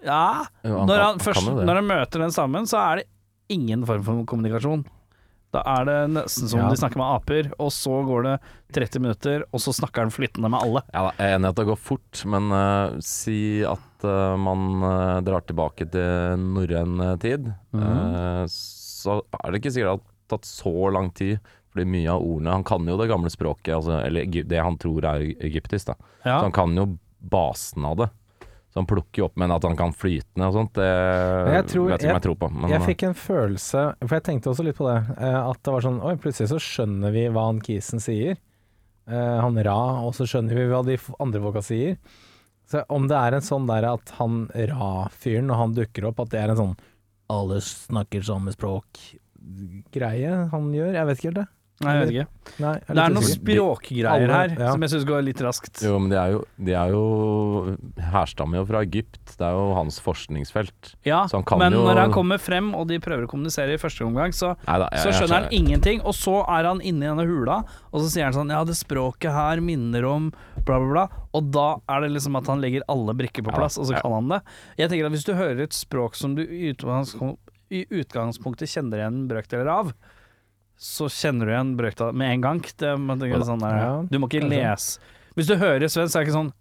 Ja, 0.06 0.44
Jo, 0.62 0.84
når 0.86 0.94
kan- 0.94 1.06
han, 1.08 1.18
først, 1.24 1.42
kan 1.42 1.50
jo 1.54 1.58
det. 1.58 1.66
når 1.66 1.80
han 1.82 1.88
møter 1.90 2.22
den 2.22 2.30
stammen, 2.36 2.68
så 2.70 2.78
er 2.84 3.00
det 3.02 3.08
ingen 3.50 3.82
form 3.88 4.04
for 4.06 4.22
kommunikasjon. 4.28 4.84
Da 5.50 5.62
er 5.64 5.86
det 5.88 5.96
nesten 6.12 6.46
som 6.52 6.60
Ja. 6.60 6.68
de 6.68 6.76
snakker 6.76 7.00
med 7.00 7.08
aper, 7.08 7.46
og 7.58 7.70
så 7.72 8.02
går 8.04 8.22
det 8.26 8.34
30 8.76 9.00
minutter, 9.00 9.44
og 9.50 9.58
så 9.64 9.72
snakker 9.72 10.04
han 10.04 10.10
flyttende 10.12 10.50
med 10.52 10.60
alle. 10.60 10.82
Ja, 10.92 11.06
da, 11.08 11.12
jeg 11.16 11.24
er 11.32 11.38
enig 11.38 11.48
i 11.48 11.52
at 11.54 11.56
det 11.56 11.66
går 11.70 11.78
fort, 11.80 12.20
men 12.28 12.52
eh, 12.52 12.98
si 13.00 13.38
at 13.64 14.04
eh, 14.04 14.36
man 14.36 14.66
eh, 14.84 15.20
drar 15.24 15.40
tilbake 15.48 15.88
til 15.90 16.36
norrøn 16.52 17.00
eh, 17.00 17.16
tid, 17.24 17.48
eh, 17.74 18.44
så 18.52 19.22
er 19.40 19.50
det 19.50 19.62
ikke 19.62 19.72
sikkert 19.72 19.88
det 19.88 19.96
har 19.96 20.04
tatt 20.36 20.44
så 20.44 20.74
lang 20.92 21.08
tid. 21.16 21.40
Fordi 21.72 21.84
mye 21.86 22.08
av 22.10 22.22
ordene 22.24 22.54
Han 22.54 22.64
kan 22.64 22.86
jo 22.88 22.96
det 22.96 23.08
gamle 23.10 23.30
språket, 23.30 23.74
altså, 23.76 23.98
eller 24.06 24.24
det 24.48 24.62
han 24.62 24.78
tror 24.80 25.04
er 25.04 25.26
egyptisk. 25.36 25.86
da 25.86 25.94
Ja. 26.24 26.38
Så 26.38 26.42
han 26.48 26.52
kan 26.52 26.74
jo 26.76 26.86
basen 27.20 27.84
av 27.84 27.96
det. 27.96 28.08
Så 28.70 28.80
han 28.82 28.86
plukker 28.86 29.22
jo 29.22 29.24
opp, 29.24 29.36
men 29.40 29.50
at 29.50 29.62
han 29.64 29.76
kan 29.76 29.92
flytende 29.96 30.46
og 30.48 30.52
sånt, 30.54 30.72
det 30.74 30.84
jeg 30.84 31.66
tror- 31.72 31.88
vet 31.88 32.00
ikke 32.02 32.10
om 32.10 32.16
jeg 32.20 32.22
tror 32.22 32.36
på. 32.36 32.50
Men, 32.52 32.70
Jeg 32.70 32.82
fikk 32.82 33.02
en 33.08 33.14
følelse, 33.14 33.94
for 34.06 34.14
jeg 34.14 34.22
tenkte 34.24 34.50
også 34.52 34.64
litt 34.64 34.76
på 34.76 34.86
det, 34.88 35.16
eh, 35.18 35.50
at 35.50 35.62
det 35.62 35.72
var 35.72 35.80
sånn 35.80 36.02
Oi, 36.04 36.14
plutselig 36.16 36.48
så 36.52 36.58
skjønner 36.60 37.12
vi 37.12 37.28
hva 37.28 37.46
han 37.46 37.60
kisen 37.60 37.98
sier. 37.98 38.36
Eh, 39.08 39.40
han 39.40 39.56
Ra, 39.64 40.04
og 40.04 40.12
så 40.12 40.26
skjønner 40.28 40.54
vi 40.54 40.68
hva 40.68 40.84
de 40.84 40.98
andre 41.18 41.40
folka 41.40 41.62
sier. 41.64 41.96
Så 42.68 42.84
om 42.90 43.08
det 43.08 43.16
er 43.16 43.34
en 43.34 43.40
sånn 43.40 43.66
der 43.66 43.84
at 43.90 44.10
han 44.18 44.48
Ra-fyren, 44.54 45.46
når 45.48 45.56
han 45.56 45.74
dukker 45.74 46.04
opp, 46.08 46.20
at 46.20 46.28
det 46.28 46.40
er 46.42 46.50
en 46.50 46.56
sånn 46.56 46.76
alle 47.30 47.60
snakker 47.60 48.22
samme 48.22 48.52
språk-greie 48.52 50.50
han 50.50 50.72
gjør, 50.72 50.92
jeg 50.92 51.06
vet 51.08 51.18
ikke 51.18 51.30
helt 51.32 51.40
det. 51.42 51.48
Nei, 51.80 51.92
jeg 51.94 52.00
vet 52.02 52.10
ikke. 52.10 52.54
Nei, 52.58 52.72
jeg 52.74 52.94
Det 52.96 53.02
er 53.04 53.12
noen 53.14 53.26
språkgreier 53.28 54.30
her 54.34 54.54
ja. 54.58 54.70
som 54.72 54.82
jeg 54.82 54.90
syns 54.90 55.04
går 55.06 55.20
litt 55.22 55.40
raskt. 55.44 55.82
Jo, 55.86 55.98
men 56.02 56.10
de 56.10 56.16
er 56.18 56.32
jo, 56.32 56.40
de 56.58 56.72
er 56.74 56.88
jo 56.90 57.76
Herstammer 58.10 58.58
jo 58.58 58.64
fra 58.66 58.80
Egypt. 58.82 59.20
Det 59.38 59.44
er 59.46 59.54
jo 59.54 59.68
hans 59.76 60.00
forskningsfelt. 60.02 60.94
Ja, 61.06 61.20
Så 61.30 61.36
han 61.38 61.44
kan 61.46 61.58
men 61.62 61.72
jo- 61.76 61.84
når 61.86 62.00
han 62.02 62.12
kommer 62.12 62.38
frem, 62.42 62.74
og 62.74 62.88
de 62.88 62.98
prøver 62.98 63.26
å 63.26 63.30
kommunisere 63.30 63.74
i 63.74 63.78
første 63.78 64.02
omgang, 64.06 64.32
så, 64.34 64.56
Neida, 64.66 64.88
jeg- 64.90 65.00
så 65.04 65.10
jeg 65.12 65.14
skjønner 65.20 65.42
han 65.42 65.52
ingenting. 65.52 66.00
Og 66.04 66.14
så 66.14 66.40
er 66.48 66.64
han 66.66 66.80
inne 66.80 67.04
i 67.06 67.08
denne 67.14 67.26
hula, 67.28 67.64
og 67.92 68.00
så 68.02 68.08
sier 68.10 68.24
han 68.24 68.32
sånn 68.32 68.50
Ja, 68.50 68.64
det 68.64 68.74
språket 68.74 69.30
her 69.32 69.60
minner 69.60 70.04
om 70.04 70.32
bla, 70.64 70.78
bla, 70.80 70.88
bla. 70.92 71.08
Og 71.34 71.50
da 71.52 71.76
er 71.88 72.00
det 72.00 72.10
liksom 72.12 72.36
at 72.36 72.46
han 72.46 72.60
legger 72.60 72.82
alle 72.88 73.14
brikker 73.14 73.44
på 73.44 73.52
Ja, 73.52 73.56
plass, 73.58 73.78
og 73.78 73.86
så 73.86 73.92
ja. 73.94 74.00
kan 74.00 74.12
han 74.12 74.28
det. 74.28 74.42
Jeg 74.78 74.90
tenker 74.90 75.06
at 75.06 75.12
hvis 75.12 75.24
du 75.24 75.34
hører 75.34 75.60
et 75.62 75.70
språk 75.72 76.16
som 76.16 76.34
du 76.34 76.42
i 76.42 77.84
utgangspunktet 77.92 78.66
kjenner 78.72 78.98
igjen 79.02 79.28
brøkdeler 79.28 79.68
av, 79.68 79.92
så 80.78 81.08
kjenner 81.10 81.48
du 81.48 81.52
igjen 81.52 81.74
brøkta 81.78 82.12
med 82.14 82.36
en 82.36 82.46
gang. 82.46 82.62
Det, 82.62 82.94
det 82.94 83.42
sånn 83.48 83.64
der, 83.64 84.06
du 84.06 84.18
må 84.22 84.30
ikke 84.30 84.46
lese 84.46 85.02
Hvis 85.34 85.50
du 85.50 85.56
hører 85.58 85.90
svensk, 85.90 86.12
så 86.12 86.20
er 86.20 86.22
det 86.22 86.28
ikke 86.28 86.38
sånn 86.38 86.54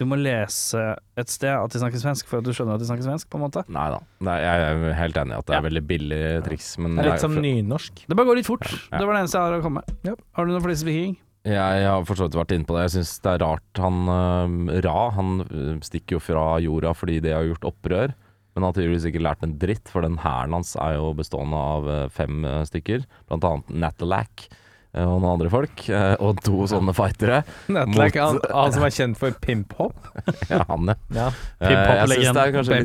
du 0.00 0.06
må 0.08 0.16
lese 0.16 0.80
et 1.20 1.28
sted 1.28 1.52
at 1.52 1.74
de 1.74 1.80
snakker 1.82 2.00
svensk 2.00 2.28
for 2.30 2.40
at 2.40 2.46
du 2.46 2.54
skjønner 2.56 2.78
at 2.78 2.80
de 2.80 2.86
snakker 2.88 3.04
svensk, 3.04 3.28
på 3.28 3.36
en 3.36 3.42
måte. 3.44 3.66
Nei 3.68 3.84
da. 3.92 3.98
Jeg 4.24 4.62
er 4.64 4.94
helt 4.96 5.18
enig 5.20 5.34
i 5.34 5.40
at 5.42 5.50
det 5.50 5.58
er 5.58 5.66
veldig 5.66 5.82
billig 5.90 6.20
triks. 6.46 6.70
Men 6.80 6.94
Det 6.96 7.04
er 7.04 7.10
litt 7.10 7.24
som 7.26 7.34
nynorsk. 7.36 8.06
Det 8.08 8.16
bare 8.16 8.30
går 8.30 8.40
litt 8.40 8.48
fort. 8.48 8.64
Det 8.64 9.02
var 9.02 9.12
det 9.12 9.26
eneste 9.26 9.36
jeg 9.36 9.44
har 9.50 9.58
å 9.58 9.66
komme 9.66 9.82
med. 9.82 9.98
Ja. 10.08 10.14
Har 10.38 10.48
du 10.48 10.54
noe 10.54 10.76
viking? 10.88 11.18
Jeg 11.50 11.84
har 11.84 12.08
for 12.08 12.16
så 12.16 12.26
vidt 12.30 12.36
vært 12.36 12.56
inne 12.56 12.68
på 12.68 12.76
det. 12.76 12.86
Jeg 12.86 12.94
syns 12.96 13.12
det 13.24 13.34
er 13.34 13.44
rart 13.44 13.80
han 13.80 14.00
øh, 14.12 14.72
Ra 14.84 14.96
han 15.16 15.44
øh, 15.44 15.76
stikker 15.84 16.18
jo 16.18 16.24
fra 16.24 16.46
jorda 16.64 16.92
fordi 16.96 17.20
de 17.24 17.36
har 17.36 17.44
gjort 17.48 17.68
opprør. 17.74 18.16
Men 18.54 18.62
han 18.64 18.68
har 18.72 18.78
tydeligvis 18.78 19.04
ikke 19.10 19.22
lært 19.22 19.44
en 19.46 19.52
dritt, 19.62 19.86
for 19.92 20.02
den 20.02 20.16
hæren 20.22 20.56
hans 20.56 20.72
er 20.80 20.96
jo 20.96 21.12
bestående 21.18 21.58
av 21.74 21.86
øh, 21.88 22.08
fem 22.10 22.40
øh, 22.44 22.64
stykker. 22.66 23.04
Blant 23.30 23.44
annet 23.46 23.70
Natalac 23.84 24.46
øh, 24.48 25.04
og 25.06 25.20
noen 25.22 25.28
andre 25.36 25.50
folk. 25.52 25.84
Og 26.18 26.40
to 26.42 26.66
sånne 26.72 26.94
fightere. 26.98 27.42
Nettlack, 27.70 28.18
han, 28.18 28.40
han 28.50 28.74
som 28.74 28.86
er 28.88 28.96
kjent 28.96 29.20
for 29.20 29.36
pimp-hop. 29.44 30.10
Ja, 30.50 30.64
han, 30.72 30.90
ja. 30.90 30.96
Ja. 31.14 31.28
Hop. 31.30 31.94
Jeg 32.00 32.10
syns 32.16 32.34
det 32.34 32.42
er 32.42 32.56
kanskje 32.58 32.80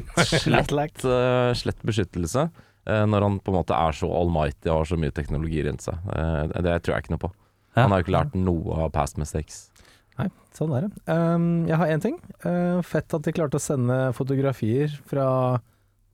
litt 0.53 0.70
slett, 0.76 1.07
slett 1.63 1.82
beskyttelse. 1.89 2.45
Når 2.86 3.24
han 3.26 3.39
på 3.41 3.49
en 3.49 3.57
måte 3.57 3.74
er 3.74 3.95
så 3.97 4.05
almighty 4.13 4.70
og 4.70 4.84
har 4.84 4.91
så 4.91 4.97
mye 5.01 5.13
teknologi 5.18 5.63
rundt 5.66 5.82
seg. 5.82 5.97
Eh, 6.13 6.43
Det 6.61 6.76
tror 6.86 6.93
jeg 6.99 7.07
ikke 7.07 7.16
noe 7.16 7.24
på. 7.26 7.32
Han 7.76 7.89
har 7.91 7.99
jo 7.99 8.05
ikke 8.05 8.13
lært 8.13 8.36
noe 8.38 8.76
av 8.86 8.91
past 8.93 9.18
mistakes. 9.18 9.63
Sånn 10.56 10.74
er 10.78 10.86
det. 10.86 10.91
Um, 11.12 11.66
jeg 11.68 11.80
har 11.82 11.91
én 11.91 12.03
ting. 12.03 12.20
Uh, 12.45 12.80
fett 12.86 13.12
at 13.16 13.26
de 13.26 13.34
klarte 13.36 13.60
å 13.60 13.64
sende 13.64 13.97
fotografier 14.16 14.93
fra 15.10 15.28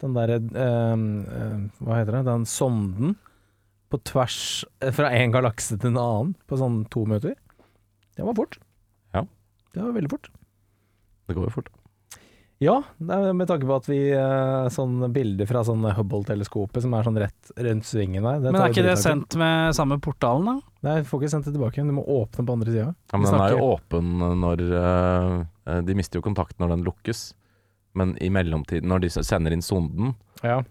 den 0.02 0.16
derre 0.18 0.40
uh, 0.42 0.96
uh, 0.98 1.60
Hva 1.86 2.00
heter 2.00 2.18
det? 2.18 2.24
Den 2.30 2.48
sonden 2.50 3.16
på 3.92 4.00
tvers 4.08 4.40
eh, 4.80 4.94
fra 4.96 5.12
en 5.12 5.34
galakse 5.34 5.76
til 5.76 5.92
en 5.92 6.00
annen 6.00 6.36
på 6.48 6.58
sånn 6.60 6.84
to 6.94 7.04
minutter. 7.04 7.36
Det 8.16 8.24
var 8.24 8.38
fort. 8.38 8.58
Ja. 9.16 9.26
Det 9.76 9.84
var 9.84 9.96
veldig 9.98 10.12
fort. 10.14 10.32
Det 11.28 11.36
går 11.36 11.50
jo 11.50 11.56
fort. 11.60 11.72
Ja, 12.62 12.76
med 13.00 13.48
tanke 13.50 13.66
på 13.66 13.74
at 13.74 13.88
vi 13.90 13.98
uh, 14.14 14.68
Sånn 14.70 15.00
bilder 15.14 15.48
fra 15.50 15.64
sånn 15.66 15.82
Hubble-teleskopet 15.98 16.84
som 16.86 16.94
er 16.94 17.08
sånn 17.08 17.18
rett 17.18 17.54
rundt 17.58 17.88
svingen 17.90 18.22
der. 18.22 18.44
Men 18.46 18.60
er 18.62 18.70
ikke 18.70 18.86
det 18.86 19.00
sendt 19.02 19.34
med 19.42 19.74
samme 19.74 19.98
portalen, 20.04 20.46
da? 20.46 20.74
Nei, 20.86 21.00
du 21.02 21.10
får 21.10 21.24
ikke 21.24 21.32
sendt 21.34 21.50
det 21.50 21.56
tilbake. 21.56 21.82
Du 21.82 21.96
må 21.98 22.06
åpne 22.06 22.46
på 22.46 22.58
andre 22.60 22.70
sida. 22.70 22.88
Ja, 22.94 23.18
men 23.18 23.26
den 23.26 23.42
er 23.48 23.56
jo 23.56 23.68
åpen 23.74 24.14
når 24.42 24.62
øh, 24.78 25.80
De 25.90 25.98
mister 25.98 26.22
jo 26.22 26.26
kontakt 26.26 26.62
når 26.62 26.76
den 26.76 26.86
lukkes. 26.86 27.32
Men 27.98 28.14
i 28.24 28.30
mellomtiden, 28.32 28.88
når 28.88 29.04
de 29.04 29.10
sender 29.18 29.58
inn 29.58 29.66
sonden, 29.66 30.14
Ja. 30.42 30.62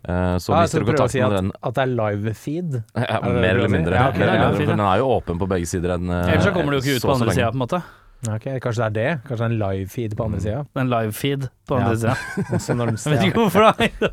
så 0.40 0.54
ja, 0.54 0.62
mister 0.62 0.80
du 0.80 0.88
kontakten 0.88 1.12
si 1.12 1.20
at, 1.20 1.28
med 1.28 1.36
den 1.36 1.50
at 1.58 1.74
det 1.76 1.82
er 1.82 1.90
live-feed? 1.90 2.78
ja, 2.96 3.18
er 3.18 3.34
Mer 3.34 3.58
eller 3.58 3.70
mindre. 3.70 3.98
Ja, 3.98 4.08
okay, 4.08 4.22
Mer 4.22 4.30
eller 4.30 4.38
er 4.38 4.46
mindre, 4.46 4.62
for 4.62 4.72
den 4.72 4.86
er 4.86 5.02
jo 5.02 5.10
åpen 5.18 5.42
på 5.42 5.50
begge 5.52 5.68
sider. 5.68 5.98
Ellers 5.98 6.46
så 6.46 6.54
kommer 6.54 6.72
du 6.72 6.78
jo 6.78 6.84
ikke 6.86 6.96
ut 6.96 7.04
på 7.10 7.18
andre 7.18 7.34
sida, 7.34 7.50
på 7.50 7.58
en 7.58 7.66
måte. 7.66 7.82
Ok, 8.28 8.44
kanskje 8.60 8.84
det 8.84 8.88
er 8.88 8.96
det? 8.96 9.12
Kanskje 9.24 9.38
det 9.38 9.46
er 9.46 9.52
en 9.54 9.60
live-feed 9.62 10.16
på 10.18 10.24
andre 10.28 10.40
sida? 10.44 10.64
En 10.76 10.90
live-feed 10.92 11.46
på 11.70 11.78
Ja. 11.78 11.86
andre 11.86 11.96
sida. 11.96 12.74
Når 12.76 12.90
den 12.90 12.98
Jeg 13.04 13.14
vet 13.14 13.24
ikke 13.30 13.44
hvorfor 13.46 13.64
da. 13.70 14.10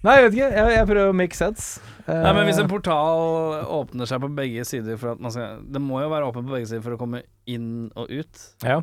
Nei, 0.00 0.14
jeg 0.16 0.24
vet 0.24 0.36
ikke. 0.38 0.46
Jeg, 0.56 0.70
jeg 0.78 0.86
prøver 0.88 1.10
å 1.10 1.16
make 1.16 1.36
sense. 1.36 1.82
Uh, 2.06 2.14
Nei, 2.24 2.30
men 2.38 2.46
hvis 2.48 2.60
en 2.62 2.70
portal 2.70 3.58
åpner 3.68 4.08
seg 4.08 4.22
på 4.22 4.30
begge 4.38 4.64
sider 4.64 4.96
for 4.96 5.12
at 5.12 5.20
man 5.20 5.30
skal 5.34 5.60
Det 5.68 5.82
må 5.84 6.00
jo 6.00 6.08
være 6.08 6.30
åpen 6.30 6.46
på 6.48 6.54
begge 6.56 6.70
sider 6.70 6.80
for 6.86 6.96
å 6.96 7.00
komme 7.02 7.20
inn 7.52 7.90
og 8.00 8.08
ut. 8.08 8.46
Ja. 8.64 8.78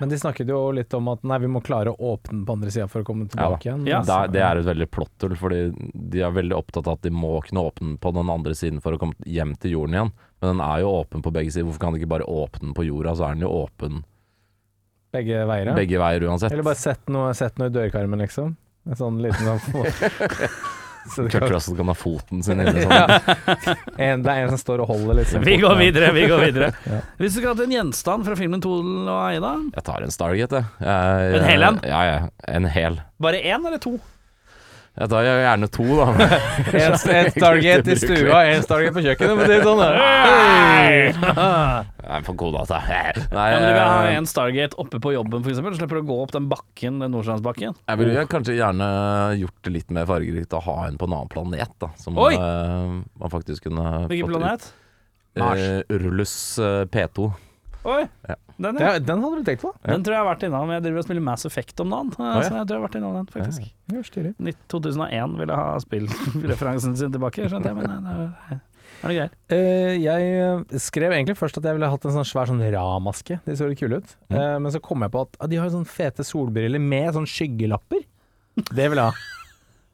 Men 0.00 0.10
de 0.10 0.18
snakket 0.18 0.48
jo 0.50 0.58
litt 0.74 0.94
om 0.96 1.06
at 1.12 1.22
nei, 1.22 1.36
vi 1.44 1.48
må 1.54 1.60
klare 1.62 1.92
å 1.92 2.14
åpne 2.14 2.40
den 2.40 2.46
på 2.48 2.56
andre 2.56 2.70
sida 2.74 2.88
for 2.90 3.04
å 3.04 3.06
komme 3.06 3.28
Ja 3.28 3.34
tilbake 3.34 3.68
igjen. 3.68 3.84
Ja. 3.86 4.00
Det 4.02 4.14
er, 4.16 4.32
det 4.34 4.42
er 4.42 4.60
et 4.60 4.66
veldig 4.66 4.88
plottull, 4.90 5.36
fordi 5.38 5.60
de 5.94 6.24
er 6.26 6.34
veldig 6.34 6.56
opptatt 6.58 6.88
av 6.90 6.98
at 6.98 7.06
de 7.06 7.12
må 7.14 7.36
kunne 7.46 7.62
åpne 7.70 7.94
på 8.02 8.14
den 8.16 8.32
andre 8.34 8.56
siden 8.58 8.82
for 8.82 8.96
å 8.96 9.00
komme 9.04 9.14
hjem 9.30 9.54
til 9.62 9.76
jorden 9.76 9.94
igjen. 9.94 10.12
Men 10.42 10.56
den 10.56 10.64
er 10.66 10.82
jo 10.82 10.90
åpen 10.96 11.22
på 11.22 11.32
begge 11.34 11.54
sider. 11.54 11.68
Hvorfor 11.68 11.84
kan 11.86 11.94
de 11.94 12.02
ikke 12.02 12.10
bare 12.16 12.26
åpne 12.26 12.66
den 12.66 12.76
på 12.76 12.88
jorda, 12.88 13.14
så 13.14 13.28
er 13.28 13.38
den 13.38 13.46
jo 13.46 13.54
åpen 13.62 14.02
Begge 15.14 15.44
veier, 15.46 15.68
ja. 15.70 15.74
begge 15.78 15.98
veier 16.02 16.24
uansett. 16.26 16.50
Eller 16.50 16.66
bare 16.66 16.80
sett 16.80 17.06
noe, 17.14 17.28
sett 17.38 17.60
noe 17.60 17.70
i 17.70 17.74
dørkarmen, 17.76 18.18
liksom. 18.24 18.56
En 18.90 18.98
sånn 18.98 19.22
liten 19.22 19.46
sånn 19.46 19.86
Kurt 21.34 21.50
Russell 21.52 21.76
kan 21.78 21.90
ha 21.90 21.94
foten 21.98 22.42
sin 22.46 22.62
inne 22.62 22.84
sånn. 22.84 22.92
en, 24.06 24.22
Det 24.24 24.32
er 24.32 24.44
en 24.44 24.52
som 24.54 24.60
står 24.60 24.84
og 24.84 24.90
holder 24.92 25.20
liksom 25.20 25.44
Vi 25.44 25.58
går 25.62 25.76
videre, 25.80 26.12
vi 26.16 26.26
går 26.30 26.44
videre. 26.48 26.72
Ja. 26.88 27.00
Hvis 27.18 27.34
du 27.34 27.38
skulle 27.40 27.54
hatt 27.54 27.62
en 27.64 27.72
gjenstand 27.74 28.26
fra 28.26 28.36
filmen 28.38 28.60
Tol 28.64 28.84
og 29.08 29.20
Aida, 29.28 29.54
Jeg 29.74 29.84
tar 29.86 30.04
en 30.04 30.12
Stargate, 30.14 30.60
jeg. 30.80 30.88
jeg. 30.88 31.36
En 31.40 31.46
hel 31.48 31.68
en? 31.68 31.78
Ja, 31.88 32.00
ja. 32.08 32.18
En 32.56 32.68
hel. 32.70 33.00
bare 33.20 33.40
én 33.40 33.64
eller 33.66 33.80
to? 33.82 33.96
Jeg 34.94 35.10
tar 35.10 35.26
gjerne 35.26 35.66
to, 35.74 35.84
da. 35.98 36.04
En, 36.84 36.92
en 36.94 37.30
Stargate 37.34 37.90
i 37.90 37.96
stua, 37.98 38.44
en 38.46 38.62
Stargate 38.62 38.94
på 38.94 39.02
kjøkkenet. 39.02 39.40
Men 39.40 39.48
det 39.50 39.56
er 39.56 39.64
sånn 39.66 39.80
der. 39.82 39.96
Jeg 40.94 42.12
er 42.14 42.26
for 42.28 42.36
god 42.38 42.54
data. 42.60 42.78
Nei, 43.34 43.46
Ja, 43.50 43.56
men 43.58 43.64
du 43.64 43.72
vil 43.72 43.80
ha 43.80 43.96
eh, 44.06 44.18
en 44.20 44.28
Stargate 44.30 44.78
oppe 44.78 45.00
på 45.02 45.14
jobben, 45.16 45.42
for 45.42 45.50
eksempel. 45.50 45.74
Slipper 45.80 45.98
å 45.98 46.04
gå 46.06 46.20
opp 46.22 46.34
den 46.36 46.46
bakken, 46.52 47.02
den 47.02 47.10
Nordstrandsbakken. 47.16 47.74
jeg 47.90 48.00
ville 48.04 48.24
kanskje 48.30 48.54
gjerne 48.60 48.88
gjort 49.40 49.58
det 49.66 49.74
litt 49.80 49.90
mer 49.98 50.06
fargerikt 50.10 50.54
å 50.54 50.62
ha 50.68 50.76
en 50.86 51.00
på 51.00 51.08
en 51.10 51.18
annen 51.18 51.32
planet, 51.32 51.74
da. 51.82 51.90
Som 51.98 52.20
Oi! 52.22 52.34
eh, 52.38 52.94
man 53.18 53.34
faktisk 53.34 53.66
kunne 53.66 54.06
Hvilken 54.12 54.30
planet? 54.30 54.70
Eh, 55.34 55.80
Urlus 55.90 56.36
eh, 56.62 56.84
P2. 56.86 57.32
Oi, 57.84 58.02
Ja. 58.30 58.38
Den, 58.56 58.78
ja. 58.78 58.92
Ja, 58.94 58.98
den 59.02 59.22
hadde 59.24 59.40
du 59.40 59.48
tenkt 59.48 59.64
på? 59.64 59.72
Den 59.82 60.04
tror 60.06 60.14
jeg 60.14 60.22
har 60.22 60.28
vært 60.28 60.44
innom. 60.46 60.70
Jeg 60.70 60.84
driver 60.84 61.00
og 61.00 61.06
spiller 61.08 61.24
Mass 61.26 61.46
Effect 61.48 61.80
om 61.82 61.90
dagen. 61.90 62.12
ja. 62.18 62.34
Så 62.38 62.52
jeg 62.52 62.68
tror 62.68 62.76
jeg 62.76 62.78
har 62.78 62.84
vært 62.84 62.98
innom 63.00 63.16
den, 63.18 63.26
faktisk. 63.32 63.66
Ja, 63.90 64.54
2001 64.70 65.34
ville 65.40 65.58
ha 65.58 65.74
spillreferansen 65.82 66.94
sin 67.00 67.14
tilbake, 67.14 67.48
skjønte 67.50 67.72
jeg, 67.72 67.80
men 67.80 67.90
det 67.90 68.14
er, 68.14 68.30
er 68.54 68.62
det. 68.62 68.62
Eh, 69.52 69.96
jeg 70.00 70.28
eh, 70.38 70.78
skrev 70.80 71.12
egentlig 71.12 71.36
først 71.36 71.58
at 71.58 71.66
jeg 71.66 71.76
ville 71.76 71.90
hatt 71.92 72.06
en 72.08 72.14
sånn 72.14 72.28
svær 72.28 72.48
sånn 72.48 72.62
Ra-maske. 72.62 73.40
De 73.44 73.56
så 73.58 73.68
litt 73.68 73.82
kule 73.82 74.00
ut. 74.00 74.16
Eh, 74.32 74.56
men 74.62 74.72
så 74.72 74.80
kom 74.84 75.04
jeg 75.04 75.12
på 75.12 75.24
at 75.26 75.36
uh, 75.42 75.48
de 75.50 75.60
har 75.60 75.72
sånne 75.72 75.90
fete 75.90 76.24
solbriller 76.24 76.80
med 76.80 77.12
sånn 77.16 77.28
skyggelapper. 77.28 78.04
Det 78.70 78.86
vil 78.88 79.02
jeg 79.02 79.04
ha. 79.04 79.12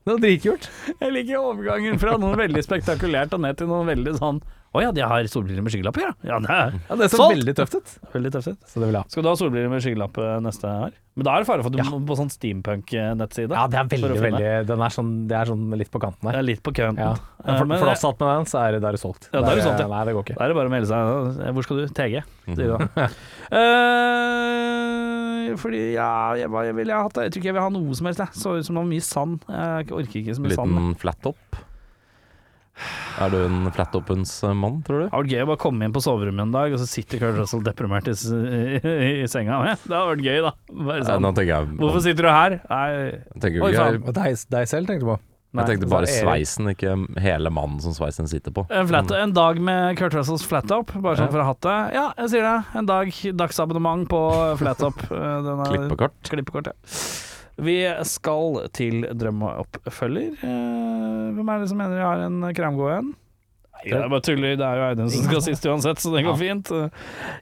Det 0.01 0.15
var 0.15 0.23
dritkult. 0.23 0.71
Jeg 1.01 1.13
liker 1.13 1.43
overgangen 1.43 1.99
fra 2.01 2.17
noe 2.21 2.39
veldig 2.39 2.63
spektakulært 2.65 3.35
og 3.37 3.43
ned 3.45 3.59
til 3.59 3.69
noe 3.71 3.85
veldig 3.89 4.15
sånn 4.21 4.41
Å 4.71 4.79
ja, 4.85 4.93
de 4.95 5.03
har 5.03 5.27
solbriller 5.27 5.64
med 5.66 5.73
skyggelapper, 5.75 6.05
ja. 6.05 6.11
Ja, 6.23 6.37
det 6.39 6.51
er 6.55 6.75
Ja, 6.89 6.97
det 7.01 7.09
så 7.11 7.25
veldig 7.27 7.55
tøft 7.59 7.75
ut. 7.75 7.89
veldig 8.12 8.31
tøft 8.37 8.49
ut. 8.53 8.59
Så 8.71 8.79
det 8.79 8.87
vil 8.87 8.95
jeg 8.95 9.03
ha. 9.03 9.09
Skal 9.11 9.25
du 9.27 9.29
ha 9.29 9.35
solbriller 9.41 9.68
med 9.73 9.83
skyggelapp 9.83 10.18
eh, 10.23 10.37
neste 10.45 10.62
år? 10.71 10.93
Men 11.18 11.27
da 11.27 11.33
er 11.35 11.43
det 11.43 11.49
fare 11.49 11.64
for 11.64 11.73
at 11.73 11.75
du 11.75 11.79
Ja. 11.83 11.87
må 11.91 11.99
på 12.07 12.14
sånn 12.21 12.31
steampunk-nettside. 12.31 13.51
Ja, 13.51 13.64
det 13.66 13.79
er 13.81 13.89
veldig, 13.91 14.21
veldig 14.23 14.66
Den 14.71 14.81
er 14.87 14.95
sånn, 14.95 15.11
det 15.27 15.37
er 15.41 15.45
sånn 15.51 15.64
litt 15.77 15.91
på 15.91 15.99
kanten 16.01 16.23
Det 16.23 16.31
der. 16.31 16.39
er 16.39 16.47
litt 16.47 16.62
på 16.62 16.71
kanten. 16.73 17.03
Ja. 17.03 17.16
Eh, 17.45 17.59
For, 17.59 17.66
men- 17.66 17.81
for 17.83 17.91
oss 17.91 18.01
satt 18.01 18.21
med 18.23 18.29
den, 18.31 18.47
så 18.47 18.62
er 18.62 18.73
det, 18.73 18.81
da 18.83 18.89
er 18.89 18.93
det 18.95 19.01
solgt. 19.03 19.27
Ja, 19.35 19.41
da 19.43 19.51
er 19.51 19.57
det 19.59 19.64
solgt, 19.66 19.81
ja. 19.83 19.89
Nei, 19.91 20.05
det 20.07 20.14
går 20.14 20.25
ikke. 20.29 20.39
Da 20.39 20.45
er 20.45 20.49
det 20.49 20.57
bare 20.61 20.68
å 20.71 20.71
melde 20.71 20.87
seg. 20.87 21.53
Hvor 21.53 21.62
skal 21.66 21.77
du? 21.77 21.87
TG. 21.89 22.23
Mhm. 22.47 22.55
sier 22.55 22.66
du 22.71 22.79
da. 22.79 23.09
Eh, 24.21 25.57
fordi 25.61 25.81
ja, 25.97 26.11
jeg, 26.39 26.49
hva 26.53 26.62
vil 26.75 26.87
jeg 26.93 26.97
hatt 26.97 27.16
det? 27.18 27.25
Jeg 27.27 27.33
tror 27.35 27.41
ikke 27.43 27.51
jeg 27.51 27.57
vil 27.59 27.64
ha 27.66 27.73
noe 27.75 27.95
som 27.99 28.07
helst. 28.07 28.23
Jeg. 28.23 28.39
Så 28.39 28.55
ut 28.59 28.64
som 28.68 28.77
det 28.79 28.83
var 28.85 28.91
mye 28.93 29.05
sand. 29.07 29.45
Jeg 29.51 29.91
orker 29.99 30.16
ikke 30.23 30.37
så 30.39 30.45
mye 30.45 30.55
sand. 30.59 30.77
Liten 30.77 30.95
flat-top. 31.01 31.61
Er 33.20 33.33
du 33.33 33.39
en 33.45 33.70
flat-toppens 33.74 34.33
eh, 34.49 34.55
mann, 34.57 34.81
tror 34.87 35.03
du? 35.03 35.05
Det 35.07 35.12
hadde 35.12 35.22
vært 35.24 35.35
gøy 35.35 35.45
å 35.45 35.49
bare 35.51 35.62
komme 35.64 35.89
inn 35.89 35.95
på 35.97 36.03
soverommet 36.05 36.47
en 36.47 36.55
dag, 36.55 36.74
og 36.76 36.81
så 36.83 36.89
sitter 36.89 37.20
Kurt 37.22 37.41
Russell 37.41 37.64
deprimert 37.66 38.09
i, 38.11 38.14
i, 38.14 39.11
i 39.24 39.31
senga. 39.31 39.59
Det 39.87 39.93
hadde 39.97 40.05
vært 40.14 40.26
gøy, 40.28 40.39
da. 40.47 40.55
Bare 40.70 41.01
Nei, 41.01 41.09
sånn. 41.09 41.26
nå 41.26 41.35
jeg 41.45 41.72
Hvorfor 41.81 42.05
sitter 42.07 42.28
du 42.28 42.31
her? 42.33 42.61
Nei, 42.70 42.87
Jeg 43.01 43.43
tenker 43.43 43.66
Oi, 43.66 43.72
ikke 43.74 43.91
jeg, 43.91 44.14
deg, 44.20 44.47
deg 44.57 44.70
selv 44.70 44.91
tenkte 44.93 45.07
du 45.07 45.12
på? 45.14 45.18
nei. 45.51 45.64
jeg 45.64 45.70
tenkte 45.72 45.89
bare 45.91 46.07
sveisen, 46.07 46.68
ikke 46.70 46.93
hele 47.24 47.51
mannen 47.51 47.81
som 47.83 47.95
sveisen 47.97 48.28
sitter 48.31 48.55
på. 48.55 48.62
En, 48.70 48.87
flat, 48.87 49.11
en 49.18 49.33
dag 49.35 49.59
med 49.59 49.97
Kurt 49.99 50.14
Russells 50.14 50.45
flattop, 50.47 50.93
bare 51.03 51.18
sånn 51.18 51.26
Ja. 51.26 51.33
for 51.33 51.43
å 51.43 51.47
ha 51.49 51.51
hatt 51.55 51.64
det. 51.66 51.78
Ja, 51.97 52.05
jeg 52.22 52.31
sier 52.37 52.47
det. 52.47 52.78
En 52.78 52.87
dag 52.87 53.11
dagsabonnement 53.43 54.07
på 54.11 54.22
flattop. 54.62 55.03
Eh, 55.11 55.66
Klippekort. 55.72 56.14
Klippekort, 56.31 56.70
ja. 56.70 57.30
Vi 57.61 57.77
skal 58.09 58.61
til 58.77 59.07
drømmeoppfølger. 59.21 60.37
Eh, 60.47 61.25
hvem 61.37 61.53
er 61.53 61.63
det 61.63 61.71
som 61.71 61.81
mener 61.81 62.01
jeg 62.01 62.07
har 62.09 62.25
en 62.27 62.41
kramgod 62.57 62.93
igjen? 62.93 63.11
Nei, 63.81 63.97
er 63.97 64.13
bare 64.13 64.25
tuller. 64.25 64.57
Det 64.61 64.67
er 64.67 64.81
jo 64.81 64.87
Audun 64.91 65.13
som 65.13 65.27
skal 65.29 65.45
sist 65.45 65.67
uansett, 65.69 66.03
så 66.03 66.13
det 66.15 66.25
går 66.27 66.39
fint. 66.41 66.73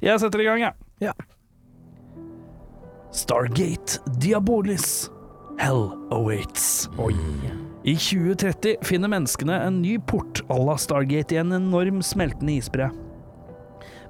Jeg 0.05 0.23
setter 0.23 0.45
i 0.45 0.49
gang, 0.49 0.64
jeg. 0.69 0.89
Ja. 1.09 1.14
Stargate 3.14 3.99
Diabolis. 4.21 5.09
Hell 5.59 5.89
awaits. 6.14 6.87
Oi. 7.03 7.14
I 7.89 7.95
2030 7.97 8.77
finner 8.87 9.11
menneskene 9.11 9.57
en 9.64 9.81
ny 9.83 9.97
port 9.99 10.43
à 10.53 10.59
la 10.61 10.77
Stargate 10.79 11.35
i 11.35 11.41
en 11.41 11.55
enorm 11.57 12.03
smeltende 12.05 12.59
isbre. 12.59 12.91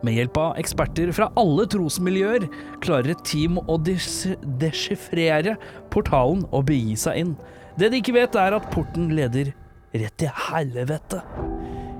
Med 0.07 0.15
hjelp 0.15 0.37
av 0.39 0.59
eksperter 0.61 1.11
fra 1.15 1.27
alle 1.41 1.65
trosmiljøer 1.71 2.47
klarer 2.85 3.13
et 3.15 3.25
team 3.27 3.59
å 3.59 3.79
deschiffrere 3.83 5.57
portalen 5.91 6.45
og 6.53 6.69
begi 6.71 6.95
seg 7.01 7.23
inn. 7.23 7.33
Det 7.79 7.91
de 7.91 7.99
ikke 7.99 8.15
vet, 8.15 8.39
er 8.39 8.55
at 8.55 8.71
porten 8.75 9.11
leder 9.15 9.53
rett 9.95 10.15
til 10.21 10.31
helvete. 10.49 11.23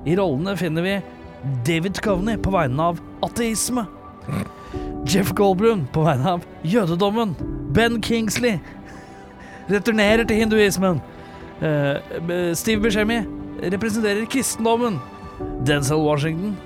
I 0.07 0.15
rollene 0.15 0.55
finner 0.59 0.85
vi 0.85 0.95
David 1.67 1.99
Coveney 2.03 2.39
på 2.39 2.53
vegne 2.55 2.91
av 2.91 3.03
ateisme. 3.25 3.85
Jeff 5.09 5.33
Goldblum 5.35 5.85
på 5.91 6.03
vegne 6.07 6.35
av 6.37 6.47
jødedommen. 6.67 7.35
Ben 7.75 7.99
Kingsley 8.03 8.59
returnerer 9.69 10.27
til 10.27 10.43
hinduismen. 10.43 11.03
Eh, 11.59 11.99
Steve 12.55 12.83
Buscemi 12.83 13.19
representerer 13.59 14.27
kristendommen. 14.31 14.99
Denzel 15.67 16.03
Washington 16.03 16.57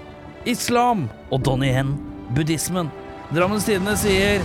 islam. 0.49 1.07
Og 1.31 1.41
Donnie 1.45 1.73
Hen 1.75 1.95
buddhismen. 2.35 2.91
Drammens 3.33 3.65
Tidende 3.67 3.95
sier 3.97 4.43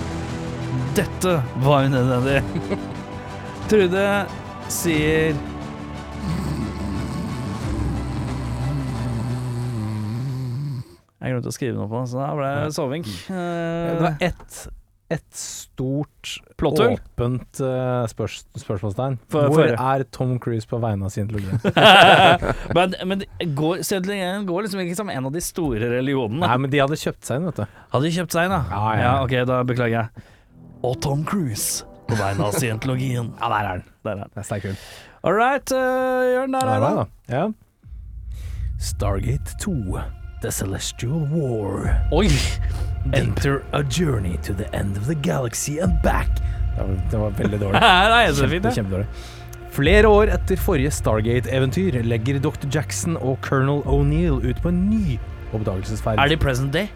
dette 0.96 1.38
var 1.64 1.86
unødvendig. 1.88 2.40
Trude 3.70 4.04
sier 4.72 5.36
Jeg 11.18 11.32
glemte 11.34 11.50
å 11.50 11.54
skrive 11.54 11.74
noe 11.76 11.88
på, 11.90 12.00
så 12.08 12.20
da 12.22 12.28
ble 12.38 12.50
det 12.62 12.74
soving. 12.76 13.02
Det 13.04 13.34
Eh, 13.34 14.02
var 14.04 14.20
ett 14.22 14.58
et 15.10 15.24
stort, 15.32 16.34
Plotthull? 16.60 16.98
åpent 16.98 17.60
uh, 17.64 18.04
spørs, 18.10 18.42
spørsmålstegn. 18.60 19.14
For- 19.32 19.48
Hvor 19.54 19.70
er 19.72 20.02
Tom 20.12 20.34
Cruise 20.42 20.68
på 20.68 20.76
vegne 20.82 21.08
av 21.08 21.12
scientologi? 21.14 21.48
men 22.76 22.92
men 23.08 23.22
det 23.24 23.48
går, 23.56 23.80
Scientologien 23.88 24.44
går 24.48 24.66
liksom 24.66 24.82
ikke 24.84 24.98
som 24.98 25.08
en 25.14 25.28
av 25.30 25.32
de 25.32 25.40
store 25.44 25.88
religionene. 25.94 26.42
Nei, 26.44 26.58
men 26.60 26.72
de 26.74 26.82
hadde 26.84 26.98
kjøpt 27.00 27.24
seg 27.24 27.40
inn, 27.40 27.48
vet 27.48 27.62
du. 27.62 27.78
Hadde 27.94 28.04
de 28.04 28.12
kjøpt 28.18 28.36
seg 28.36 28.50
inn, 28.50 28.56
da? 28.58 28.60
Ja, 28.68 28.92
ja. 29.00 29.14
ok, 29.24 29.36
da 29.48 29.62
beklager 29.70 29.96
jeg. 30.02 30.26
Og 30.84 30.98
Tom 31.04 31.24
Cruise 31.28 31.86
på 32.08 32.18
vegne 32.20 32.50
av 32.50 32.58
scientologien. 32.60 33.32
Ja, 33.40 33.48
der 33.54 33.58
er 33.72 33.80
den. 33.80 33.88
Der 34.04 34.12
er 34.12 34.20
den. 34.26 34.34
Det 34.36 34.44
er 34.44 34.48
sterk 34.50 34.68
film. 34.68 34.76
All 35.24 35.34
right, 35.40 35.72
uh, 35.72 36.28
Jørn, 36.34 36.52
der 36.52 36.74
er 36.76 36.84
den. 36.84 37.16
Ja. 37.32 37.46
Stargate 38.78 39.56
2. 39.64 39.74
The 40.40 40.52
Celestial 40.52 41.26
War. 41.32 41.96
Oi! 42.12 42.28
Enter 43.12 43.64
a 43.72 43.82
journey 43.82 44.36
to 44.44 44.52
the 44.52 44.72
end 44.72 44.96
of 44.96 45.06
the 45.06 45.14
galaxy 45.14 45.78
and 45.80 46.00
back. 46.02 46.28
Det 46.76 46.82
var, 46.82 47.00
det 47.10 47.16
var 47.16 47.30
veldig 47.30 47.60
dårlig. 47.60 47.80
Nei, 48.12 48.26
det 48.30 48.44
er 48.44 48.52
fint, 48.52 48.68
Kjempe. 48.76 49.00
Flere 49.74 50.10
år 50.10 50.30
etter 50.34 50.60
forrige 50.62 50.92
Stargate-eventyr 50.94 51.98
legger 52.06 52.38
Dr. 52.42 52.68
Jackson 52.70 53.18
og 53.18 53.40
Colonel 53.42 53.82
O'Neill 53.82 54.38
ut 54.44 54.60
på 54.62 54.70
en 54.70 54.78
ny 54.90 55.16
oppdagelsesferd. 55.52 56.22
Er 56.22 56.30
det 56.30 56.38
present 56.42 56.70
day? 56.74 56.86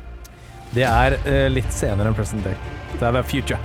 Det 0.72 0.86
er 0.86 1.16
uh, 1.26 1.48
litt 1.50 1.74
senere 1.74 2.12
enn 2.12 2.18
present 2.18 2.46
day. 2.46 2.54
Det 2.94 3.10
er 3.10 3.26
future. 3.26 3.58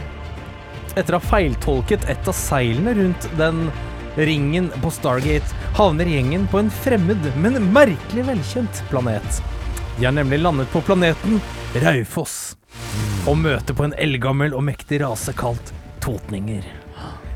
Etter 0.98 1.14
å 1.14 1.22
ha 1.22 1.30
feiltolket 1.36 2.08
et 2.10 2.30
av 2.30 2.34
seilene 2.34 2.96
rundt 2.98 3.30
den 3.38 3.68
ringen 4.18 4.72
på 4.82 4.90
Stargate, 4.90 5.54
havner 5.78 6.10
gjengen 6.10 6.50
på 6.50 6.64
en 6.64 6.74
fremmed, 6.74 7.30
men 7.38 7.62
merkelig 7.76 8.26
velkjent 8.32 8.82
planet. 8.90 9.42
De 9.98 10.06
har 10.06 10.12
nemlig 10.14 10.40
landet 10.40 10.70
på 10.72 10.82
planeten 10.82 11.40
Raufoss, 11.82 12.56
og 13.26 13.38
møter 13.42 13.74
på 13.74 13.88
en 13.88 13.96
eldgammel 13.98 14.54
og 14.54 14.62
mektig 14.68 15.00
rase 15.02 15.34
kalt 15.34 15.72
totninger. 16.06 16.66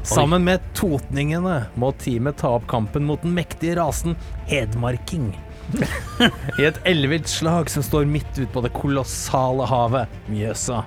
Sammen 0.06 0.46
med 0.46 0.62
totningene 0.78 1.56
må 1.74 1.90
teamet 2.02 2.38
ta 2.42 2.52
opp 2.58 2.68
kampen 2.70 3.08
mot 3.10 3.22
den 3.26 3.34
mektige 3.34 3.80
rasen 3.80 4.14
hedmarking. 4.50 5.32
I 6.60 6.68
et 6.70 6.78
ellevilt 6.86 7.30
slag 7.30 7.70
som 7.74 7.86
står 7.86 8.06
midt 8.10 8.30
ute 8.38 8.50
på 8.54 8.62
det 8.66 8.74
kolossale 8.78 9.66
havet, 9.70 10.14
Mjøsa. 10.30 10.84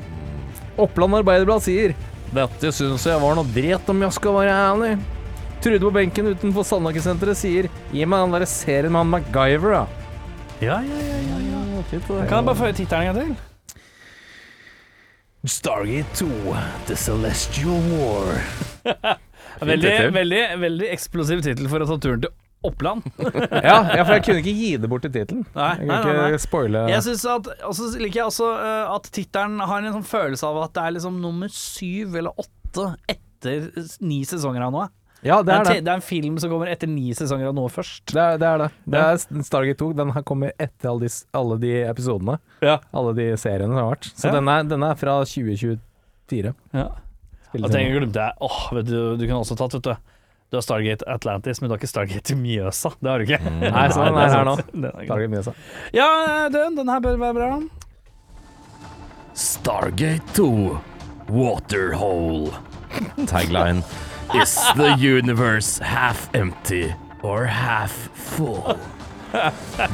Oppland 0.79 1.19
Arbeiderblad 1.21 1.63
sier 1.63 1.95
Dette 2.35 2.71
syns 2.75 3.07
jeg 3.07 3.23
var 3.23 3.35
noe 3.39 3.51
dret 3.55 3.91
om 3.91 4.03
jeg 4.03 4.15
skal 4.17 4.39
være 4.39 4.55
ærlig. 4.69 4.93
Trude 5.63 5.83
på 5.87 5.95
benken 5.95 6.31
utenfor 6.35 6.67
Sandhagesenteret 6.67 7.39
sier 7.39 7.71
Gi 7.91 8.07
meg 8.07 8.27
den 8.27 8.39
der 8.39 8.47
serien 8.51 8.95
med 8.95 9.05
han 9.05 9.13
MacGyver, 9.15 9.79
da. 9.81 9.85
Ja, 10.63 10.79
ja, 10.83 11.03
ja, 11.03 11.19
ja, 11.31 11.39
ja. 11.49 11.54
Fint, 11.91 12.07
det. 12.09 12.29
Kan 12.29 12.39
jeg 12.41 12.47
bare 12.49 12.61
få 12.61 12.71
tittelen 12.73 13.09
en 13.09 13.15
gang 13.15 13.19
til? 13.21 13.51
Stargate 15.45 16.09
2, 16.17 16.29
The 16.89 16.97
Celestial 16.97 17.83
War. 17.93 18.39
Veldig, 19.65 19.93
veldig, 20.13 20.41
veldig 20.59 20.89
eksplosiv 20.91 21.45
tittel 21.45 21.69
for 21.71 21.85
å 21.85 21.87
ta 21.87 21.97
turen 22.03 22.25
til 22.25 22.33
Oppland. 22.65 23.05
Ja, 23.69 23.77
ja, 23.95 24.03
for 24.03 24.17
jeg 24.17 24.25
kunne 24.27 24.41
ikke 24.41 24.55
gi 24.57 24.71
det 24.81 24.89
bort 24.91 25.05
til 25.05 25.13
tittelen. 25.15 25.45
Jeg 25.53 25.87
nei, 25.87 25.99
kunne 26.03 26.17
nei, 26.17 26.25
ikke 26.33 26.41
nei. 26.41 26.43
spoile 26.43 26.83
Jeg 26.91 27.05
synes 27.07 27.25
at, 27.31 27.51
Og 27.69 27.77
så 27.79 27.91
liker 28.01 28.19
jeg 28.23 28.27
også 28.27 28.49
uh, 28.57 28.95
at 28.97 29.09
tittelen 29.15 29.61
har 29.63 29.85
en 29.85 29.95
sånn 29.99 30.09
følelse 30.09 30.49
av 30.49 30.59
at 30.65 30.75
det 30.75 30.85
er 30.85 30.97
liksom 30.97 31.21
nummer 31.23 31.53
syv 31.55 32.17
eller 32.19 32.45
åtte 32.45 32.89
etter 33.15 33.69
ni 34.03 34.23
sesonger 34.27 34.65
av 34.67 34.75
noe. 34.75 34.89
Ja, 35.25 35.39
det 35.43 35.47
Det 35.49 35.55
er 35.55 35.61
er, 35.61 35.65
det. 35.73 35.85
det 35.87 35.91
er 35.93 35.99
en 36.01 36.05
film 36.05 36.39
som 36.39 36.51
kommer 36.53 36.69
etter 36.69 36.91
ni 36.91 37.11
sesonger 37.17 37.49
av 37.49 37.55
noe 37.57 37.71
først. 37.73 38.05
Det 38.13 38.21
er 38.21 38.39
det. 38.39 38.49
Er 38.49 38.59
det. 38.65 38.71
det 38.93 39.01
er 39.01 39.45
Stargate 39.47 39.79
2. 39.81 39.93
Den 39.97 40.11
her 40.13 40.23
kommer 40.23 40.53
etter 40.61 40.91
alle 40.91 41.07
de, 41.07 41.13
alle 41.41 41.57
de 41.63 41.71
episodene. 41.89 42.39
Ja. 42.61 42.79
Alle 42.93 43.15
de 43.17 43.31
seriene 43.41 43.71
som 43.73 43.81
har 43.81 43.95
vært. 43.95 44.11
Så 44.13 44.29
Ja. 44.29 44.33
den, 44.37 44.49
er, 44.53 44.63
den 44.69 44.83
er 44.85 44.95
fra 45.01 45.21
2024. 45.25 46.55
ja. 46.75 46.89
Og 47.55 47.71
jeg 47.71 47.93
glemte 47.95 48.19
jeg 48.19 48.33
Åh, 48.43 48.57
vet 48.75 48.87
du, 48.89 49.17
du 49.17 49.23
kunne 49.29 49.39
også 49.45 49.55
tatt, 49.57 49.75
vet 49.79 49.85
du. 49.87 49.95
Du 50.51 50.57
har 50.59 50.63
Stargate 50.67 51.07
Atlantis, 51.07 51.61
men 51.63 51.69
du 51.71 51.75
har 51.75 51.79
ikke 51.79 51.87
Stargate 51.89 52.35
Mjøsa. 52.37 52.91
Det 53.01 53.11
har 53.11 53.19
du 53.19 53.25
ikke. 53.25 53.39
Nei, 53.63 53.85
så 53.95 54.05
den 54.05 54.15
det 54.19 54.25
er 54.25 54.35
her 54.35 54.45
nå. 54.45 54.55
er. 54.59 55.07
Stargate 55.07 55.31
Mjøsa. 55.33 55.55
Ja, 55.95 56.09
den, 56.51 56.75
den 56.77 56.89
her 56.91 57.01
bør 57.01 57.17
være 57.23 57.35
bra. 57.39 57.63
Stargate 59.35 60.23
2 60.35 60.79
Waterhole. 61.31 62.53
Tagline 63.27 63.83
Is 64.33 64.57
the 64.77 64.97
universe 64.99 65.79
half 65.79 66.31
empty 66.35 66.95
or 67.23 67.45
half 67.45 67.93
full? 68.15 68.79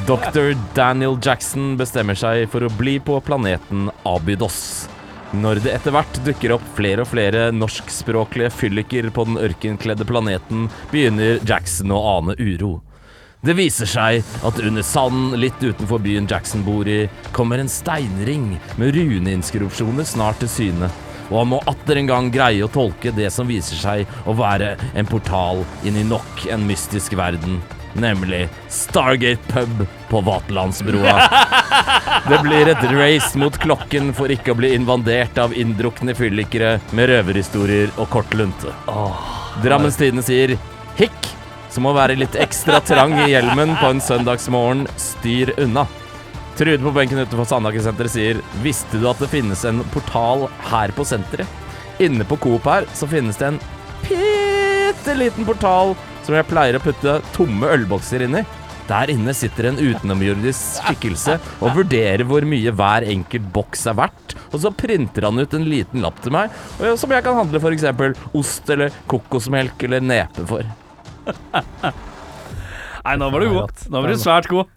Dr. 0.06 0.54
Daniel 0.74 1.18
Jackson 1.22 1.76
bestemmer 1.80 2.14
seg 2.14 2.46
for 2.52 2.62
å 2.62 2.70
bli 2.78 2.98
på 3.02 3.18
planeten 3.26 3.88
Abydos. 4.06 4.88
Når 5.34 5.62
det 5.64 5.74
etter 5.74 5.94
hvert 5.94 6.20
dukker 6.26 6.54
opp 6.56 6.64
flere 6.76 7.04
og 7.04 7.10
flere 7.10 7.48
norskspråklige 7.54 8.52
fylliker 8.54 9.10
på 9.14 9.26
den 9.28 9.40
ørkenkledde 9.40 10.06
planeten, 10.06 10.68
begynner 10.92 11.42
Jackson 11.46 11.94
å 11.94 12.00
ane 12.18 12.38
uro. 12.38 12.78
Det 13.40 13.54
viser 13.56 13.88
seg 13.88 14.24
at 14.44 14.58
under 14.60 14.84
sanden 14.84 15.38
litt 15.40 15.62
utenfor 15.62 16.02
byen 16.04 16.26
Jackson 16.28 16.64
bor 16.66 16.88
i, 16.88 17.06
kommer 17.32 17.62
en 17.62 17.70
steinring 17.72 18.58
med 18.76 18.98
runeinskripsjoner 18.98 20.04
snart 20.04 20.42
til 20.42 20.52
syne. 20.52 20.90
Og 21.30 21.36
han 21.38 21.52
må 21.52 21.60
atter 21.70 22.00
en 22.00 22.10
gang 22.10 22.30
greie 22.34 22.64
å 22.66 22.70
tolke 22.72 23.12
det 23.14 23.30
som 23.34 23.48
viser 23.50 23.78
seg 23.78 24.16
å 24.26 24.34
være 24.36 24.74
en 24.98 25.08
portal 25.08 25.62
inn 25.86 25.98
i 26.00 26.06
nok 26.06 26.48
en 26.50 26.66
mystisk 26.66 27.14
verden. 27.18 27.60
Nemlig 27.92 28.48
Stargate 28.70 29.50
pub 29.50 29.86
på 30.10 30.20
Vaterlandsbrua. 30.26 31.16
Det 32.30 32.38
blir 32.42 32.68
et 32.70 32.82
race 32.92 33.38
mot 33.38 33.56
klokken 33.58 34.12
for 34.14 34.30
ikke 34.30 34.54
å 34.54 34.58
bli 34.58 34.72
invadert 34.76 35.38
av 35.40 35.54
inndrukne 35.56 36.14
fyllikere 36.18 36.76
med 36.94 37.10
røverhistorier 37.10 37.94
og 37.96 38.10
kort 38.12 38.34
lunte. 38.36 38.74
Drammens 39.64 39.98
Tidende 39.98 40.22
sier 40.26 40.54
hikk, 40.98 41.30
som 41.70 41.86
må 41.86 41.94
være 41.96 42.18
litt 42.18 42.38
ekstra 42.38 42.82
trang 42.84 43.16
i 43.24 43.30
hjelmen 43.32 43.74
på 43.80 43.90
en 43.90 44.02
søndagsmorgen, 44.04 44.86
styr 45.00 45.54
unna. 45.58 45.86
Trude 46.60 46.82
på 46.84 46.90
benken 46.92 47.16
utenfor 47.22 47.46
Sandhagesenteret 47.48 48.12
sier 48.12 48.40
Visste 48.60 48.98
du 49.00 49.06
at 49.08 49.20
det 49.22 49.30
finnes 49.32 49.62
en 49.64 49.78
portal 49.94 50.42
her 50.68 50.92
på 50.92 51.06
senteret? 51.08 51.48
Inne 52.04 52.26
på 52.28 52.36
Coop 52.36 52.66
her 52.68 52.84
så 52.92 53.06
finnes 53.08 53.38
det 53.40 53.46
en 53.48 53.60
bitte 54.04 55.14
liten 55.16 55.46
portal 55.48 55.94
som 56.20 56.36
jeg 56.36 56.44
pleier 56.50 56.76
å 56.76 56.82
putte 56.84 57.14
tomme 57.32 57.70
ølbokser 57.72 58.26
inn 58.26 58.36
i. 58.42 58.42
Der 58.90 59.08
inne 59.08 59.32
sitter 59.36 59.70
en 59.70 59.80
utenomjordisk 59.80 60.82
skikkelse 60.84 61.38
og 61.62 61.78
vurderer 61.78 62.26
hvor 62.28 62.44
mye 62.44 62.74
hver 62.76 63.06
enkelt 63.08 63.48
boks 63.54 63.86
er 63.88 63.96
verdt. 63.96 64.34
Og 64.50 64.60
så 64.60 64.72
printer 64.74 65.30
han 65.30 65.40
ut 65.40 65.56
en 65.56 65.64
liten 65.64 66.04
lapp 66.04 66.20
til 66.20 66.34
meg, 66.36 66.52
som 66.76 67.14
jeg 67.14 67.24
kan 67.24 67.38
handle 67.40 67.62
f.eks. 67.62 67.88
ost 68.36 68.68
eller 68.76 68.92
kokosmelk 69.08 69.86
eller 69.88 70.04
nepe 70.04 70.44
for. 70.50 70.68
Nei, 73.00 73.16
nå 73.16 73.30
var 73.32 73.40
du 73.40 73.48
god. 73.54 73.86
Nå 73.88 74.04
var 74.04 74.12
du 74.12 74.20
svært 74.20 74.50
god. 74.52 74.68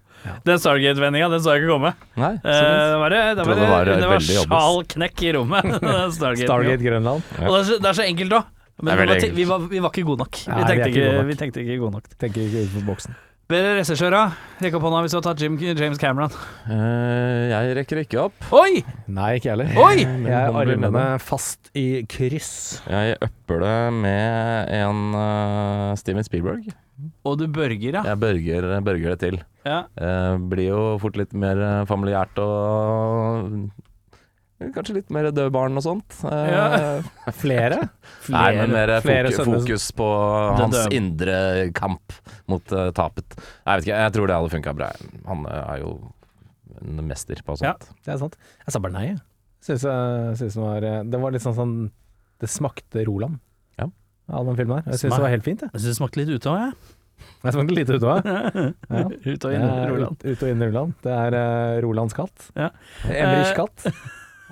Den 0.47 0.59
Stargate-vendinga, 0.61 1.29
den 1.33 1.43
så 1.43 1.55
jeg 1.55 1.63
ikke 1.63 1.73
komme. 1.73 1.93
Nei, 2.19 2.33
Eh, 2.39 2.53
det 2.53 2.99
var, 3.01 3.13
det, 3.13 3.21
det 3.37 3.45
var, 3.47 3.55
det 3.59 3.69
var 3.69 3.91
det 3.93 4.09
var 4.09 4.25
sjal 4.27 4.81
knekk 4.95 5.23
i 5.23 5.33
rommet. 5.37 5.69
Stargate. 6.17 6.47
Stargate 6.47 6.83
Grønland. 6.83 7.27
Og 7.41 7.49
det 7.49 7.59
er, 7.59 7.67
så, 7.69 7.77
det 7.83 7.91
er 7.91 7.99
så 8.01 8.07
enkelt 8.07 8.39
òg. 8.39 8.49
Men 8.83 8.97
vi 8.97 9.05
var, 9.05 9.21
vi, 9.37 9.43
var, 9.45 9.67
vi 9.69 9.83
var 9.83 9.93
ikke 9.93 10.07
gode 10.07 10.25
nok. 10.25 10.39
Vi 10.43 10.49
Nei, 10.49 10.63
vi 10.63 10.71
tenkte, 10.71 10.89
ikke 10.89 11.03
gode 11.05 11.19
nok. 11.19 11.27
vi 11.29 11.37
tenkte 11.43 11.61
ikke 11.63 11.77
gode 11.83 11.95
nok. 11.99 12.09
Tenker 12.23 12.41
ikke 12.47 12.63
utenfor 12.65 12.87
boksen. 12.89 13.21
Bedre 13.51 13.73
regissør, 13.77 14.13
da? 14.15 14.21
Rekk 14.63 14.77
opp 14.79 14.85
hånda 14.87 15.01
hvis 15.03 15.13
du 15.13 15.17
har 15.19 15.25
tatt 15.27 15.41
Jim, 15.43 15.57
James 15.61 15.99
Cameron. 16.01 16.31
Uh, 16.63 17.51
jeg 17.51 17.73
rekker 17.77 17.99
ikke 18.01 18.21
opp. 18.23 18.47
Oi! 18.55 18.81
Nei, 19.11 19.33
ikke 19.37 19.51
heller. 19.51 19.73
Oi! 19.83 20.05
Jeg 20.07 20.53
bli 20.55 20.63
armene 20.63 21.03
fast 21.21 21.69
i 21.77 21.85
kryss. 22.09 22.53
Jeg 22.87 23.19
upper 23.19 23.61
det 23.65 23.75
med 23.99 24.71
en 24.79 25.03
uh, 25.13 25.91
Steven 25.99 26.25
Spielberg. 26.25 26.71
Og 27.25 27.37
du 27.39 27.47
børger, 27.47 27.99
ja. 27.99 28.03
Jeg 28.07 28.19
børger, 28.21 28.67
børger 28.85 29.15
det 29.15 29.19
til. 29.23 29.39
ja. 29.65 29.83
Eh, 29.97 30.37
blir 30.51 30.69
jo 30.69 30.83
fort 31.01 31.17
litt 31.19 31.33
mer 31.33 31.57
eh, 31.61 31.85
familiært 31.89 32.37
og 32.43 33.69
Kanskje 34.73 34.93
litt 34.95 35.09
mer 35.11 35.25
døde 35.27 35.51
barn 35.51 35.75
og 35.75 35.83
sånt. 35.83 36.15
Eh, 36.23 36.51
Ja. 36.53 36.67
Flere? 37.41 37.81
Nei, 38.31 38.53
men 38.55 38.71
mer 38.71 38.93
flere 39.03 39.31
fokus, 39.35 39.49
fokus 39.65 39.87
på 39.97 40.07
hans 40.61 40.77
døde. 40.77 40.93
indre 40.95 41.37
kamp 41.75 42.13
mot 42.47 42.71
uh, 42.71 42.85
tapet. 42.95 43.35
Jeg 43.35 43.81
vet 43.81 43.87
ikke, 43.89 43.97
jeg 44.05 44.13
tror 44.15 44.29
det 44.31 44.37
hadde 44.37 44.53
funka 44.53 44.73
bra. 44.77 44.91
Han 45.27 45.43
er 45.51 45.81
jo 45.83 45.91
en 46.79 47.01
mester 47.09 47.41
på 47.43 47.57
sånt. 47.59 47.67
Ja. 47.67 47.97
Det 48.05 48.13
er 48.15 48.21
sant. 48.21 48.37
Jeg 48.63 48.75
sa 48.77 48.79
bare 48.85 48.95
nei, 48.95 49.05
jeg. 49.09 49.19
Synes, 49.63 49.83
jeg 49.87 50.37
synes 50.39 50.55
det 50.55 50.63
var 50.63 50.87
Det 51.11 51.19
var 51.23 51.31
litt 51.31 51.43
sånn 51.45 51.53
sånn 51.55 51.75
Det 52.43 52.49
smakte 52.51 53.05
Roland 53.07 53.37
Ja. 53.79 53.85
av 54.27 54.45
den 54.47 54.57
filmen 54.59 54.79
her. 54.81 54.91
Jeg 54.91 54.99
syns 55.05 55.15
det 55.17 55.23
var 55.23 55.31
helt 55.31 55.45
fint, 55.47 55.61
jeg. 55.63 55.71
Jeg 55.75 55.83
syns 55.83 55.91
det 55.93 55.99
smakte 55.99 56.19
litt 56.23 56.31
ute 56.35 56.51
òg, 56.51 56.59
jeg. 56.69 56.92
Jeg 57.43 57.55
smakte 57.55 57.75
lite 57.75 57.97
utover. 57.99 58.27
Ja. 58.93 59.05
Ut 59.09 59.45
og 59.47 59.53
inn, 59.55 59.63
Roland. 59.89 60.21
Ut, 60.23 60.43
og 60.43 60.49
inn 60.49 60.61
Roland. 60.63 60.93
Det 61.03 61.13
er 61.15 61.35
uh, 61.35 61.79
Rolands 61.83 62.15
katt. 62.17 62.49
Ja. 62.55 62.69
Emrich 63.09 63.51
Eh, 63.51 63.55
katt. 63.57 63.87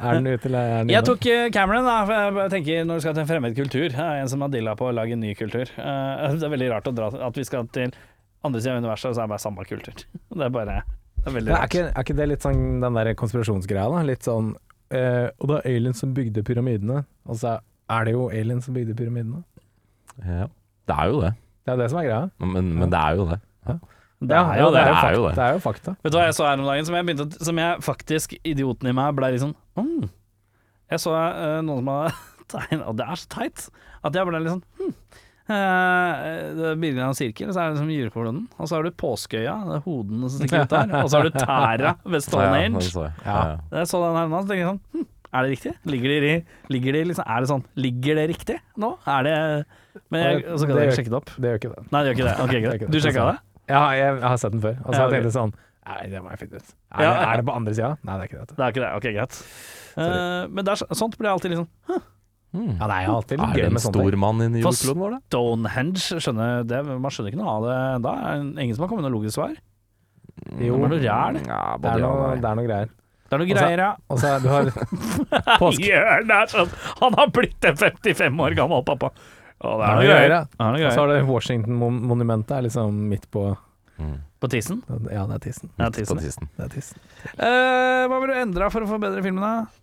Er 0.02 0.18
den 0.18 0.28
ute, 0.32 0.50
eller 0.50 0.60
er 0.66 0.80
den 0.82 0.90
Jeg 0.96 1.06
tok 1.06 1.26
eh, 1.30 1.44
Cameron, 1.54 1.86
da, 1.86 1.98
for 2.10 2.40
jeg 2.42 2.52
tenker 2.56 2.86
når 2.90 2.98
du 2.98 3.04
skal 3.06 3.14
til 3.14 3.22
en 3.22 3.30
fremmed 3.30 3.54
kultur 3.58 3.84
jeg 3.86 4.00
er 4.02 4.22
En 4.24 4.32
som 4.32 4.42
har 4.42 4.50
dilla 4.50 4.74
på 4.80 4.88
å 4.90 4.94
lage 4.98 5.14
en 5.14 5.22
ny 5.22 5.36
kultur. 5.38 5.70
Det 5.78 6.48
er 6.48 6.54
veldig 6.56 6.72
rart 6.74 6.90
å 6.90 6.94
dra 6.98 7.12
at 7.28 7.38
vi 7.38 7.46
skal 7.46 7.70
til 7.76 7.94
andre 8.42 8.62
siden 8.64 8.80
av 8.80 8.82
universet, 8.88 9.12
og 9.12 9.16
så 9.16 9.22
er 9.22 9.28
det 9.30 9.34
bare 9.36 9.44
samme 9.46 9.68
kultur. 9.70 10.02
Det 10.40 10.48
er 10.48 10.56
bare 10.56 10.80
Det 11.22 11.30
er 11.30 11.36
veldig 11.38 11.54
rart. 11.54 11.60
er, 11.62 11.70
ikke, 11.70 11.86
er 11.92 12.08
ikke 12.08 12.18
det 12.18 12.30
litt 12.34 12.48
sånn 12.48 12.64
den 12.82 12.98
der 12.98 13.12
konspirasjonsgreia, 13.22 13.86
da? 13.94 14.02
Litt 14.10 14.26
sånn 14.26 14.56
eh, 14.90 15.28
Og 15.38 15.52
det 15.52 15.60
er 15.62 15.70
aliens 15.76 16.02
som 16.02 16.16
bygde 16.18 16.44
pyramidene, 16.50 17.04
og 17.30 17.38
så 17.44 17.60
er 17.92 18.08
det 18.10 18.16
jo 18.18 18.26
aliens 18.34 18.66
som 18.66 18.74
bygde 18.76 18.98
pyramidene. 18.98 19.44
Ja. 20.26 20.50
Det 20.90 20.98
er 20.98 21.14
jo 21.14 21.22
det. 21.22 21.32
Det 21.62 21.72
er 21.72 21.78
jo 21.78 21.82
det 21.84 21.90
som 21.92 22.00
er 22.02 22.08
greia. 22.10 22.30
Men, 22.42 22.72
men 22.80 22.90
det 22.92 23.00
er 23.00 23.18
jo 23.20 23.26
det. 23.30 23.40
Det 23.66 23.72
er 23.72 23.76
jo 23.78 23.80
det. 23.80 23.88
Det 24.22 24.38
er 24.38 24.62
jo, 24.62 24.70
Det 24.72 24.82
er 24.82 25.14
jo 25.18 25.22
det. 25.28 25.38
Er 25.42 25.54
jo 25.56 25.62
fakta. 25.64 25.96
Vet 26.04 26.14
du 26.14 26.18
hva 26.20 26.26
jeg 26.28 26.36
så 26.38 26.46
her 26.46 26.60
om 26.62 26.66
dagen, 26.70 26.86
som 26.86 26.96
jeg 26.98 27.06
begynte 27.08 27.26
å- 27.26 27.46
Som 27.48 27.58
jeg 27.62 27.78
faktisk, 27.86 28.36
idioten 28.46 28.90
i 28.90 28.94
meg, 28.94 29.16
ble 29.18 29.32
litt 29.34 29.42
sånn 29.42 29.56
mm. 29.78 30.10
Jeg 30.92 31.00
så 31.02 31.14
uh, 31.16 31.62
noen 31.66 31.82
som 31.82 31.90
hadde 31.94 32.14
tegna 32.54 32.88
Og 32.92 32.98
det 33.00 33.08
er 33.10 33.22
så 33.22 33.30
teit 33.34 33.66
at 34.02 34.14
jeg 34.18 34.26
ble 34.30 34.40
litt 34.44 34.54
sånn 34.56 34.66
hm. 34.82 34.94
Eh, 35.52 36.20
det 36.56 36.68
er 36.70 36.78
bildet 36.80 37.02
av 37.04 37.10
en 37.12 37.18
sirkel, 37.18 37.50
så 37.52 37.60
er 37.60 37.72
det 37.72 37.74
liksom 37.76 37.90
Gyrekolonnen. 37.92 38.44
Og 38.62 38.70
så 38.70 38.78
har 38.78 38.86
du 38.88 38.92
påskeøya, 38.96 39.56
det 39.68 39.74
er 39.76 39.84
hodene 39.84 40.30
som 40.32 40.40
stikker 40.40 40.64
ut 40.64 40.72
der. 40.72 40.94
Og 41.02 41.10
så 41.12 41.18
har 41.20 41.28
du 41.28 41.34
tæra 41.36 41.90
ved 42.06 42.14
Ja, 42.14 42.14
det 42.14 42.22
Stonehenge. 42.24 42.84
jeg. 42.86 42.94
Ja. 42.96 43.10
Ja, 43.26 43.42
ja. 43.50 43.58
Jeg 43.82 43.90
så 43.92 44.00
den 44.06 44.16
her 44.22 44.30
nå, 44.32 44.40
så 44.46 44.48
tenker 44.48 44.62
jeg 44.62 44.70
sånn 44.70 44.80
hm, 44.96 45.08
Er 45.34 45.46
det 45.48 45.52
riktig? 45.54 45.72
Ligger 45.88 46.10
det, 46.26 46.32
ligger 46.70 46.92
det 46.98 47.02
liksom 47.08 47.24
Er 47.26 47.40
det 47.46 47.48
sånn 47.52 47.62
Ligger 47.80 48.16
det 48.20 48.26
riktig 48.34 48.58
nå? 48.78 48.90
Er 49.08 49.24
det 49.24 49.36
Men 50.12 50.22
jeg, 50.26 50.44
så 50.60 50.68
kan 50.68 50.76
Det 50.76 50.86
jeg 50.90 50.98
sjekke 51.00 51.12
det 51.14 51.20
opp. 51.22 51.30
Det 51.38 51.48
gjør 51.54 51.60
ikke 51.62 51.72
det. 51.76 51.84
Nei, 51.92 52.02
det 52.04 52.08
gjør 52.12 52.18
ikke 52.18 52.28
det. 52.28 52.36
Okay, 52.46 52.62
greit. 52.66 52.76
ikke 52.82 52.88
det. 52.88 52.92
Du 52.92 53.00
sjekka 53.06 53.26
det? 53.32 53.38
Ja, 53.72 53.82
jeg, 53.96 54.08
jeg 54.20 54.28
har 54.28 54.38
sett 54.42 54.52
den 54.58 54.62
før. 54.66 54.76
Og 54.84 54.90
så 54.92 54.98
Ja, 54.98 55.02
har 55.02 55.08
ok. 55.08 55.14
jeg 55.16 55.24
tenkt 55.28 55.38
sånn 55.40 55.54
Nei, 55.82 56.02
det 56.12 56.20
må 56.22 56.30
jeg 56.30 56.40
finne 56.44 56.60
ut. 56.62 56.68
Er, 56.94 57.02
Ja. 57.02 57.12
det, 57.12 57.22
er 57.32 57.40
det 57.42 57.46
på 57.48 57.54
andre 57.58 57.72
sida? 57.74 57.88
Nei, 58.06 58.14
det 58.18 58.22
er 58.22 58.28
ikke 58.30 58.42
det. 58.42 58.56
Det 58.58 58.62
er 58.66 58.74
ikke 58.76 58.84
det. 58.84 58.90
Ok, 59.00 59.06
greit. 59.16 59.38
Uh, 59.98 60.44
men 60.54 60.66
det 60.68 60.72
er, 60.76 60.96
sånt 61.00 61.16
blir 61.18 61.28
jeg 61.32 61.38
alltid 61.40 61.56
liksom 61.56 61.70
Mm. 62.52 62.74
Ja, 62.82 62.88
nei, 62.92 62.96
jeg 63.06 63.12
alltid 63.16 63.40
litt 63.40 63.46
Er 63.48 63.54
det 63.56 63.62
gøy 63.62 63.66
en 63.70 63.72
med 63.78 63.80
sånne 63.82 63.94
ting. 63.96 64.08
stor 64.12 64.16
mann 64.20 64.42
inni 64.44 64.60
jordkloden 64.62 65.00
vår, 65.00 65.12
da? 65.14 65.20
Stonehenge 65.32 66.18
skjønner 66.20 66.66
det, 66.68 66.80
Man 66.90 67.14
skjønner 67.16 67.32
ikke 67.32 67.40
noe 67.40 67.52
av 67.56 67.64
det 67.64 67.78
da. 68.04 68.12
Er 68.28 68.42
det 68.44 68.66
ingen 68.66 68.76
som 68.76 68.84
har 68.84 68.90
kommet 68.92 69.06
med 69.06 69.08
noe 69.08 69.16
logisk 69.22 69.38
svar? 69.38 69.54
Jo, 70.60 70.76
Det 70.76 70.84
er 70.84 70.92
noe 70.92 71.00
ræl. 71.00 71.40
Ja, 71.48 71.60
det 71.80 71.92
er 71.94 72.04
noe, 72.04 72.26
det 72.44 72.50
er 72.52 72.58
noe 72.60 72.66
greier. 72.68 72.92
Det 73.32 73.38
er 73.38 73.40
noe 73.40 73.48
greier, 73.48 73.80
ja. 73.80 73.92
Og 74.12 74.18
så 74.20 74.34
er 74.36 74.42
du 74.44 74.50
har 74.52 74.72
påske... 75.62 75.86
Jørn 75.88 76.34
er 76.36 76.50
sånn 76.52 76.74
Han 77.00 77.16
har 77.16 77.30
blitt 77.32 77.68
en 77.70 77.78
55 77.80 78.42
år 78.44 78.58
gammel 78.58 78.84
pappa. 78.90 79.14
Å, 79.62 79.72
det 79.80 79.88
er 79.88 79.96
noe 79.96 80.08
greier. 80.10 80.34
Det 80.36 80.66
er 80.68 80.80
Og 80.82 80.92
så 80.92 81.06
har 81.06 81.14
du 81.14 81.30
Washington-monumentet 81.32 82.58
er 82.58 82.68
liksom 82.68 83.04
midt 83.12 83.30
på 83.32 83.52
Mm. 84.02 84.16
På 84.42 84.48
tissen. 84.50 84.80
Ja, 85.14 85.28
det 85.30 85.36
er 85.36 85.42
tissen. 85.44 85.70
Ja, 85.78 85.92
tissen. 85.94 86.18
på 86.18 86.24
tissen. 86.24 86.48
Det 86.58 86.64
er 86.66 86.72
tissen. 86.74 87.02
Uh, 87.38 88.08
hva 88.10 88.18
vil 88.24 88.32
du 88.32 88.38
endre 88.40 88.70
for 88.74 88.82
å 88.82 88.90
forbedre 88.90 89.22
filmen, 89.22 89.44
da? 89.46 89.82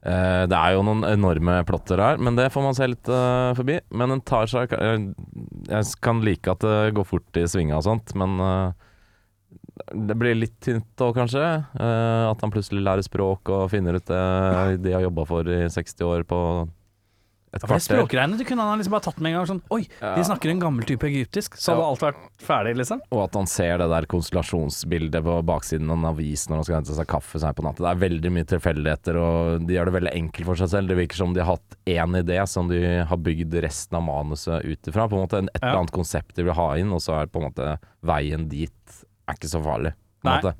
Eh, 0.00 0.46
det 0.48 0.56
er 0.56 0.72
jo 0.72 0.84
noen 0.86 1.04
enorme 1.04 1.58
plotter 1.68 2.00
her, 2.00 2.20
men 2.24 2.38
det 2.38 2.46
får 2.54 2.64
man 2.64 2.76
se 2.76 2.86
litt 2.88 3.10
uh, 3.12 3.52
forbi. 3.58 3.76
Men 3.92 4.14
den 4.14 4.22
tar 4.24 4.48
seg 4.48 4.72
Jeg 4.72 5.90
kan 6.00 6.22
like 6.24 6.48
at 6.48 6.64
det 6.64 6.94
går 6.96 7.04
fort 7.04 7.36
i 7.36 7.44
svinga 7.44 7.76
og 7.76 7.84
sånt, 7.84 8.14
men 8.16 8.40
eh, 8.40 8.86
det 9.94 10.16
blir 10.18 10.34
litt 10.38 10.58
tynt 10.60 10.96
òg, 11.06 11.14
kanskje. 11.16 11.44
Uh, 11.78 12.30
at 12.32 12.40
han 12.44 12.50
plutselig 12.54 12.82
lærer 12.84 13.02
språk 13.06 13.48
og 13.54 13.70
finner 13.72 13.96
ut 14.00 14.04
det 14.10 14.82
de 14.82 14.92
har 14.92 15.02
jobba 15.06 15.24
for 15.26 15.48
i 15.48 15.62
60 15.70 16.04
år 16.06 16.26
på 16.28 16.68
et 17.50 17.64
kvarter 17.64 17.80
det 17.80 17.82
språkgreiene 17.82 18.36
du 18.38 18.44
kunne 18.46 18.62
han 18.62 18.78
liksom 18.78 18.92
bare 18.94 19.02
tatt 19.08 19.18
med 19.18 19.32
en 19.32 19.40
gang. 19.40 19.46
Sånn 19.50 19.62
Oi, 19.74 19.80
de 19.98 20.22
snakker 20.22 20.52
en 20.52 20.60
gammel 20.62 20.84
type 20.86 21.02
egyptisk. 21.08 21.56
Så 21.58 21.72
hadde 21.72 21.82
Ja. 21.82 21.88
alt 21.90 22.04
vært 22.04 22.20
ferdig, 22.46 22.76
liksom. 22.78 23.00
Og 23.10 23.24
at 23.24 23.34
han 23.34 23.48
ser 23.50 23.78
det 23.82 23.88
der 23.90 24.06
konstellasjonsbildet 24.06 25.24
på 25.26 25.34
baksiden 25.48 25.90
av 25.90 25.98
en 25.98 26.04
avis 26.12 26.46
når 26.46 26.60
han 26.60 26.64
skal 26.68 26.76
hente 26.78 26.94
seg 26.94 27.08
kaffe 27.10 27.40
seg 27.42 27.56
på 27.58 27.64
natta. 27.66 27.82
Det 27.82 27.90
er 27.90 28.02
veldig 28.08 28.32
mye 28.36 28.46
tilfeldigheter, 28.52 29.18
og 29.18 29.66
de 29.66 29.74
gjør 29.74 29.90
det 29.90 29.96
veldig 29.98 30.14
enkelt 30.14 30.46
for 30.46 30.54
seg 30.62 30.68
selv. 30.76 30.88
Det 30.94 31.00
virker 31.02 31.16
som 31.24 31.34
de 31.34 31.42
har 31.42 31.56
hatt 31.56 31.76
én 31.90 32.14
idé 32.22 32.38
som 32.46 32.68
de 32.70 32.80
har 33.10 33.16
bygd 33.18 33.58
resten 33.66 33.98
av 33.98 34.06
manuset 34.06 34.64
ut 34.64 34.82
ifra. 34.86 35.08
På 35.10 35.18
en 35.18 35.26
måte 35.26 35.42
et 35.42 35.50
eller 35.60 35.74
Ja. 35.74 35.78
annet 35.80 35.90
konsept 35.90 36.34
de 36.36 36.44
vil 36.44 36.54
ha 36.54 36.74
inn, 36.76 36.92
og 36.92 37.00
så 37.02 37.18
er 37.20 37.26
på 37.26 37.42
en 37.42 37.50
måte 37.50 37.78
veien 38.04 38.48
dit 38.48 38.72
er 39.30 39.40
ikke 39.40 39.52
så 39.56 39.64
farlig. 39.64 39.96
På 40.20 40.28
Nei. 40.30 40.38
måte. 40.40 40.54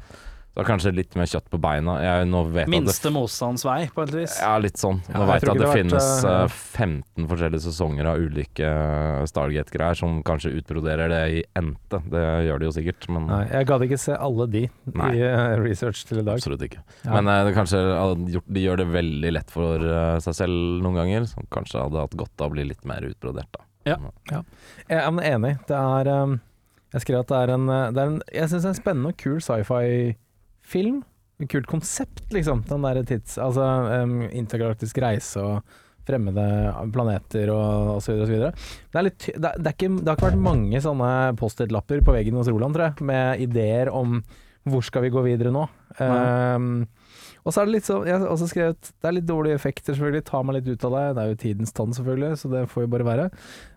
Så 0.51 0.65
kanskje 0.67 0.91
litt 0.93 1.15
mer 1.15 1.29
kjøtt 1.31 1.47
på 1.47 1.59
beina. 1.63 1.93
Jeg 2.03 2.27
nå 2.27 2.41
vet 2.51 2.65
at 2.65 2.69
det 2.69 2.73
Minste 2.75 3.11
motstands 3.15 3.63
vei, 3.65 3.85
på 3.95 4.03
et 4.03 4.11
vis. 4.13 4.33
ja, 4.43 4.57
litt 4.59 4.81
sånn. 4.83 4.99
Nå 5.07 5.13
Ja, 5.15 5.21
jeg 5.21 5.29
veit 5.29 5.37
jeg 5.37 5.45
tror 5.45 5.53
at 5.53 5.61
det 5.61 5.61
ikke 5.61 5.61
det 5.61 5.69
har 5.69 5.79
finnes 5.79 6.09
vært, 6.11 6.27
eh, 6.27 6.41
eh, 6.43 6.57
15 6.83 7.29
forskjellige 7.31 7.65
sesonger 7.69 8.09
av 8.11 8.25
ulike 8.25 8.67
eh, 8.67 9.21
Stargate-greier 9.31 10.01
som 10.01 10.19
kanskje 10.27 10.53
utbroderer 10.59 11.15
det 11.15 11.23
i 11.37 11.45
ente. 11.63 12.03
Det 12.11 12.25
gjør 12.49 12.59
det 12.65 12.67
jo 12.69 12.75
sikkert, 12.81 13.09
men 13.15 13.31
Nei, 13.31 13.41
jeg 13.53 13.71
gadd 13.71 13.87
ikke 13.87 14.01
se 14.03 14.19
alle 14.27 14.49
de 14.51 14.65
Nei. 14.91 15.09
i 15.15 15.23
eh, 15.31 15.55
research 15.63 16.03
til 16.11 16.19
i 16.19 16.27
dag. 16.27 16.43
absolutt 16.43 16.67
ikke. 16.67 16.83
Ja. 17.07 17.15
Men 17.15 17.31
eh, 17.31 17.45
det 17.47 17.55
kanskje 17.55 17.85
hadde 17.87 18.35
gjort, 18.35 18.51
de 18.59 18.67
gjør 18.67 18.83
det 18.83 18.91
veldig 18.99 19.33
lett 19.39 19.55
for 19.55 19.87
eh, 19.87 20.19
seg 20.27 20.35
selv 20.43 20.83
noen 20.83 20.99
ganger, 20.99 21.31
som 21.31 21.47
kanskje 21.47 21.87
hadde 21.87 22.05
hatt 22.09 22.19
godt 22.27 22.43
av 22.43 22.51
å 22.51 22.57
bli 22.59 22.67
litt 22.75 22.83
mer 22.91 23.07
utbrodert, 23.07 23.55
da. 23.55 23.65
Jeg 23.87 23.97
er 24.91 25.25
enig. 25.31 25.57
Det 25.71 25.79
er 25.79 26.11
um, 26.11 26.41
Jeg 26.95 27.05
skrev 27.05 27.23
at 27.23 27.31
det 27.31 27.39
er 27.39 27.55
en, 27.55 27.69
uh, 27.71 27.91
det 27.95 28.03
er 28.03 28.11
en 28.11 28.19
Jeg 28.35 28.51
syns 28.51 28.65
det 28.65 28.69
er 28.69 28.75
en 28.75 28.81
spennende 28.81 29.13
og 29.13 29.21
kul 29.21 29.39
sci-fi-film. 29.45 30.99
Et 31.41 31.49
kult 31.49 31.71
konsept, 31.71 32.27
liksom. 32.35 32.65
Den 32.69 32.85
derre 32.85 33.05
tids... 33.09 33.39
Altså 33.41 33.65
um, 34.03 34.19
intergalaktisk 34.29 34.99
reise 35.01 35.41
og 35.41 35.79
fremmede 36.09 36.45
planeter 36.93 37.53
og 37.55 37.97
osv. 37.99 38.19
osv. 38.25 38.37
Det, 38.93 39.03
litt 39.05 39.27
det, 39.29 39.53
det, 39.61 39.67
er 39.71 39.75
ikke, 39.77 39.91
det 40.01 40.09
har 40.09 40.19
ikke 40.19 40.31
vært 40.31 40.47
mange 40.49 40.83
sånne 40.83 41.11
Post-It-lapper 41.41 42.03
på 42.07 42.15
veggen 42.17 42.39
hos 42.41 42.51
Roland, 42.51 42.77
tror 42.77 42.89
jeg, 42.89 43.09
med 43.11 43.45
ideer 43.47 43.93
om 43.95 44.21
hvor 44.69 44.85
skal 44.85 45.07
vi 45.07 45.13
gå 45.13 45.23
videre 45.25 45.53
nå. 45.55 45.63
Um, 46.01 46.83
og 47.45 47.53
så 47.55 47.63
er 47.63 47.69
det 47.71 47.75
litt 47.79 47.89
sånn 47.89 48.07
Jeg 48.07 48.19
har 48.21 48.29
også 48.29 48.49
skrevet 48.51 48.91
Det 49.01 49.09
er 49.09 49.17
litt 49.17 49.27
dårlige 49.29 49.57
effekter, 49.57 49.95
selvfølgelig. 49.97 50.25
Ta 50.29 50.43
meg 50.43 50.59
litt 50.59 50.69
ut 50.75 50.85
av 50.89 50.93
det. 50.97 51.05
Det 51.17 51.23
er 51.25 51.29
jo 51.35 51.41
tidens 51.47 51.73
tann, 51.77 51.93
selvfølgelig, 51.97 52.37
så 52.43 52.51
det 52.53 52.67
får 52.71 52.85
jo 52.87 52.93
bare 52.95 53.07
være. 53.09 53.27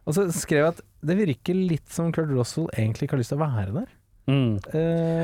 Og 0.06 0.14
så 0.18 0.28
skrev 0.36 0.60
jeg 0.66 0.74
at 0.74 0.82
det 1.04 1.18
virker 1.20 1.56
litt 1.56 1.90
som 1.92 2.12
Kurt 2.16 2.32
Russell 2.32 2.68
egentlig 2.76 3.08
ikke 3.08 3.16
har 3.18 3.24
lyst 3.24 3.32
til 3.36 3.40
å 3.40 3.46
være 3.48 3.76
der. 3.82 3.92
Mm. 4.24 4.54
Uh, 4.72 4.76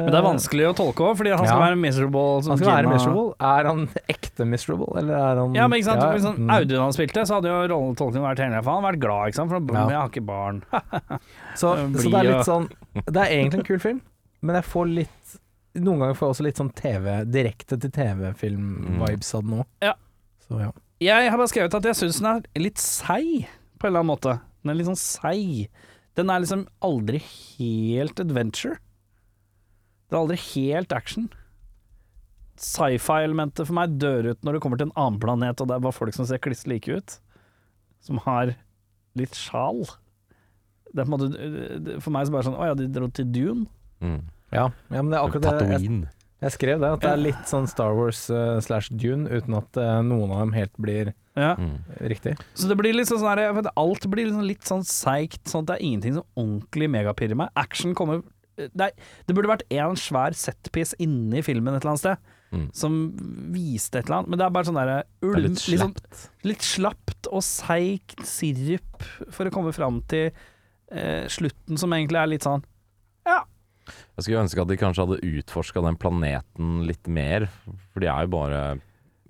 Men 0.04 0.10
det 0.12 0.18
er 0.20 0.26
vanskelig 0.26 0.66
å 0.68 0.72
tolke 0.76 1.06
òg, 1.08 1.14
fordi 1.16 1.32
han 1.32 1.46
skal 1.46 1.56
Ja. 1.56 1.68
være 1.70 1.78
miserable. 1.80 2.44
Som 2.44 2.52
Han 2.52 2.58
skal 2.60 2.74
være 2.84 2.90
miserable. 2.92 3.34
Er 3.40 3.64
han 3.70 3.86
ekte 4.12 4.46
miserable, 4.46 4.90
eller 5.00 5.14
er 5.16 5.36
han 5.40 5.56
Ja, 5.56 5.68
men 5.68 5.80
ikke 5.80 5.88
sant, 5.88 6.02
Ja, 6.04 6.30
han, 6.30 6.36
mm. 6.36 6.50
Audun 6.58 6.80
han 6.84 6.92
spilte, 6.92 7.24
så 7.24 7.36
hadde 7.40 7.48
jo 7.48 7.62
rolletolkningen 7.72 8.28
vært 8.28 8.44
hele 8.44 8.62
For 8.62 8.72
han 8.76 8.84
vært 8.84 9.00
glad, 9.00 9.28
ikke 9.32 9.40
sant. 9.40 9.50
For 9.50 9.76
Ja. 9.76 9.88
jeg 9.88 10.00
har 10.02 10.10
ikke 10.10 10.26
barn. 10.26 10.64
Så, 11.56 11.76
så 11.96 12.12
det 12.12 12.20
er 12.20 12.28
litt 12.28 12.46
sånn 12.48 12.68
Det 13.06 13.16
er 13.24 13.32
egentlig 13.40 13.60
en 13.62 13.70
kul 13.72 13.80
film, 13.80 14.02
men 14.42 14.56
jeg 14.60 14.64
får 14.68 14.86
litt 14.94 15.40
Noen 15.78 16.02
ganger 16.02 16.18
får 16.18 16.26
jeg 16.26 16.34
også 16.34 16.46
litt 16.48 16.60
sånn 16.60 16.72
TV 16.74 17.08
direkte 17.30 17.78
til 17.78 17.92
TV-film-vibes 17.94 19.34
av 19.38 19.44
den 19.46 19.60
òg. 19.62 19.68
Ja. 19.86 19.94
Så 20.48 20.62
ja. 20.64 20.72
Jeg 21.00 21.30
har 21.32 21.40
bare 21.40 21.52
skrevet 21.52 21.76
at 21.78 21.86
jeg 21.88 22.00
syns 22.00 22.20
den 22.20 22.30
er 22.32 22.60
litt 22.60 22.82
seig, 22.82 23.46
på 23.80 23.88
en 23.88 23.92
eller 23.92 24.02
annen 24.02 24.12
måte. 24.12 24.34
Den 24.64 24.74
er 24.74 24.80
litt 24.80 24.90
sånn 24.90 25.00
seig. 25.00 25.70
Den 26.20 26.32
er 26.34 26.42
liksom 26.44 26.66
aldri 26.84 27.22
helt 27.24 28.20
adventure. 28.20 28.80
Det 30.10 30.18
er 30.18 30.24
aldri 30.24 30.40
helt 30.50 30.96
action. 30.96 31.30
Sci-fi-elementet 32.60 33.70
for 33.70 33.78
meg 33.78 33.96
dør 34.02 34.34
ut 34.34 34.44
når 34.44 34.58
det 34.58 34.64
kommer 34.66 34.82
til 34.82 34.90
en 34.90 34.98
annen 35.00 35.22
planet, 35.22 35.62
og 35.62 35.70
det 35.70 35.78
er 35.78 35.86
bare 35.86 35.96
folk 35.96 36.18
som 36.18 36.28
ser 36.28 36.42
kliss 36.44 36.66
like 36.68 36.92
ut. 36.92 37.16
Som 38.04 38.20
har 38.26 38.56
litt 39.20 39.38
sjal. 39.38 39.86
Det 40.90 41.04
er 41.04 41.08
på 41.08 41.14
en 41.14 41.16
måte 41.16 41.98
For 42.02 42.14
meg 42.16 42.26
så 42.26 42.34
bare 42.34 42.46
sånn 42.48 42.56
Å 42.58 42.70
ja, 42.72 42.76
de 42.78 42.88
dro 42.90 43.10
til 43.14 43.28
Dune. 43.30 43.68
Mm. 44.02 44.24
Ja, 44.52 44.70
ja 44.90 45.02
men 45.04 45.12
det 45.12 45.20
er 45.20 45.28
akkurat 45.28 45.60
det. 45.62 45.68
Jeg, 45.80 46.00
jeg 46.42 46.52
skrev 46.56 46.80
det, 46.82 46.90
at 46.96 47.04
det 47.04 47.10
er 47.12 47.22
litt 47.22 47.50
sånn 47.50 47.68
Star 47.70 47.94
Wars 47.98 48.24
uh, 48.32 48.58
slash 48.64 48.90
Dune, 48.96 49.28
uten 49.30 49.58
at 49.60 49.78
uh, 49.78 50.00
noen 50.06 50.32
av 50.32 50.40
dem 50.46 50.54
helt 50.58 50.76
blir 50.80 51.14
Ja. 51.40 51.54
Mm. 51.60 51.78
riktig. 52.12 52.34
Så 52.58 52.68
det 52.68 52.76
blir 52.80 52.96
litt 52.96 53.08
sånn 53.08 53.22
sånn 53.22 53.30
her 53.38 53.54
vet, 53.56 53.70
Alt 53.80 54.08
blir 54.12 54.26
liksom 54.28 54.48
litt 54.48 54.66
sånn 54.68 54.84
seigt, 54.88 55.44
sånn 55.48 55.64
at 55.64 55.72
det 55.74 55.78
er 55.78 55.86
ingenting 55.88 56.18
som 56.18 56.26
ordentlig 56.40 56.90
megapirrer 56.92 57.38
meg. 57.40 57.52
Action 57.60 57.94
kommer 57.96 58.24
det, 58.60 58.90
er, 58.90 58.92
det 59.28 59.36
burde 59.38 59.48
vært 59.48 59.64
en 59.72 59.96
svær 59.96 60.36
setpiece 60.36 60.98
inni 61.00 61.40
i 61.40 61.46
filmen 61.46 61.76
et 61.78 61.84
eller 61.86 61.94
annet 61.96 62.06
sted, 62.08 62.36
Mm. 62.50 62.64
som 62.74 62.94
viste 63.54 64.00
et 64.00 64.08
eller 64.08 64.24
annet, 64.24 64.30
men 64.34 64.40
det 64.42 64.46
er 64.48 64.54
bare 64.56 64.66
sånn 64.66 64.78
derre 64.80 64.94
er 65.04 65.28
ulm 65.28 65.44
litt 65.44 65.68
litt, 65.70 65.82
sånn, 65.84 65.92
litt 66.50 66.64
slapt 66.66 67.28
og 67.30 67.44
seigt 67.46 68.24
sirup 68.26 69.04
for 69.30 69.46
å 69.46 69.52
komme 69.54 69.70
fram 69.72 70.00
til 70.10 70.32
eh, 70.90 71.28
slutten, 71.30 71.78
som 71.78 71.94
egentlig 71.94 72.18
er 72.18 72.32
litt 72.32 72.48
sånn 72.48 72.64
Jeg 74.18 74.26
skulle 74.26 74.44
ønske 74.46 74.62
at 74.64 74.70
de 74.72 74.78
kanskje 74.82 75.06
hadde 75.06 75.22
utforska 75.40 75.84
den 75.86 75.98
planeten 76.02 76.84
litt 76.88 77.08
mer, 77.08 77.48
for 77.94 78.04
de 78.04 78.10
er 78.12 78.28
jo 78.28 78.34
bare 78.36 78.62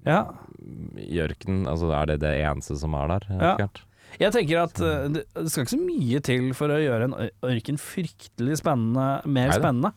Ja. 0.07 0.21
i 0.97 1.19
ørkenen. 1.21 1.65
Altså, 1.67 1.91
er 1.93 2.05
det 2.13 2.19
det 2.23 2.33
eneste 2.43 2.77
som 2.79 2.93
er 2.97 3.07
der? 3.15 3.27
Ja. 3.39 3.69
Jeg 4.19 4.33
tenker 4.33 4.63
at 4.63 4.79
uh, 4.81 5.07
det, 5.13 5.25
det 5.35 5.49
skal 5.51 5.65
ikke 5.67 5.75
så 5.75 5.81
mye 5.85 6.19
til 6.25 6.47
for 6.57 6.71
å 6.73 6.79
gjøre 6.81 7.09
en 7.11 7.17
ørken 7.45 7.77
fryktelig 7.77 8.57
spennende, 8.63 9.09
mer 9.29 9.51
Neida. 9.51 9.59
spennende. 9.59 9.91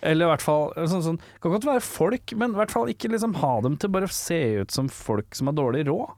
Eller 0.00 0.28
i 0.28 0.30
hvert 0.30 0.44
fall 0.46 0.68
sånn, 0.86 1.02
sånn 1.02 1.16
Kan 1.42 1.50
godt 1.56 1.66
være 1.66 1.82
folk, 1.82 2.32
men 2.38 2.52
i 2.54 2.58
hvert 2.60 2.70
fall 2.70 2.86
ikke 2.92 3.10
liksom 3.10 3.34
ha 3.42 3.56
dem 3.66 3.74
til 3.82 3.90
bare 3.90 4.06
å 4.06 4.14
se 4.14 4.38
ut 4.62 4.70
som 4.70 4.86
folk 4.88 5.34
som 5.34 5.50
har 5.50 5.56
dårlig 5.58 5.84
råd. 5.90 6.14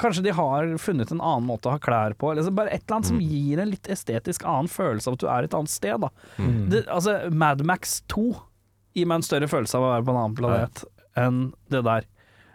Kanskje 0.00 0.22
de 0.24 0.32
har 0.34 0.70
funnet 0.82 1.10
en 1.12 1.20
annen 1.20 1.44
måte 1.46 1.68
å 1.68 1.74
ha 1.74 1.80
klær 1.82 2.14
på, 2.18 2.30
eller 2.32 2.42
så 2.46 2.50
bare 2.54 2.72
et 2.72 2.82
eller 2.86 2.96
annet 2.96 3.10
som 3.10 3.20
gir 3.20 3.60
en 3.62 3.70
litt 3.70 3.86
estetisk 3.92 4.46
annen 4.48 4.70
følelse 4.72 5.10
av 5.10 5.18
at 5.18 5.20
du 5.22 5.28
er 5.30 5.46
et 5.46 5.54
annet 5.58 5.70
sted. 5.70 6.00
Da. 6.02 6.08
Mm. 6.38 6.56
Det, 6.72 6.80
altså, 6.90 7.18
Mad 7.30 7.62
Max 7.68 8.00
2 8.10 8.24
gir 8.96 9.06
meg 9.06 9.20
en 9.20 9.26
større 9.28 9.48
følelse 9.52 9.78
av 9.78 9.84
å 9.86 9.92
være 9.92 10.06
på 10.08 10.14
en 10.14 10.20
annen 10.24 10.38
planet 10.40 10.82
enn 11.20 11.38
det 11.70 11.84
der. 11.86 12.08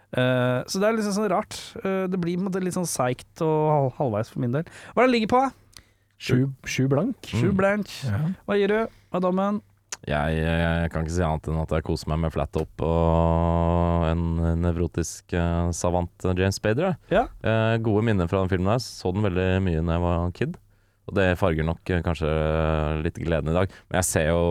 Uh, 0.08 0.64
så 0.66 0.80
det 0.80 0.88
er 0.88 0.96
liksom 0.98 1.14
sånn 1.18 1.30
rart. 1.30 1.56
Uh, 1.84 2.04
det 2.10 2.20
blir 2.20 2.40
måte 2.40 2.60
litt 2.64 2.76
sånn 2.76 2.88
seigt 2.88 3.42
og 3.44 3.56
hal- 3.72 3.90
halvveis 3.98 4.30
for 4.32 4.40
min 4.44 4.54
del. 4.54 4.68
Hva 4.94 5.04
er 5.04 5.08
det 5.10 5.14
ligger 5.14 5.32
på? 5.34 5.42
Sju, 6.18 6.38
sju 6.66 6.86
blank. 6.90 7.28
Sju 7.30 7.50
blank. 7.54 7.90
Ja. 8.08 8.20
Hva 8.48 8.56
gir 8.58 8.72
du? 8.72 8.78
Er 9.14 9.22
dommen? 9.24 9.60
Jeg, 10.08 10.36
jeg 10.40 10.92
kan 10.92 11.04
ikke 11.04 11.14
si 11.14 11.24
annet 11.24 11.48
enn 11.50 11.60
at 11.60 11.72
jeg 11.76 11.84
koser 11.84 12.08
meg 12.12 12.22
med 12.22 12.32
Flat 12.32 12.52
Top 12.54 12.84
og 12.84 14.06
en 14.08 14.22
nevrotisk 14.62 15.34
uh, 15.36 15.68
savant 15.76 16.24
eh, 16.24 16.38
James 16.38 16.56
Spader. 16.56 16.96
Ja. 17.12 17.26
Uh, 17.44 17.76
gode 17.84 18.06
minner 18.08 18.30
fra 18.30 18.40
den 18.40 18.52
filmen. 18.52 18.72
der 18.72 18.80
Så 18.84 19.12
den 19.12 19.26
veldig 19.26 19.50
mye 19.66 19.84
da 19.84 19.98
jeg 19.98 20.04
var 20.06 20.32
kid. 20.38 20.56
Og 21.08 21.16
det 21.16 21.28
farger 21.40 21.64
nok 21.64 21.92
eh, 21.92 22.02
kanskje 22.04 22.30
litt 23.04 23.18
gleden 23.20 23.52
i 23.52 23.56
dag. 23.56 23.72
Men 23.88 24.00
jeg 24.00 24.08
ser 24.08 24.30
jo 24.30 24.42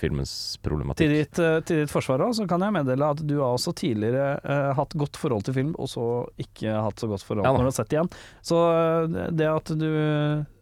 filmens 0.00 0.32
Til 0.56 0.64
problematikk. 0.68 1.12
ditt, 1.12 1.40
eh, 1.42 1.58
til 1.66 1.82
ditt 1.82 1.92
forsvar 1.92 2.24
også, 2.24 2.44
så 2.44 2.48
kan 2.50 2.64
jeg 2.64 2.74
meddele 2.76 3.10
at 3.14 3.22
du 3.26 3.36
har 3.40 3.56
også 3.56 3.74
tidligere 3.78 4.38
uh, 4.44 4.72
hatt 4.78 4.96
godt 4.98 5.18
forhold 5.20 5.46
til 5.46 5.56
film, 5.56 5.72
og 5.78 5.90
så 5.90 6.04
ikke 6.40 6.72
hatt 6.72 7.00
så 7.00 7.10
godt 7.10 7.26
forhold 7.26 7.46
Ja 7.46 7.54
når 7.54 7.66
du 7.66 7.70
har 7.70 7.76
sett 7.78 7.90
det 7.90 7.98
igjen. 7.98 8.12
Så 8.50 8.58
uh, 8.58 9.18
det 9.30 9.48
at 9.50 9.74
du 9.78 9.88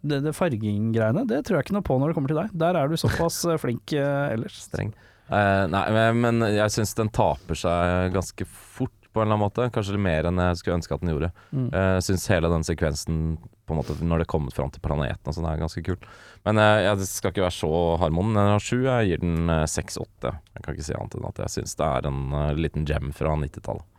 Det, 0.06 0.20
det 0.22 0.36
farginggreiene, 0.36 1.24
det 1.26 1.42
tror 1.46 1.58
jeg 1.58 1.66
ikke 1.66 1.74
noe 1.74 1.86
på 1.86 1.96
når 1.98 2.12
det 2.12 2.16
kommer 2.18 2.30
til 2.30 2.38
deg. 2.38 2.52
Der 2.54 2.78
er 2.78 2.88
du 2.88 2.96
såpass 3.00 3.40
flink 3.62 3.94
uh, 3.98 4.30
ellers. 4.30 4.60
Streng. 4.68 4.94
Nei, 5.26 5.86
men, 5.90 6.20
men 6.22 6.44
jeg 6.54 6.70
syns 6.70 6.92
den 6.94 7.08
taper 7.10 7.58
seg 7.58 8.12
ganske 8.14 8.46
fort, 8.46 9.05
på 9.16 9.22
en 9.22 9.26
eller 9.26 9.38
annen 9.38 9.46
måte. 9.46 9.68
Kanskje 9.72 9.98
mer 10.00 10.28
enn 10.28 10.40
jeg 10.42 10.60
skulle 10.60 10.76
ønske 10.78 10.96
at 10.96 11.02
den 11.02 11.12
gjorde. 11.14 11.32
Mm. 11.50 11.68
Uh, 11.72 11.92
Jeg 11.96 12.06
syns 12.10 12.28
hele 12.32 12.52
den 12.52 12.66
sekvensen, 12.68 13.20
på 13.66 13.74
en 13.74 13.80
måte 13.80 13.96
når 13.98 14.22
det 14.22 14.28
kommer 14.30 14.54
fram 14.54 14.70
til 14.70 14.84
planeten 14.84 15.26
og 15.26 15.34
sånn, 15.34 15.48
er 15.48 15.64
ganske 15.64 15.82
kult. 15.88 16.06
Men 16.46 16.60
uh, 16.60 16.76
jeg 16.84 17.08
skal 17.08 17.32
ikke 17.32 17.46
være 17.48 17.58
så 17.58 17.74
harmon. 18.04 18.36
Den 18.36 18.52
har 18.52 18.62
sju, 18.62 18.78
jeg 18.84 19.10
gir 19.10 19.24
den 19.24 19.50
eh, 19.52 19.66
seks-åtte. 19.70 20.36
Jeg 20.54 20.62
kan 20.62 20.76
ikke 20.76 20.86
si 20.86 20.96
annet 20.96 21.18
enn 21.18 21.28
at 21.32 21.44
jeg 21.46 21.54
syns 21.56 21.76
det 21.80 21.90
er 21.98 22.08
en 22.12 22.24
uh, 22.36 22.54
liten 22.56 22.86
gem 22.88 23.12
fra 23.16 23.34
90-tallet. 23.40 23.92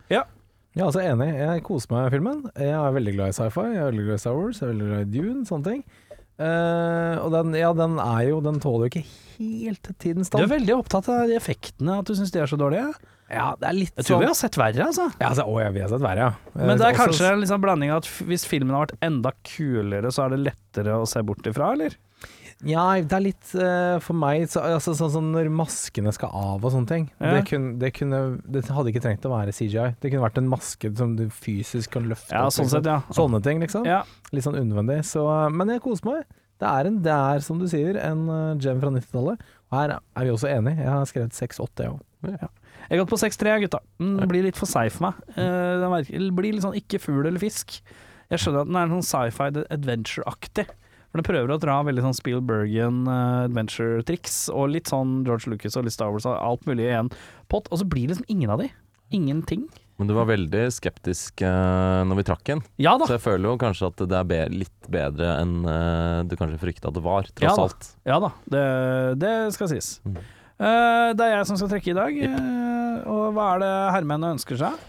Ja, 0.78 0.84
altså 0.86 1.02
enig. 1.02 1.32
Jeg 1.34 1.62
koser 1.66 1.90
meg 1.90 2.04
med 2.04 2.12
filmen. 2.14 2.42
Jeg 2.54 2.74
er 2.76 2.92
veldig 2.94 3.14
glad 3.16 3.32
i 3.32 3.36
sci-fi, 3.38 3.64
jeg 3.72 3.80
er 3.82 3.88
veldig 3.90 4.04
glad 4.06 4.20
i 4.20 4.22
Star 4.22 4.36
Wars, 4.36 4.60
jeg 4.60 4.68
er 4.68 4.74
veldig 4.74 4.88
glad 4.90 5.00
i 5.00 5.12
Dune, 5.16 5.46
sånne 5.48 5.72
ting. 5.72 5.80
Uh, 6.38 7.16
og 7.24 7.32
den, 7.34 7.56
ja, 7.58 7.72
den 7.74 7.96
er 7.98 8.20
jo 8.28 8.36
Den 8.46 8.60
tåler 8.62 8.86
jo 8.86 8.92
ikke 8.92 9.08
helt 9.40 9.88
tidens 9.98 10.28
Du 10.30 10.36
er 10.38 10.46
veldig 10.46 10.76
opptatt 10.76 11.08
av 11.10 11.24
de 11.26 11.34
effektene, 11.34 11.96
at 11.98 12.06
du 12.06 12.14
syns 12.14 12.30
de 12.30 12.38
er 12.44 12.46
så 12.46 12.58
dårlige. 12.60 12.92
Ja, 13.30 13.50
det 13.60 13.68
er 13.68 13.74
litt 13.76 13.92
Jeg 13.96 14.04
tror 14.06 14.14
sånn 14.16 14.22
vi 14.24 14.26
har 14.30 14.36
sett 14.38 14.56
verre, 14.56 14.84
altså. 14.88 15.06
ja, 15.20 15.28
altså, 15.28 15.44
Å 15.44 15.60
ja, 15.60 15.70
vi 15.74 15.80
har 15.84 15.88
sett 15.92 16.00
verre, 16.00 16.28
ja. 16.30 16.32
Men 16.54 16.78
det 16.78 16.80
er 16.80 16.88
Eh, 16.88 16.92
også- 16.94 17.06
kanskje 17.06 17.32
en 17.32 17.40
liksom 17.42 17.60
blanding 17.60 17.90
av 17.92 17.98
at 17.98 18.04
hvis 18.24 18.44
filmen 18.48 18.74
har 18.74 18.86
vært 18.86 18.98
enda 19.02 19.32
kulere, 19.44 20.08
så 20.10 20.24
er 20.24 20.30
det 20.36 20.38
lettere 20.52 20.94
å 20.96 21.06
se 21.06 21.20
bort 21.22 21.44
ifra, 21.46 21.72
eller? 21.72 21.96
Ja, 22.66 22.94
det 23.00 23.12
er 23.14 23.20
litt 23.22 23.54
uh, 23.54 24.00
For 24.02 24.14
meg 24.18 24.48
så, 24.50 24.58
altså, 24.66 24.90
sånn 24.98 25.12
som 25.12 25.28
når 25.30 25.46
maskene 25.48 26.10
skal 26.12 26.32
av 26.34 26.64
og 26.64 26.72
sånne 26.72 26.88
ting. 26.88 27.04
Ja. 27.20 27.36
Det, 27.36 27.44
kunne, 27.46 27.78
det, 27.78 27.92
kunne, 27.94 28.40
det 28.50 28.64
hadde 28.66 28.90
ikke 28.90 29.02
trengt 29.04 29.22
å 29.28 29.30
være 29.30 29.52
CGI. 29.54 29.94
Det 30.00 30.10
kunne 30.10 30.24
vært 30.26 30.38
en 30.38 30.48
maske 30.50 30.90
som 30.98 31.14
du 31.14 31.28
fysisk 31.30 31.92
kan 31.94 32.08
løfte 32.10 32.32
Ja, 32.34 32.46
opp, 32.48 32.56
sånn 32.56 32.66
liksom. 32.66 32.82
sett, 32.82 32.90
ja. 32.90 32.98
Sånne 33.14 33.42
ting, 33.44 33.60
liksom. 33.62 33.86
Ja. 33.86 34.02
Litt 34.32 34.42
sånn 34.42 34.58
unødvendig. 34.58 35.04
Så, 35.06 35.22
men 35.54 35.68
jeg 35.68 35.80
koser 35.84 36.04
meg. 36.10 36.24
Det 36.58 36.66
er, 36.66 36.86
en, 36.90 36.98
det 37.04 37.12
er, 37.14 37.38
som 37.46 37.60
du 37.60 37.68
sier, 37.70 37.94
en 38.02 38.24
eh, 38.28 38.54
gem 38.58 38.80
fra 38.82 38.90
90-tallet. 38.90 39.38
Og 39.70 39.78
her 39.78 39.94
er 40.00 40.24
vi 40.26 40.30
også 40.34 40.50
enige. 40.50 40.82
Jeg 40.82 40.90
har 40.90 41.04
skrevet 41.06 41.38
6-8, 41.38 41.84
jeg 41.84 41.92
òg. 41.94 42.48
Jeg 42.88 42.96
har 42.96 43.04
gått 43.04 43.12
på 43.12 43.20
6-3, 43.20 43.54
gutta. 43.66 43.80
Den 44.00 44.28
blir 44.30 44.46
litt 44.46 44.56
for 44.56 44.70
seig 44.70 44.94
for 44.94 45.10
meg. 45.10 45.22
Eh, 45.36 45.80
Den 45.82 46.32
blir 46.36 46.54
litt 46.56 46.64
sånn 46.64 46.76
ikke 46.78 47.00
fugl 47.02 47.26
eller 47.28 47.42
fisk. 47.42 47.80
Jeg 48.32 48.40
skjønner 48.40 48.64
at 48.64 48.70
den 48.70 48.78
er 48.80 48.92
sånn 48.92 49.08
sci-fi 49.08 49.64
adventure-aktig. 49.68 50.68
For 51.08 51.20
den 51.20 51.28
prøver 51.28 51.52
å 51.52 51.60
dra 51.60 51.78
veldig 51.84 52.04
sånn 52.04 52.16
Spielbergian 52.16 53.02
eh, 53.08 53.44
adventure-triks, 53.48 54.40
og 54.52 54.72
litt 54.72 54.88
sånn 54.92 55.22
George 55.28 55.52
Lucas 55.52 55.76
og 55.80 55.84
litt 55.86 55.96
Star 55.96 56.12
Wars 56.12 56.28
og 56.28 56.36
alt 56.36 56.64
mulig 56.68 56.88
i 56.88 56.96
en 56.96 57.12
pott, 57.52 57.68
og 57.72 57.80
så 57.80 57.88
blir 57.88 58.08
det 58.08 58.16
liksom 58.16 58.32
ingen 58.32 58.52
av 58.52 58.64
de. 58.64 58.70
Ingenting. 59.16 59.68
Men 59.98 60.10
du 60.10 60.14
var 60.14 60.28
veldig 60.28 60.66
skeptisk 60.70 61.40
uh, 61.42 62.04
når 62.06 62.20
vi 62.20 62.24
trakk 62.28 62.44
den, 62.46 62.60
Ja 62.78 62.92
så 63.00 63.16
jeg 63.16 63.24
føler 63.24 63.48
jo 63.48 63.56
kanskje 63.58 63.88
at 63.88 64.02
det 64.04 64.14
er 64.14 64.28
be 64.30 64.40
litt 64.52 64.90
bedre 64.94 65.32
enn 65.40 65.56
uh, 65.66 66.20
du 66.28 66.36
kanskje 66.38 66.60
frykta 66.62 66.92
det 66.94 67.02
var, 67.02 67.26
tross 67.32 67.48
ja 67.48 67.64
alt. 67.64 67.88
Ja 68.06 68.18
da, 68.22 68.30
det, 68.52 68.62
det 69.24 69.32
skal 69.56 69.72
sies. 69.72 69.96
Mm. 70.06 70.20
Eh, 70.58 71.08
det 71.14 71.22
er 71.26 71.36
jeg 71.36 71.48
som 71.50 71.58
skal 71.60 71.70
trekke 71.70 71.92
i 71.92 71.98
dag, 71.98 72.22
eh, 72.28 73.02
og 73.06 73.28
hva 73.36 73.52
er 73.54 73.60
det 73.62 73.74
herremennene 73.94 74.34
ønsker 74.36 74.58
seg? 74.58 74.86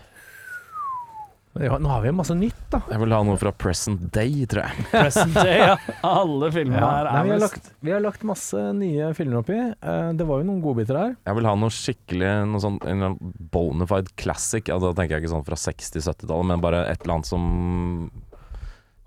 Ja, 1.59 1.75
nå 1.81 1.89
har 1.91 2.03
vi 2.03 2.07
jo 2.11 2.15
masse 2.15 2.35
nytt, 2.37 2.59
da. 2.71 2.79
Jeg 2.87 3.01
vil 3.01 3.13
ha 3.13 3.19
noe 3.25 3.37
fra 3.41 3.51
present 3.51 4.03
day, 4.15 4.45
tror 4.47 4.63
jeg. 4.69 4.83
Present 4.93 5.33
day, 5.35 5.57
ja. 5.59 5.73
Alle 6.07 6.51
filmene 6.55 6.79
Ja, 6.79 6.89
her 6.93 7.09
nei, 7.09 7.15
er 7.19 7.25
vi, 7.25 7.33
har 7.33 7.41
lagt, 7.43 7.69
vi 7.83 7.93
har 7.93 8.03
lagt 8.05 8.23
masse 8.29 8.61
nye 8.77 9.09
filmer 9.17 9.41
oppi. 9.41 9.57
Uh, 9.81 10.11
det 10.15 10.27
var 10.29 10.39
jo 10.39 10.47
noen 10.47 10.61
godbiter 10.63 10.99
her. 11.01 11.17
Jeg 11.27 11.39
vil 11.39 11.49
ha 11.49 11.55
noe 11.59 11.73
skikkelig 11.73 12.31
Noe 12.53 12.63
sånn 12.63 12.77
en 12.87 13.17
bonafide 13.51 14.13
classic. 14.21 14.69
Altså, 14.71 14.93
da 14.93 15.01
tenker 15.01 15.17
jeg 15.17 15.25
ikke 15.25 15.33
sånn 15.33 15.47
fra 15.49 15.59
60-70-tallet, 15.59 16.49
men 16.53 16.63
bare 16.63 16.85
et 16.93 17.03
eller 17.03 17.17
annet 17.17 17.31
som 17.33 17.49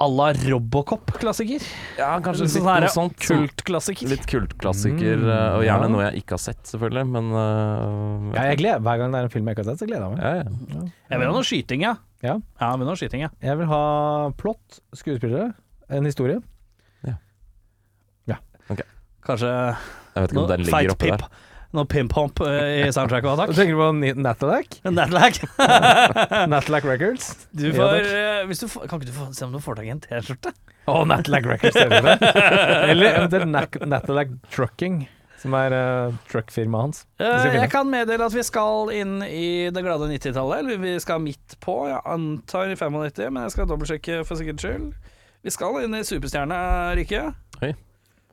à 0.02 0.08
la 0.10 0.26
Robocop-klassiker. 0.36 1.64
Ja, 1.98 2.10
kanskje 2.24 2.46
litt 2.48 2.54
sånn 2.56 2.68
noe 2.84 2.92
sånt. 2.92 3.18
Kultklassiker. 3.22 4.10
Litt 4.12 4.26
kultklassiker, 4.30 5.22
Mm, 5.22 5.32
eh, 5.32 5.56
og 5.58 5.66
gjerne 5.66 5.88
ja. 5.88 5.92
noe 5.94 6.06
jeg 6.08 6.22
ikke 6.24 6.36
har 6.36 6.42
sett, 6.42 6.62
selvfølgelig, 6.68 7.04
men 7.14 7.32
uh, 7.32 8.30
Ja, 8.36 8.46
jeg 8.50 8.62
gleder, 8.64 8.82
hver 8.84 9.02
gang 9.02 9.14
det 9.14 9.20
er 9.22 9.28
en 9.30 9.34
film 9.34 9.50
jeg 9.50 9.56
ikke 9.56 9.64
har 9.66 9.70
sett, 9.72 9.82
så 9.84 9.90
gleder 9.90 10.08
jeg 10.08 10.16
meg. 10.16 10.22
ja, 10.22 10.80
ja. 10.82 10.86
Jeg 11.12 11.22
vil 11.22 11.30
ha 11.30 11.36
noe 11.38 11.48
skyting, 11.48 11.86
ja. 11.86 11.94
Ja. 12.22 12.36
Ja, 12.60 12.70
jeg 12.72 12.82
vil 12.82 12.90
ha 12.92 12.96
skyting, 13.00 13.26
ja. 13.26 13.30
Jeg 13.42 13.60
vil 13.62 13.70
ha 13.72 13.82
plott, 14.42 14.80
skuespillere, 14.96 15.52
en 15.92 16.10
historie. 16.10 16.42
Kanskje 19.22 19.48
Jeg 19.48 20.24
vet 20.24 20.32
ikke 20.32 20.42
om 20.42 20.48
den 20.50 20.64
ligger 20.64 20.74
Fight 20.74 20.92
oppi 20.96 21.10
der. 21.12 21.26
Noe 21.72 21.88
pimp-hump 21.88 22.40
eh, 22.44 22.82
i 22.84 22.92
soundtracket 22.92 23.30
Du 23.32 23.40
takk. 23.40 23.54
tenker 23.56 23.78
på 23.78 23.86
Natalac? 24.20 24.74
Natalac? 24.84 25.38
Natalac 26.52 26.84
Records? 26.90 27.30
Du 27.50 27.70
får, 27.72 27.94
ja, 27.96 28.40
eh, 28.42 28.46
hvis 28.50 28.60
du 28.60 28.66
får, 28.68 28.90
kan 28.90 29.00
ikke 29.00 29.08
du 29.08 29.16
få, 29.16 29.30
se 29.32 29.46
om 29.46 29.54
du 29.54 29.60
får 29.62 29.78
tak 29.78 29.88
i 29.88 29.94
en 29.94 30.02
T-skjorte? 30.04 30.52
Å, 30.84 30.98
Natalac 31.08 31.48
Records, 31.48 31.78
du 31.78 31.94
det? 32.04 32.16
Eller 32.92 33.16
eventuelt 33.22 33.78
Natalac 33.88 34.34
Trucking, 34.52 35.06
som 35.40 35.56
er 35.56 35.74
uh, 35.74 36.18
truckfirmaet 36.30 36.84
hans. 36.84 37.00
Uh, 37.22 37.48
jeg 37.56 37.70
kan 37.72 37.88
meddele 37.88 38.26
at 38.28 38.36
vi 38.36 38.44
skal 38.46 38.92
inn 38.94 39.22
i 39.24 39.70
det 39.72 39.84
glade 39.86 40.10
90-tallet. 40.10 40.60
Eller 40.60 40.82
vi 40.82 40.92
skal 41.02 41.22
midt 41.24 41.56
på, 41.62 41.78
jeg 41.88 42.02
antar 42.04 42.68
i 42.68 42.76
95, 42.76 43.32
men 43.32 43.46
jeg 43.46 43.54
skal 43.56 43.70
dobbeltsjekke 43.70 44.20
for 44.28 44.38
sikkerhets 44.38 44.66
skyld. 44.68 44.92
Vi 45.42 45.54
skal 45.54 45.80
inn 45.86 45.96
i 45.98 46.04
superstjerneriket. 46.06 47.40
Oi. 47.62 47.72
Eh, 47.72 47.80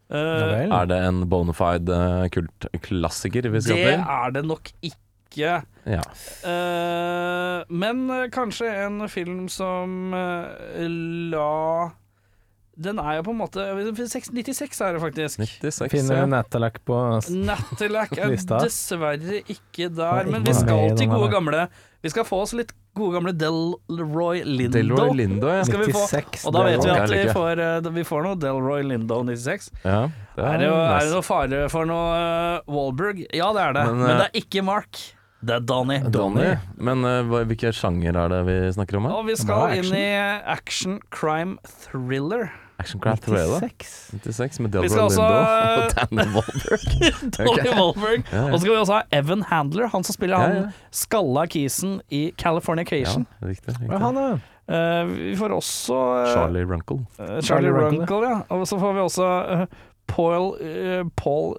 Ja 0.09 0.45
vel. 0.49 0.71
Er 0.73 0.89
det 0.89 0.97
en 1.05 1.21
bonafide 1.29 1.93
uh, 1.93 2.25
kultklassiker 2.33 3.49
vi 3.53 3.61
skal 3.61 3.77
det 3.77 3.91
til? 3.91 4.07
er 4.09 4.33
det 4.33 4.45
nok 4.49 4.71
ikke. 4.81 5.61
Ja. 5.85 6.01
Uh, 6.41 7.61
men 7.69 8.09
eh, 8.09 8.27
kanskje 8.33 8.69
en 8.85 9.03
film 9.09 9.47
som 9.49 10.13
eh, 10.13 10.87
la 11.31 11.91
Den 12.79 12.99
er 12.99 13.19
jo 13.19 13.25
på 13.27 13.33
en 13.35 13.41
måte 13.41 13.65
96 13.75 14.81
er 14.81 14.95
det 14.95 15.01
faktisk. 15.03 15.41
96, 15.61 15.91
Finner 15.91 16.21
ja. 16.21 16.27
Natalac 16.31 16.79
på 16.87 16.97
Natterlack 17.35 18.17
er 18.17 18.35
dessverre 18.63 19.41
ikke 19.45 19.89
der, 19.91 20.29
men 20.31 20.47
vi 20.47 20.55
skal 20.57 20.95
til 20.97 21.11
gode 21.11 21.29
gamle 21.33 21.67
Vi 22.01 22.13
skal 22.13 22.25
få 22.25 22.43
oss 22.45 22.55
litt 22.57 22.73
gode 22.99 23.17
gamle 23.17 23.33
Delroy 23.35 24.43
Lindo. 24.45 24.77
Delroy 24.77 25.13
Lindo, 25.17 25.51
ja. 25.51 25.63
Skal 25.67 25.85
vi 25.85 25.93
få, 25.95 26.05
96, 26.07 26.45
og 26.47 26.55
da 26.55 26.63
vet 26.67 26.83
vi 26.83 26.91
at 26.93 27.03
er 27.05 27.13
vi 27.15 27.35
får, 27.35 27.61
eh, 27.65 27.91
vi 27.99 28.03
får 28.07 28.25
noe 28.27 28.39
Delroy 28.39 28.83
Lindo 28.87 29.21
96. 29.27 29.71
ja 29.83 30.01
det 30.35 30.45
Er 30.45 30.57
det, 30.61 30.67
jo- 30.69 30.75
er 30.79 30.99
det 31.03 31.13
noe 31.15 31.25
fare 31.25 31.63
for 31.71 31.89
noe 31.89 32.19
uh, 32.19 32.59
Wahlberg? 32.71 33.25
Ja, 33.35 33.49
det 33.55 33.63
er 33.63 33.73
det. 33.79 33.85
Men, 33.89 33.97
Men, 34.03 34.09
eh, 34.09 34.17
det 34.21 34.27
er 34.29 34.43
ikke 34.43 34.63
Mark. 34.63 35.01
Det 35.39 35.55
er 35.55 35.59
Donny. 35.63 35.99
Donny. 36.11 36.47
Men 36.77 37.03
uh, 37.07 37.43
hvilke 37.47 37.71
sjanger 37.75 38.17
er 38.25 38.31
det 38.33 38.39
vi 38.47 38.57
snakker 38.75 38.99
om? 38.99 39.07
her? 39.07 39.19
Og 39.19 39.27
vi 39.27 39.35
skal 39.39 39.77
inn 39.79 39.93
i 39.95 40.07
action 40.43 40.99
crime 41.15 41.57
thriller. 41.63 42.49
Action 42.79 43.01
Craft 43.03 43.27
jeg 43.27 43.47
96. 43.59 43.95
96 44.23 44.59
med 44.63 44.71
Delroy 44.71 44.87
Lindo 44.87 45.05
også- 45.05 45.21
og 45.21 45.95
Danny 45.97 46.27
Wahlberg. 46.35 46.85
Danny 47.37 47.73
Wahlberg. 47.79 48.23
Ja, 48.31 48.37
ja. 48.37 48.43
Og 48.45 48.53
så 48.55 48.61
skal 48.63 48.71
vi 48.73 48.77
også 48.79 48.93
ha 48.93 49.01
Evan 49.19 49.41
Handler, 49.49 49.87
han 49.91 50.03
som 50.07 50.15
spiller 50.15 50.39
Ja, 50.39 50.47
han 50.47 50.55
ja. 50.55 50.69
skalla 50.91 51.45
kisen 51.51 51.99
i 52.09 52.31
California 52.37 52.85
Californication. 52.85 53.27
Ja, 53.41 53.47
riktig. 53.47 53.75
han 53.99 54.17
er 54.17 54.39
Eh, 54.69 55.05
vi 55.09 55.35
får 55.35 55.49
også 55.49 55.95
uh, 55.97 56.27
Charlie 56.29 56.61
Runkle. 56.61 56.99
Uh, 57.17 57.25
Charlie 57.25 57.41
Charlie 57.41 57.71
Runkle, 57.73 57.99
Runkle, 58.05 58.27
ja. 58.29 58.41
Og 58.53 58.67
så 58.69 58.77
får 58.77 58.93
vi 58.93 58.99
også 59.01 59.29
Paul, 60.09 60.51
Paul 61.17 61.55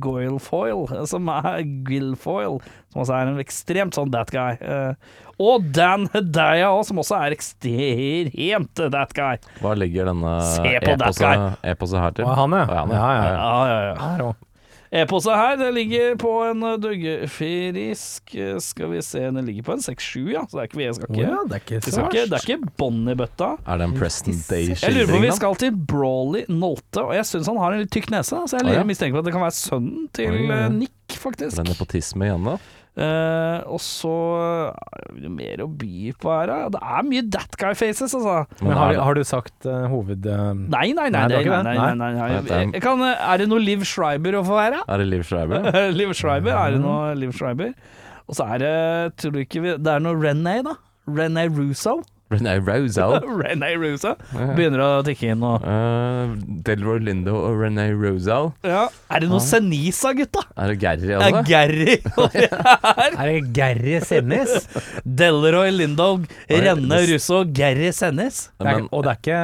Guilfoyle, 0.00 0.86
eh, 0.94 1.04
som 1.10 1.28
er 1.28 1.64
Guilfoyle, 1.86 2.60
som 2.92 3.02
også 3.02 3.14
er 3.18 3.32
en 3.32 3.42
ekstremt 3.42 3.98
sånn 3.98 4.12
that 4.14 4.30
guy. 4.30 4.54
Eh, 4.62 4.94
og 5.40 5.68
Dan 5.74 6.08
Hedaya 6.14 6.70
òg, 6.70 6.84
som 6.88 7.02
også 7.02 7.18
er 7.20 7.36
ekstremt 7.36 8.82
that 8.84 9.14
guy. 9.16 9.38
Hva 9.60 9.74
ligger 9.78 10.10
denne 10.12 10.38
eposet 11.64 12.00
her 12.00 12.16
til? 12.16 12.26
Å, 12.26 12.34
han, 12.44 12.58
ja. 12.58 12.66
Han, 12.70 12.94
Ja, 12.94 13.06
ja. 13.18 13.30
Ja, 13.34 13.54
ja, 13.68 13.78
ja. 13.90 13.94
Her 14.04 14.28
òg. 14.30 14.42
E-pose 14.94 15.34
her, 15.34 15.56
det 15.58 15.72
ligger 15.74 16.12
på 16.22 16.30
en 16.46 16.60
duggefirisk 16.78 18.36
Skal 18.62 18.92
vi 18.92 19.00
se, 19.02 19.24
den 19.26 19.42
ligger 19.48 19.66
på 19.66 19.74
en 19.74 19.82
6-7, 19.82 20.28
ja. 20.30 20.44
Så 20.46 20.54
det 20.54 20.60
er 20.62 20.68
ikke, 20.68 20.78
vi 20.78 20.86
skal 20.94 21.10
ikke, 21.10 21.24
ja, 21.24 21.40
det 21.50 21.56
er 21.56 21.64
ikke 21.64 21.80
så 21.82 22.04
ikke, 22.04 22.22
det 22.30 22.38
er 22.38 22.46
ikke 22.46 22.74
bånd 22.78 23.10
i 23.10 23.16
bøtta. 23.18 23.48
Er 23.66 23.82
det 23.82 23.88
en 23.88 23.96
Preston 23.98 24.38
Jeg 24.38 24.94
lurer 24.94 25.10
på 25.10 25.18
om 25.18 25.26
vi 25.26 25.32
skal 25.34 25.58
til 25.64 25.74
Brawley 25.74 26.46
Nolte, 26.46 27.02
og 27.02 27.10
jeg 27.18 27.26
syns 27.26 27.50
han 27.50 27.58
har 27.58 27.74
en 27.74 27.82
litt 27.82 27.90
tykk 27.94 28.12
nese. 28.14 28.44
Så 28.46 28.60
jeg 28.60 28.68
oh, 28.70 28.76
ja. 28.76 28.86
mistenker 28.86 29.18
på 29.18 29.24
at 29.24 29.26
det 29.26 29.34
kan 29.34 29.42
være 29.42 29.58
sønnen 29.58 30.06
til 30.14 30.38
eh, 30.44 30.64
Nick, 30.78 31.18
faktisk. 31.18 31.58
Er 31.58 31.66
det 31.66 31.74
nepotisme 31.74 32.30
igjen, 32.30 32.46
da? 32.52 32.56
Eh, 32.94 33.58
og 33.66 33.80
så 33.82 34.10
er 34.78 35.16
det 35.18 35.30
mer 35.34 35.64
å 35.64 35.66
by 35.66 36.12
på 36.22 36.30
her, 36.30 36.50
da. 36.50 36.58
Det 36.76 36.82
er 36.94 37.08
mye 37.08 37.24
that 37.34 37.56
guy 37.58 37.72
faces, 37.74 38.14
altså. 38.14 38.44
Men 38.62 38.78
har, 38.78 38.94
har 39.02 39.18
du 39.18 39.24
sagt 39.26 39.66
uh, 39.66 39.88
hoved... 39.90 40.28
Uh... 40.30 40.52
Nei, 40.54 40.92
nei, 40.94 41.08
nei. 41.10 41.10
Nei, 41.10 41.10
nei, 41.10 41.26
det 41.26 41.34
var 41.34 41.42
ikke 41.42 41.58
nei, 41.66 41.74
nei, 41.74 41.90
nei, 41.98 42.12
nei, 42.14 42.30
Nei, 42.38 42.60
er- 42.60 42.76
Jeg 42.78 42.84
kan, 42.84 43.02
det 43.42 43.50
noe 43.50 43.64
Liv 43.64 43.82
Schreiber 43.88 44.38
å 44.38 44.44
få 44.46 44.60
være? 44.60 44.84
Er 44.86 45.02
det 45.02 45.10
Liv 45.10 45.26
Schreiber? 45.26 45.68
Liv 46.00 46.14
Schreiber, 46.14 46.54
er 46.54 46.76
det 46.76 46.82
noe 46.84 47.12
Liv 47.18 47.34
Schreiber? 47.34 47.74
Og 48.24 48.38
så 48.38 48.46
er 48.54 48.62
det 48.62 48.74
Tror 49.20 49.34
du 49.34 49.42
ikke 49.42 49.60
vi 49.60 49.74
Det 49.76 49.90
er 49.98 50.00
noe 50.00 50.16
René, 50.16 50.60
da? 50.64 50.78
René 51.10 51.48
Russo? 51.52 51.98
René 52.32 52.54
Rosal? 52.64 53.18
René 53.42 53.68
Rosa 53.78 54.14
begynner 54.56 54.80
å 54.80 54.88
tikke 55.06 55.32
inn 55.34 55.42
og 55.44 55.64
Uh, 55.64 56.32
Delroy 56.66 56.98
Lindo 57.04 57.34
og 57.36 57.60
René 57.60 57.86
Rosal. 57.92 58.50
ja. 58.66 58.86
Er 59.12 59.22
det 59.24 59.28
noe 59.30 59.42
Senisa, 59.44 60.14
gutta? 60.16 60.42
Er 60.56 60.72
det 60.72 60.78
Gary, 60.82 61.10
Er 61.12 61.20
altså? 61.20 61.42
Gary 61.48 61.98
er 62.00 63.14
Er 63.20 63.28
det 63.28 63.52
Gary 63.56 64.00
Sennis? 64.04 64.56
Delroy 65.04 65.70
Lindo, 65.74 66.08
Renne 66.50 67.00
Russo, 67.12 67.44
Gary 67.44 67.92
Sennis. 67.94 68.48
Er, 68.60 68.82
og 68.90 69.04
det 69.06 69.14
er 69.14 69.20
ikke 69.22 69.40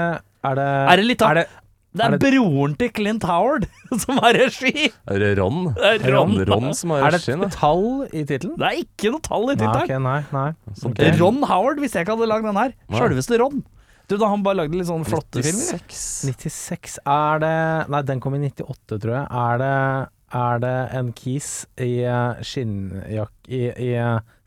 Er 0.50 0.56
det 0.58 0.68
Er 0.90 0.96
det 1.02 1.06
litt 1.06 1.22
av 1.24 1.30
er 1.34 1.42
det, 1.42 1.46
Det 1.90 2.04
er 2.04 2.12
er 2.14 2.18
det- 2.22 2.30
broren 2.30 2.76
til 2.78 2.90
Clint 2.94 3.24
Howard 3.26 3.64
som 4.04 4.20
har 4.22 4.36
regi! 4.38 4.92
Er 5.10 5.18
det 5.18 5.32
Ron? 5.40 5.72
Det 5.74 5.88
er 6.06 6.14
Ron. 6.14 6.36
Ron 6.46 6.70
som 6.78 6.92
har 6.94 7.08
er 7.08 7.16
det 7.16 7.24
et 7.34 7.56
tall 7.56 7.86
i 8.12 8.22
tittelen? 8.22 8.54
Det 8.60 8.68
er 8.68 8.78
ikke 8.84 9.10
noe 9.10 9.24
tall 9.26 9.50
i 9.50 9.56
Nei, 9.58 9.72
okay, 9.82 9.98
nei, 9.98 10.20
nei. 10.30 10.48
Okay. 10.86 11.10
Ron 11.18 11.42
Howard, 11.50 11.82
hvis 11.82 11.96
jeg 11.98 12.06
ikke 12.06 12.14
hadde 12.14 12.30
lagd 12.30 12.46
den 12.46 12.60
her. 12.62 12.76
Sjølveste 12.94 13.40
Ron. 13.42 13.64
Du, 14.10 14.16
da 14.18 14.26
han 14.26 14.42
bare 14.42 14.58
lagde 14.58 14.74
litt 14.78 14.88
sånne 14.88 15.06
flotte 15.06 15.42
filmer. 15.42 15.78
96. 15.86 16.30
96 16.34 16.96
Er 17.06 17.42
det 17.42 17.52
Nei, 17.94 18.00
den 18.08 18.22
kom 18.22 18.34
i 18.34 18.40
98, 18.42 18.98
tror 19.04 19.12
jeg. 19.14 19.26
Er 19.42 19.60
det, 19.62 19.74
er 20.34 20.60
det 20.62 20.76
en 20.98 21.12
kis 21.16 21.66
i 21.80 22.04
uh, 22.06 22.38
skinnjakke 22.44 23.50
I, 23.50 23.64
i 23.74 23.94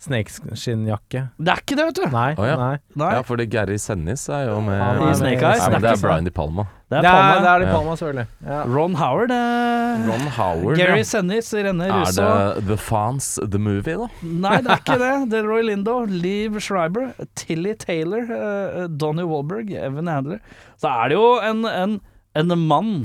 snakeskinnjakke. 0.04 1.22
Det 1.40 1.52
er 1.54 1.62
ikke 1.62 1.76
det, 1.80 1.86
vet 1.90 2.00
du. 2.02 2.06
Nei. 2.12 2.30
oh, 2.38 2.46
ja. 2.48 2.56
nei. 2.60 2.76
Nei, 3.00 3.10
Ja, 3.18 3.24
fordi 3.26 3.46
Gary 3.52 3.78
Sennis 3.82 4.26
er 4.32 4.48
jo 4.50 4.60
med 4.64 4.78
ja, 4.78 5.10
I 5.10 5.16
Snake 5.20 5.40
Eyes. 5.40 5.64
Nei, 5.64 5.70
men 5.74 5.86
det 5.86 5.92
er 5.94 6.02
Brian 6.02 6.28
De 6.28 6.34
Palma. 6.36 6.66
det 6.92 7.00
er 7.00 7.06
Det 7.06 7.12
er, 7.12 7.20
Palma. 7.20 7.40
det 7.46 7.52
er 7.52 7.64
de 7.64 7.70
Palma, 7.72 7.96
selvfølgelig. 8.02 8.28
Ja. 8.50 8.60
Ron 8.76 8.98
Howard. 9.00 9.34
Eh, 9.38 10.06
Ron 10.10 10.28
Howard, 10.38 10.78
Gary 10.82 11.00
ja. 11.02 11.08
Sennis, 11.08 11.54
Renne 11.56 11.90
Er 11.90 12.14
det 12.20 12.68
The 12.68 12.78
Fans 12.80 13.30
The 13.44 13.62
Movie, 13.62 13.98
da? 14.04 14.10
Nei, 14.22 14.56
det 14.66 14.76
er 14.76 14.84
ikke 14.84 15.00
det. 15.02 15.14
Det 15.34 15.40
er 15.40 15.50
Roy 15.50 15.64
Lindo, 15.66 15.98
Liv 16.10 16.60
Schreiber, 16.62 17.14
Tilly 17.40 17.74
Taylor, 17.80 18.28
uh, 18.30 18.86
Donny 18.88 19.26
Wahlberg, 19.28 19.72
Evan 19.72 20.12
Handler. 20.12 20.40
Så 20.82 20.92
er 20.92 21.14
det 21.14 21.20
jo 21.20 21.28
en, 21.44 21.64
en, 21.70 22.00
en 22.40 22.58
mann 22.60 22.96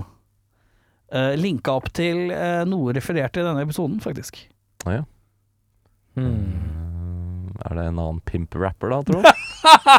uh, 1.14 1.34
linka 1.38 1.76
opp 1.78 1.90
til 1.96 2.28
uh, 2.32 2.64
noe 2.68 2.94
referert 2.96 3.36
i 3.38 3.44
denne 3.46 3.64
episoden, 3.66 4.00
faktisk. 4.04 4.42
Ah, 4.86 5.00
ja. 5.00 5.06
Hmm. 6.18 6.78
Er 7.58 7.74
det 7.74 7.84
en 7.88 7.98
annen 7.98 8.20
pimp-rapper, 8.22 8.92
da, 8.92 8.98
tro? 9.02 9.22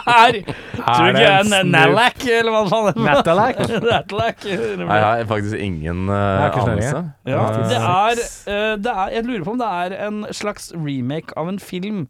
Her! 0.06 0.38
Tror 0.78 1.10
du 1.12 1.14
det 1.18 1.24
ikke 1.26 1.58
en 1.60 1.72
Nalak, 1.74 2.22
eller 2.24 2.54
hva 2.56 2.62
faen 2.72 2.86
det 2.88 3.04
Natalak? 3.04 3.60
Natalac. 3.84 4.46
Nei, 4.80 4.86
jeg 4.88 5.04
har 5.04 5.26
faktisk 5.28 5.60
ingen 5.60 6.06
uh, 6.08 6.16
Jeg 6.16 6.64
anelse. 6.64 7.02
Ja, 7.28 7.42
Eh, 7.50 7.68
det 7.68 7.80
er, 7.80 8.22
eh, 8.54 8.76
det 8.80 8.94
er 8.94 9.16
Jeg 9.18 9.26
lurer 9.28 9.44
på 9.44 9.56
om 9.56 9.60
det 9.60 9.68
er 9.68 9.98
en 10.08 10.22
slags 10.36 10.72
remake 10.76 11.36
av 11.38 11.52
en 11.52 11.60
film 11.60 12.06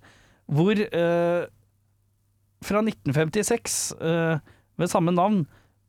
hvor 0.49 0.73
uh, 0.73 1.45
Fra 2.65 2.81
1956, 2.81 3.79
eh, 4.01 4.39
med 4.77 4.89
samme 4.91 5.11
navn, 5.13 5.43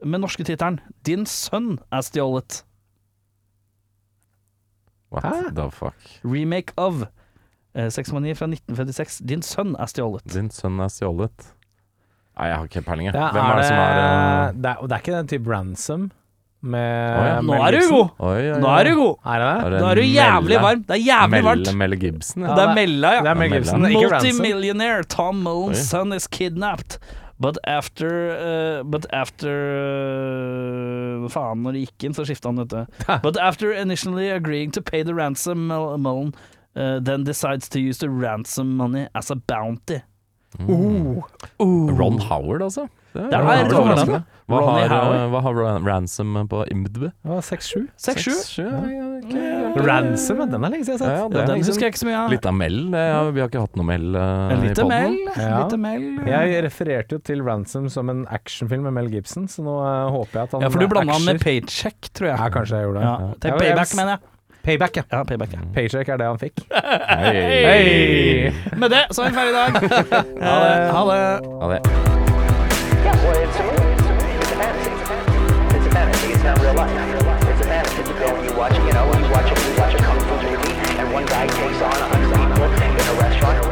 med 0.04 0.20
norske 0.22 0.44
tittelen 0.44 0.80
'Din 1.04 1.26
sønn 1.26 1.78
er 1.92 2.04
stjålet'. 2.06 2.62
What 5.12 5.24
Hæ? 5.24 5.54
the 5.56 5.70
fuck? 5.74 5.94
Remake 6.24 6.72
of 6.76 7.02
eh, 7.74 7.86
6-9 7.90 8.34
fra 8.38 8.46
1956. 8.46 9.20
'Din 9.26 9.42
sønn 9.42 9.74
er 9.78 9.86
stjålet'. 9.90 10.26
Din 10.34 10.50
sønn 10.54 10.78
er 10.80 10.88
stjålet. 10.92 11.50
Nei, 12.38 12.46
jeg 12.48 12.56
har 12.56 12.64
ikke 12.70 12.82
peiling, 12.86 13.06
jeg. 13.10 13.12
Det 13.14 13.20
er, 13.20 13.32
Hvem 13.34 13.44
er 13.50 13.56
det 13.58 13.66
som 13.68 13.76
er 13.76 13.98
uh, 14.00 14.54
det, 14.54 14.70
er, 14.70 14.86
det 14.86 14.94
er 14.96 15.02
ikke 15.02 15.16
den 15.18 15.28
type 15.34 15.50
ransom 15.50 16.10
med 16.60 17.16
Å 17.16 17.24
ja. 17.24 17.36
Nå 17.40 17.52
Mel 17.56 17.62
er 17.66 17.72
du 17.72 17.78
Gibson? 17.80 17.96
god! 17.96 18.08
Oi, 18.20 18.32
oi, 18.36 18.48
oi. 18.54 18.60
Nå 18.60 18.70
er 18.76 18.84
du 18.88 18.90
god! 19.00 19.14
Er 19.32 19.42
det 19.42 19.50
det? 19.74 19.80
Nå 19.80 19.86
er 19.90 19.94
du 20.00 20.02
jævlig 20.04 20.54
Melle- 20.54 20.62
varm. 20.64 20.82
Det 20.88 20.94
er 20.96 21.02
jævlig 21.04 21.40
varmt. 21.46 21.66
Melle, 21.66 21.76
Melle 21.82 21.96
Gibson, 22.02 22.42
ja. 22.46 22.54
Det 22.58 22.64
er 22.66 22.74
Mella, 22.78 23.12
ja. 23.16 23.22
Er 23.30 23.38
Mel 23.40 23.52
Gibson, 23.54 23.86
ikke 23.90 24.10
ransom. 24.12 24.28
Multimillionaire 24.40 25.04
Tom 25.16 25.40
Mullen's 25.46 25.80
Oi. 25.82 25.88
son 25.90 26.12
is 26.16 26.26
kidnapped. 26.28 26.98
But 27.40 27.56
after 27.64 28.10
uh, 28.36 28.82
But 28.84 29.06
after 29.12 29.54
uh, 31.24 31.28
Faen, 31.32 31.62
når 31.64 31.72
det 31.72 31.84
gikk 31.86 32.04
inn, 32.04 32.14
så 32.16 32.26
skifta 32.28 32.52
han 32.52 32.60
dette. 32.60 32.86
But 33.24 33.40
after 33.40 33.72
initially 33.72 34.28
agreeing 34.30 34.70
to 34.76 34.82
pay 34.82 35.02
the 35.02 35.14
ransom, 35.14 35.66
Mullen 35.68 36.34
uh, 36.76 37.00
then 37.00 37.24
decides 37.24 37.68
to 37.70 37.80
use 37.80 37.98
the 37.98 38.10
ransom 38.10 38.76
money 38.76 39.08
as 39.14 39.30
a 39.30 39.36
bounty. 39.36 40.02
Uh, 40.60 41.22
Ron 41.58 42.18
Howard, 42.18 42.62
altså. 42.62 42.88
Det 43.12 43.24
Det 43.30 43.38
er 43.38 43.64
litt 43.64 43.72
Ron 43.72 43.80
overraskende. 43.82 44.20
Hva 44.50 44.60
har, 44.66 44.90
uh, 44.90 45.24
hva 45.30 45.40
har 45.44 45.58
Ransom 45.86 46.34
på 46.50 46.64
IMDb? 46.72 47.04
6-7. 47.22 47.84
6-7. 48.02 48.64
Ja, 48.64 48.80
ja, 48.90 49.04
ok. 49.20 49.84
Ransom, 49.86 50.40
den 50.50 50.66
er 50.66 50.72
lenge 50.74 50.86
siden 50.88 50.98
jeg 50.98 51.06
har 51.06 51.28
sett. 51.28 51.36
Ja, 51.36 51.42
er 51.42 51.46
Den 51.46 51.60
liksom 51.60 51.70
husker 51.70 51.86
jeg 51.86 51.94
ikke 51.94 52.02
så 52.02 52.08
mye 52.08 52.18
av. 52.22 52.32
Litt 52.34 52.48
av 52.50 52.56
Mel. 52.58 52.78
Ja, 52.90 53.20
vi 53.30 53.44
har 53.44 53.52
ikke 53.52 53.62
hatt 53.62 53.78
noe 53.78 53.86
Mel 53.90 54.08
uh, 54.18 54.54
i 54.58 54.72
poden. 54.74 55.18
Ja. 55.38 55.60
Mel. 55.84 56.08
Jeg 56.30 56.64
refererte 56.66 57.18
jo 57.18 57.22
til 57.30 57.44
Ransom 57.46 57.86
som 57.92 58.10
en 58.10 58.24
actionfilm 58.30 58.88
med 58.88 58.98
Mel 58.98 59.12
Gibson, 59.14 59.46
så 59.50 59.62
nå 59.66 59.76
uh, 59.78 60.10
håper 60.16 60.42
jeg 60.42 60.50
at 60.50 60.58
han 60.58 60.66
Ja, 60.66 60.74
for 60.74 60.82
du 60.82 60.90
blanda 60.90 61.14
han 61.18 61.26
med. 61.30 61.40
Paycheck, 61.44 62.10
tror 62.10 62.32
jeg. 62.32 62.38
Ja, 62.42 62.50
kanskje 62.50 62.80
jeg 62.82 62.90
gjorde 62.90 63.00
det. 63.00 63.06
Ja, 63.06 63.16
Ja. 63.20 63.32
til 63.40 63.58
Payback, 63.62 63.96
mener 63.98 64.16
jeg. 64.16 64.26
Payback, 64.62 64.96
ja. 64.96 65.02
Ja, 65.14 65.24
payback, 65.24 65.52
ja. 65.56 65.60
Paycheck 65.74 66.08
er 66.08 66.16
det 66.20 66.26
han 66.26 66.38
fikk. 66.42 66.64
Hei. 66.74 67.34
Hey. 67.64 68.50
Med 68.76 68.90
det 68.92 69.06
så 69.14 69.24
er 69.24 69.30
vi 69.30 69.38
ferdig 69.40 69.54
i 69.54 69.60
dag. 69.60 69.70
Ha 70.42 70.56
det. 70.66 70.74
Ha 70.90 71.04
det. 71.14 71.22
Ha 71.62 71.76
det. 71.76 72.19
It's 73.22 73.56
a 73.56 73.62
movie. 73.62 73.92
It's 74.40 74.50
a 74.50 74.56
fantasy. 74.56 74.90
It's 75.76 75.86
a 75.86 75.90
fantasy. 75.90 76.32
It's 76.32 76.42
not 76.42 76.58
real 76.60 76.74
life. 76.74 76.90
It's 77.48 77.60
a 77.60 77.64
fantasy. 77.64 78.02
You 78.08 78.18
go 78.18 78.34
and 78.34 78.44
you 78.48 78.56
watch, 78.56 78.72
you 78.72 78.92
know, 78.92 79.04
you 79.12 79.30
watch 79.30 79.50
a, 79.50 79.56
you 79.60 79.78
watch 79.78 79.94
a 79.94 79.98
kung 79.98 80.20
fu 80.20 80.34
movie, 80.48 80.72
and 80.98 81.12
one 81.12 81.26
guy 81.26 81.46
takes 81.46 81.82
on 81.82 81.92
a 81.92 82.08
hundred 82.08 82.32
people 82.32 82.64
in 82.64 83.08
a 83.08 83.20
restaurant. 83.20 83.69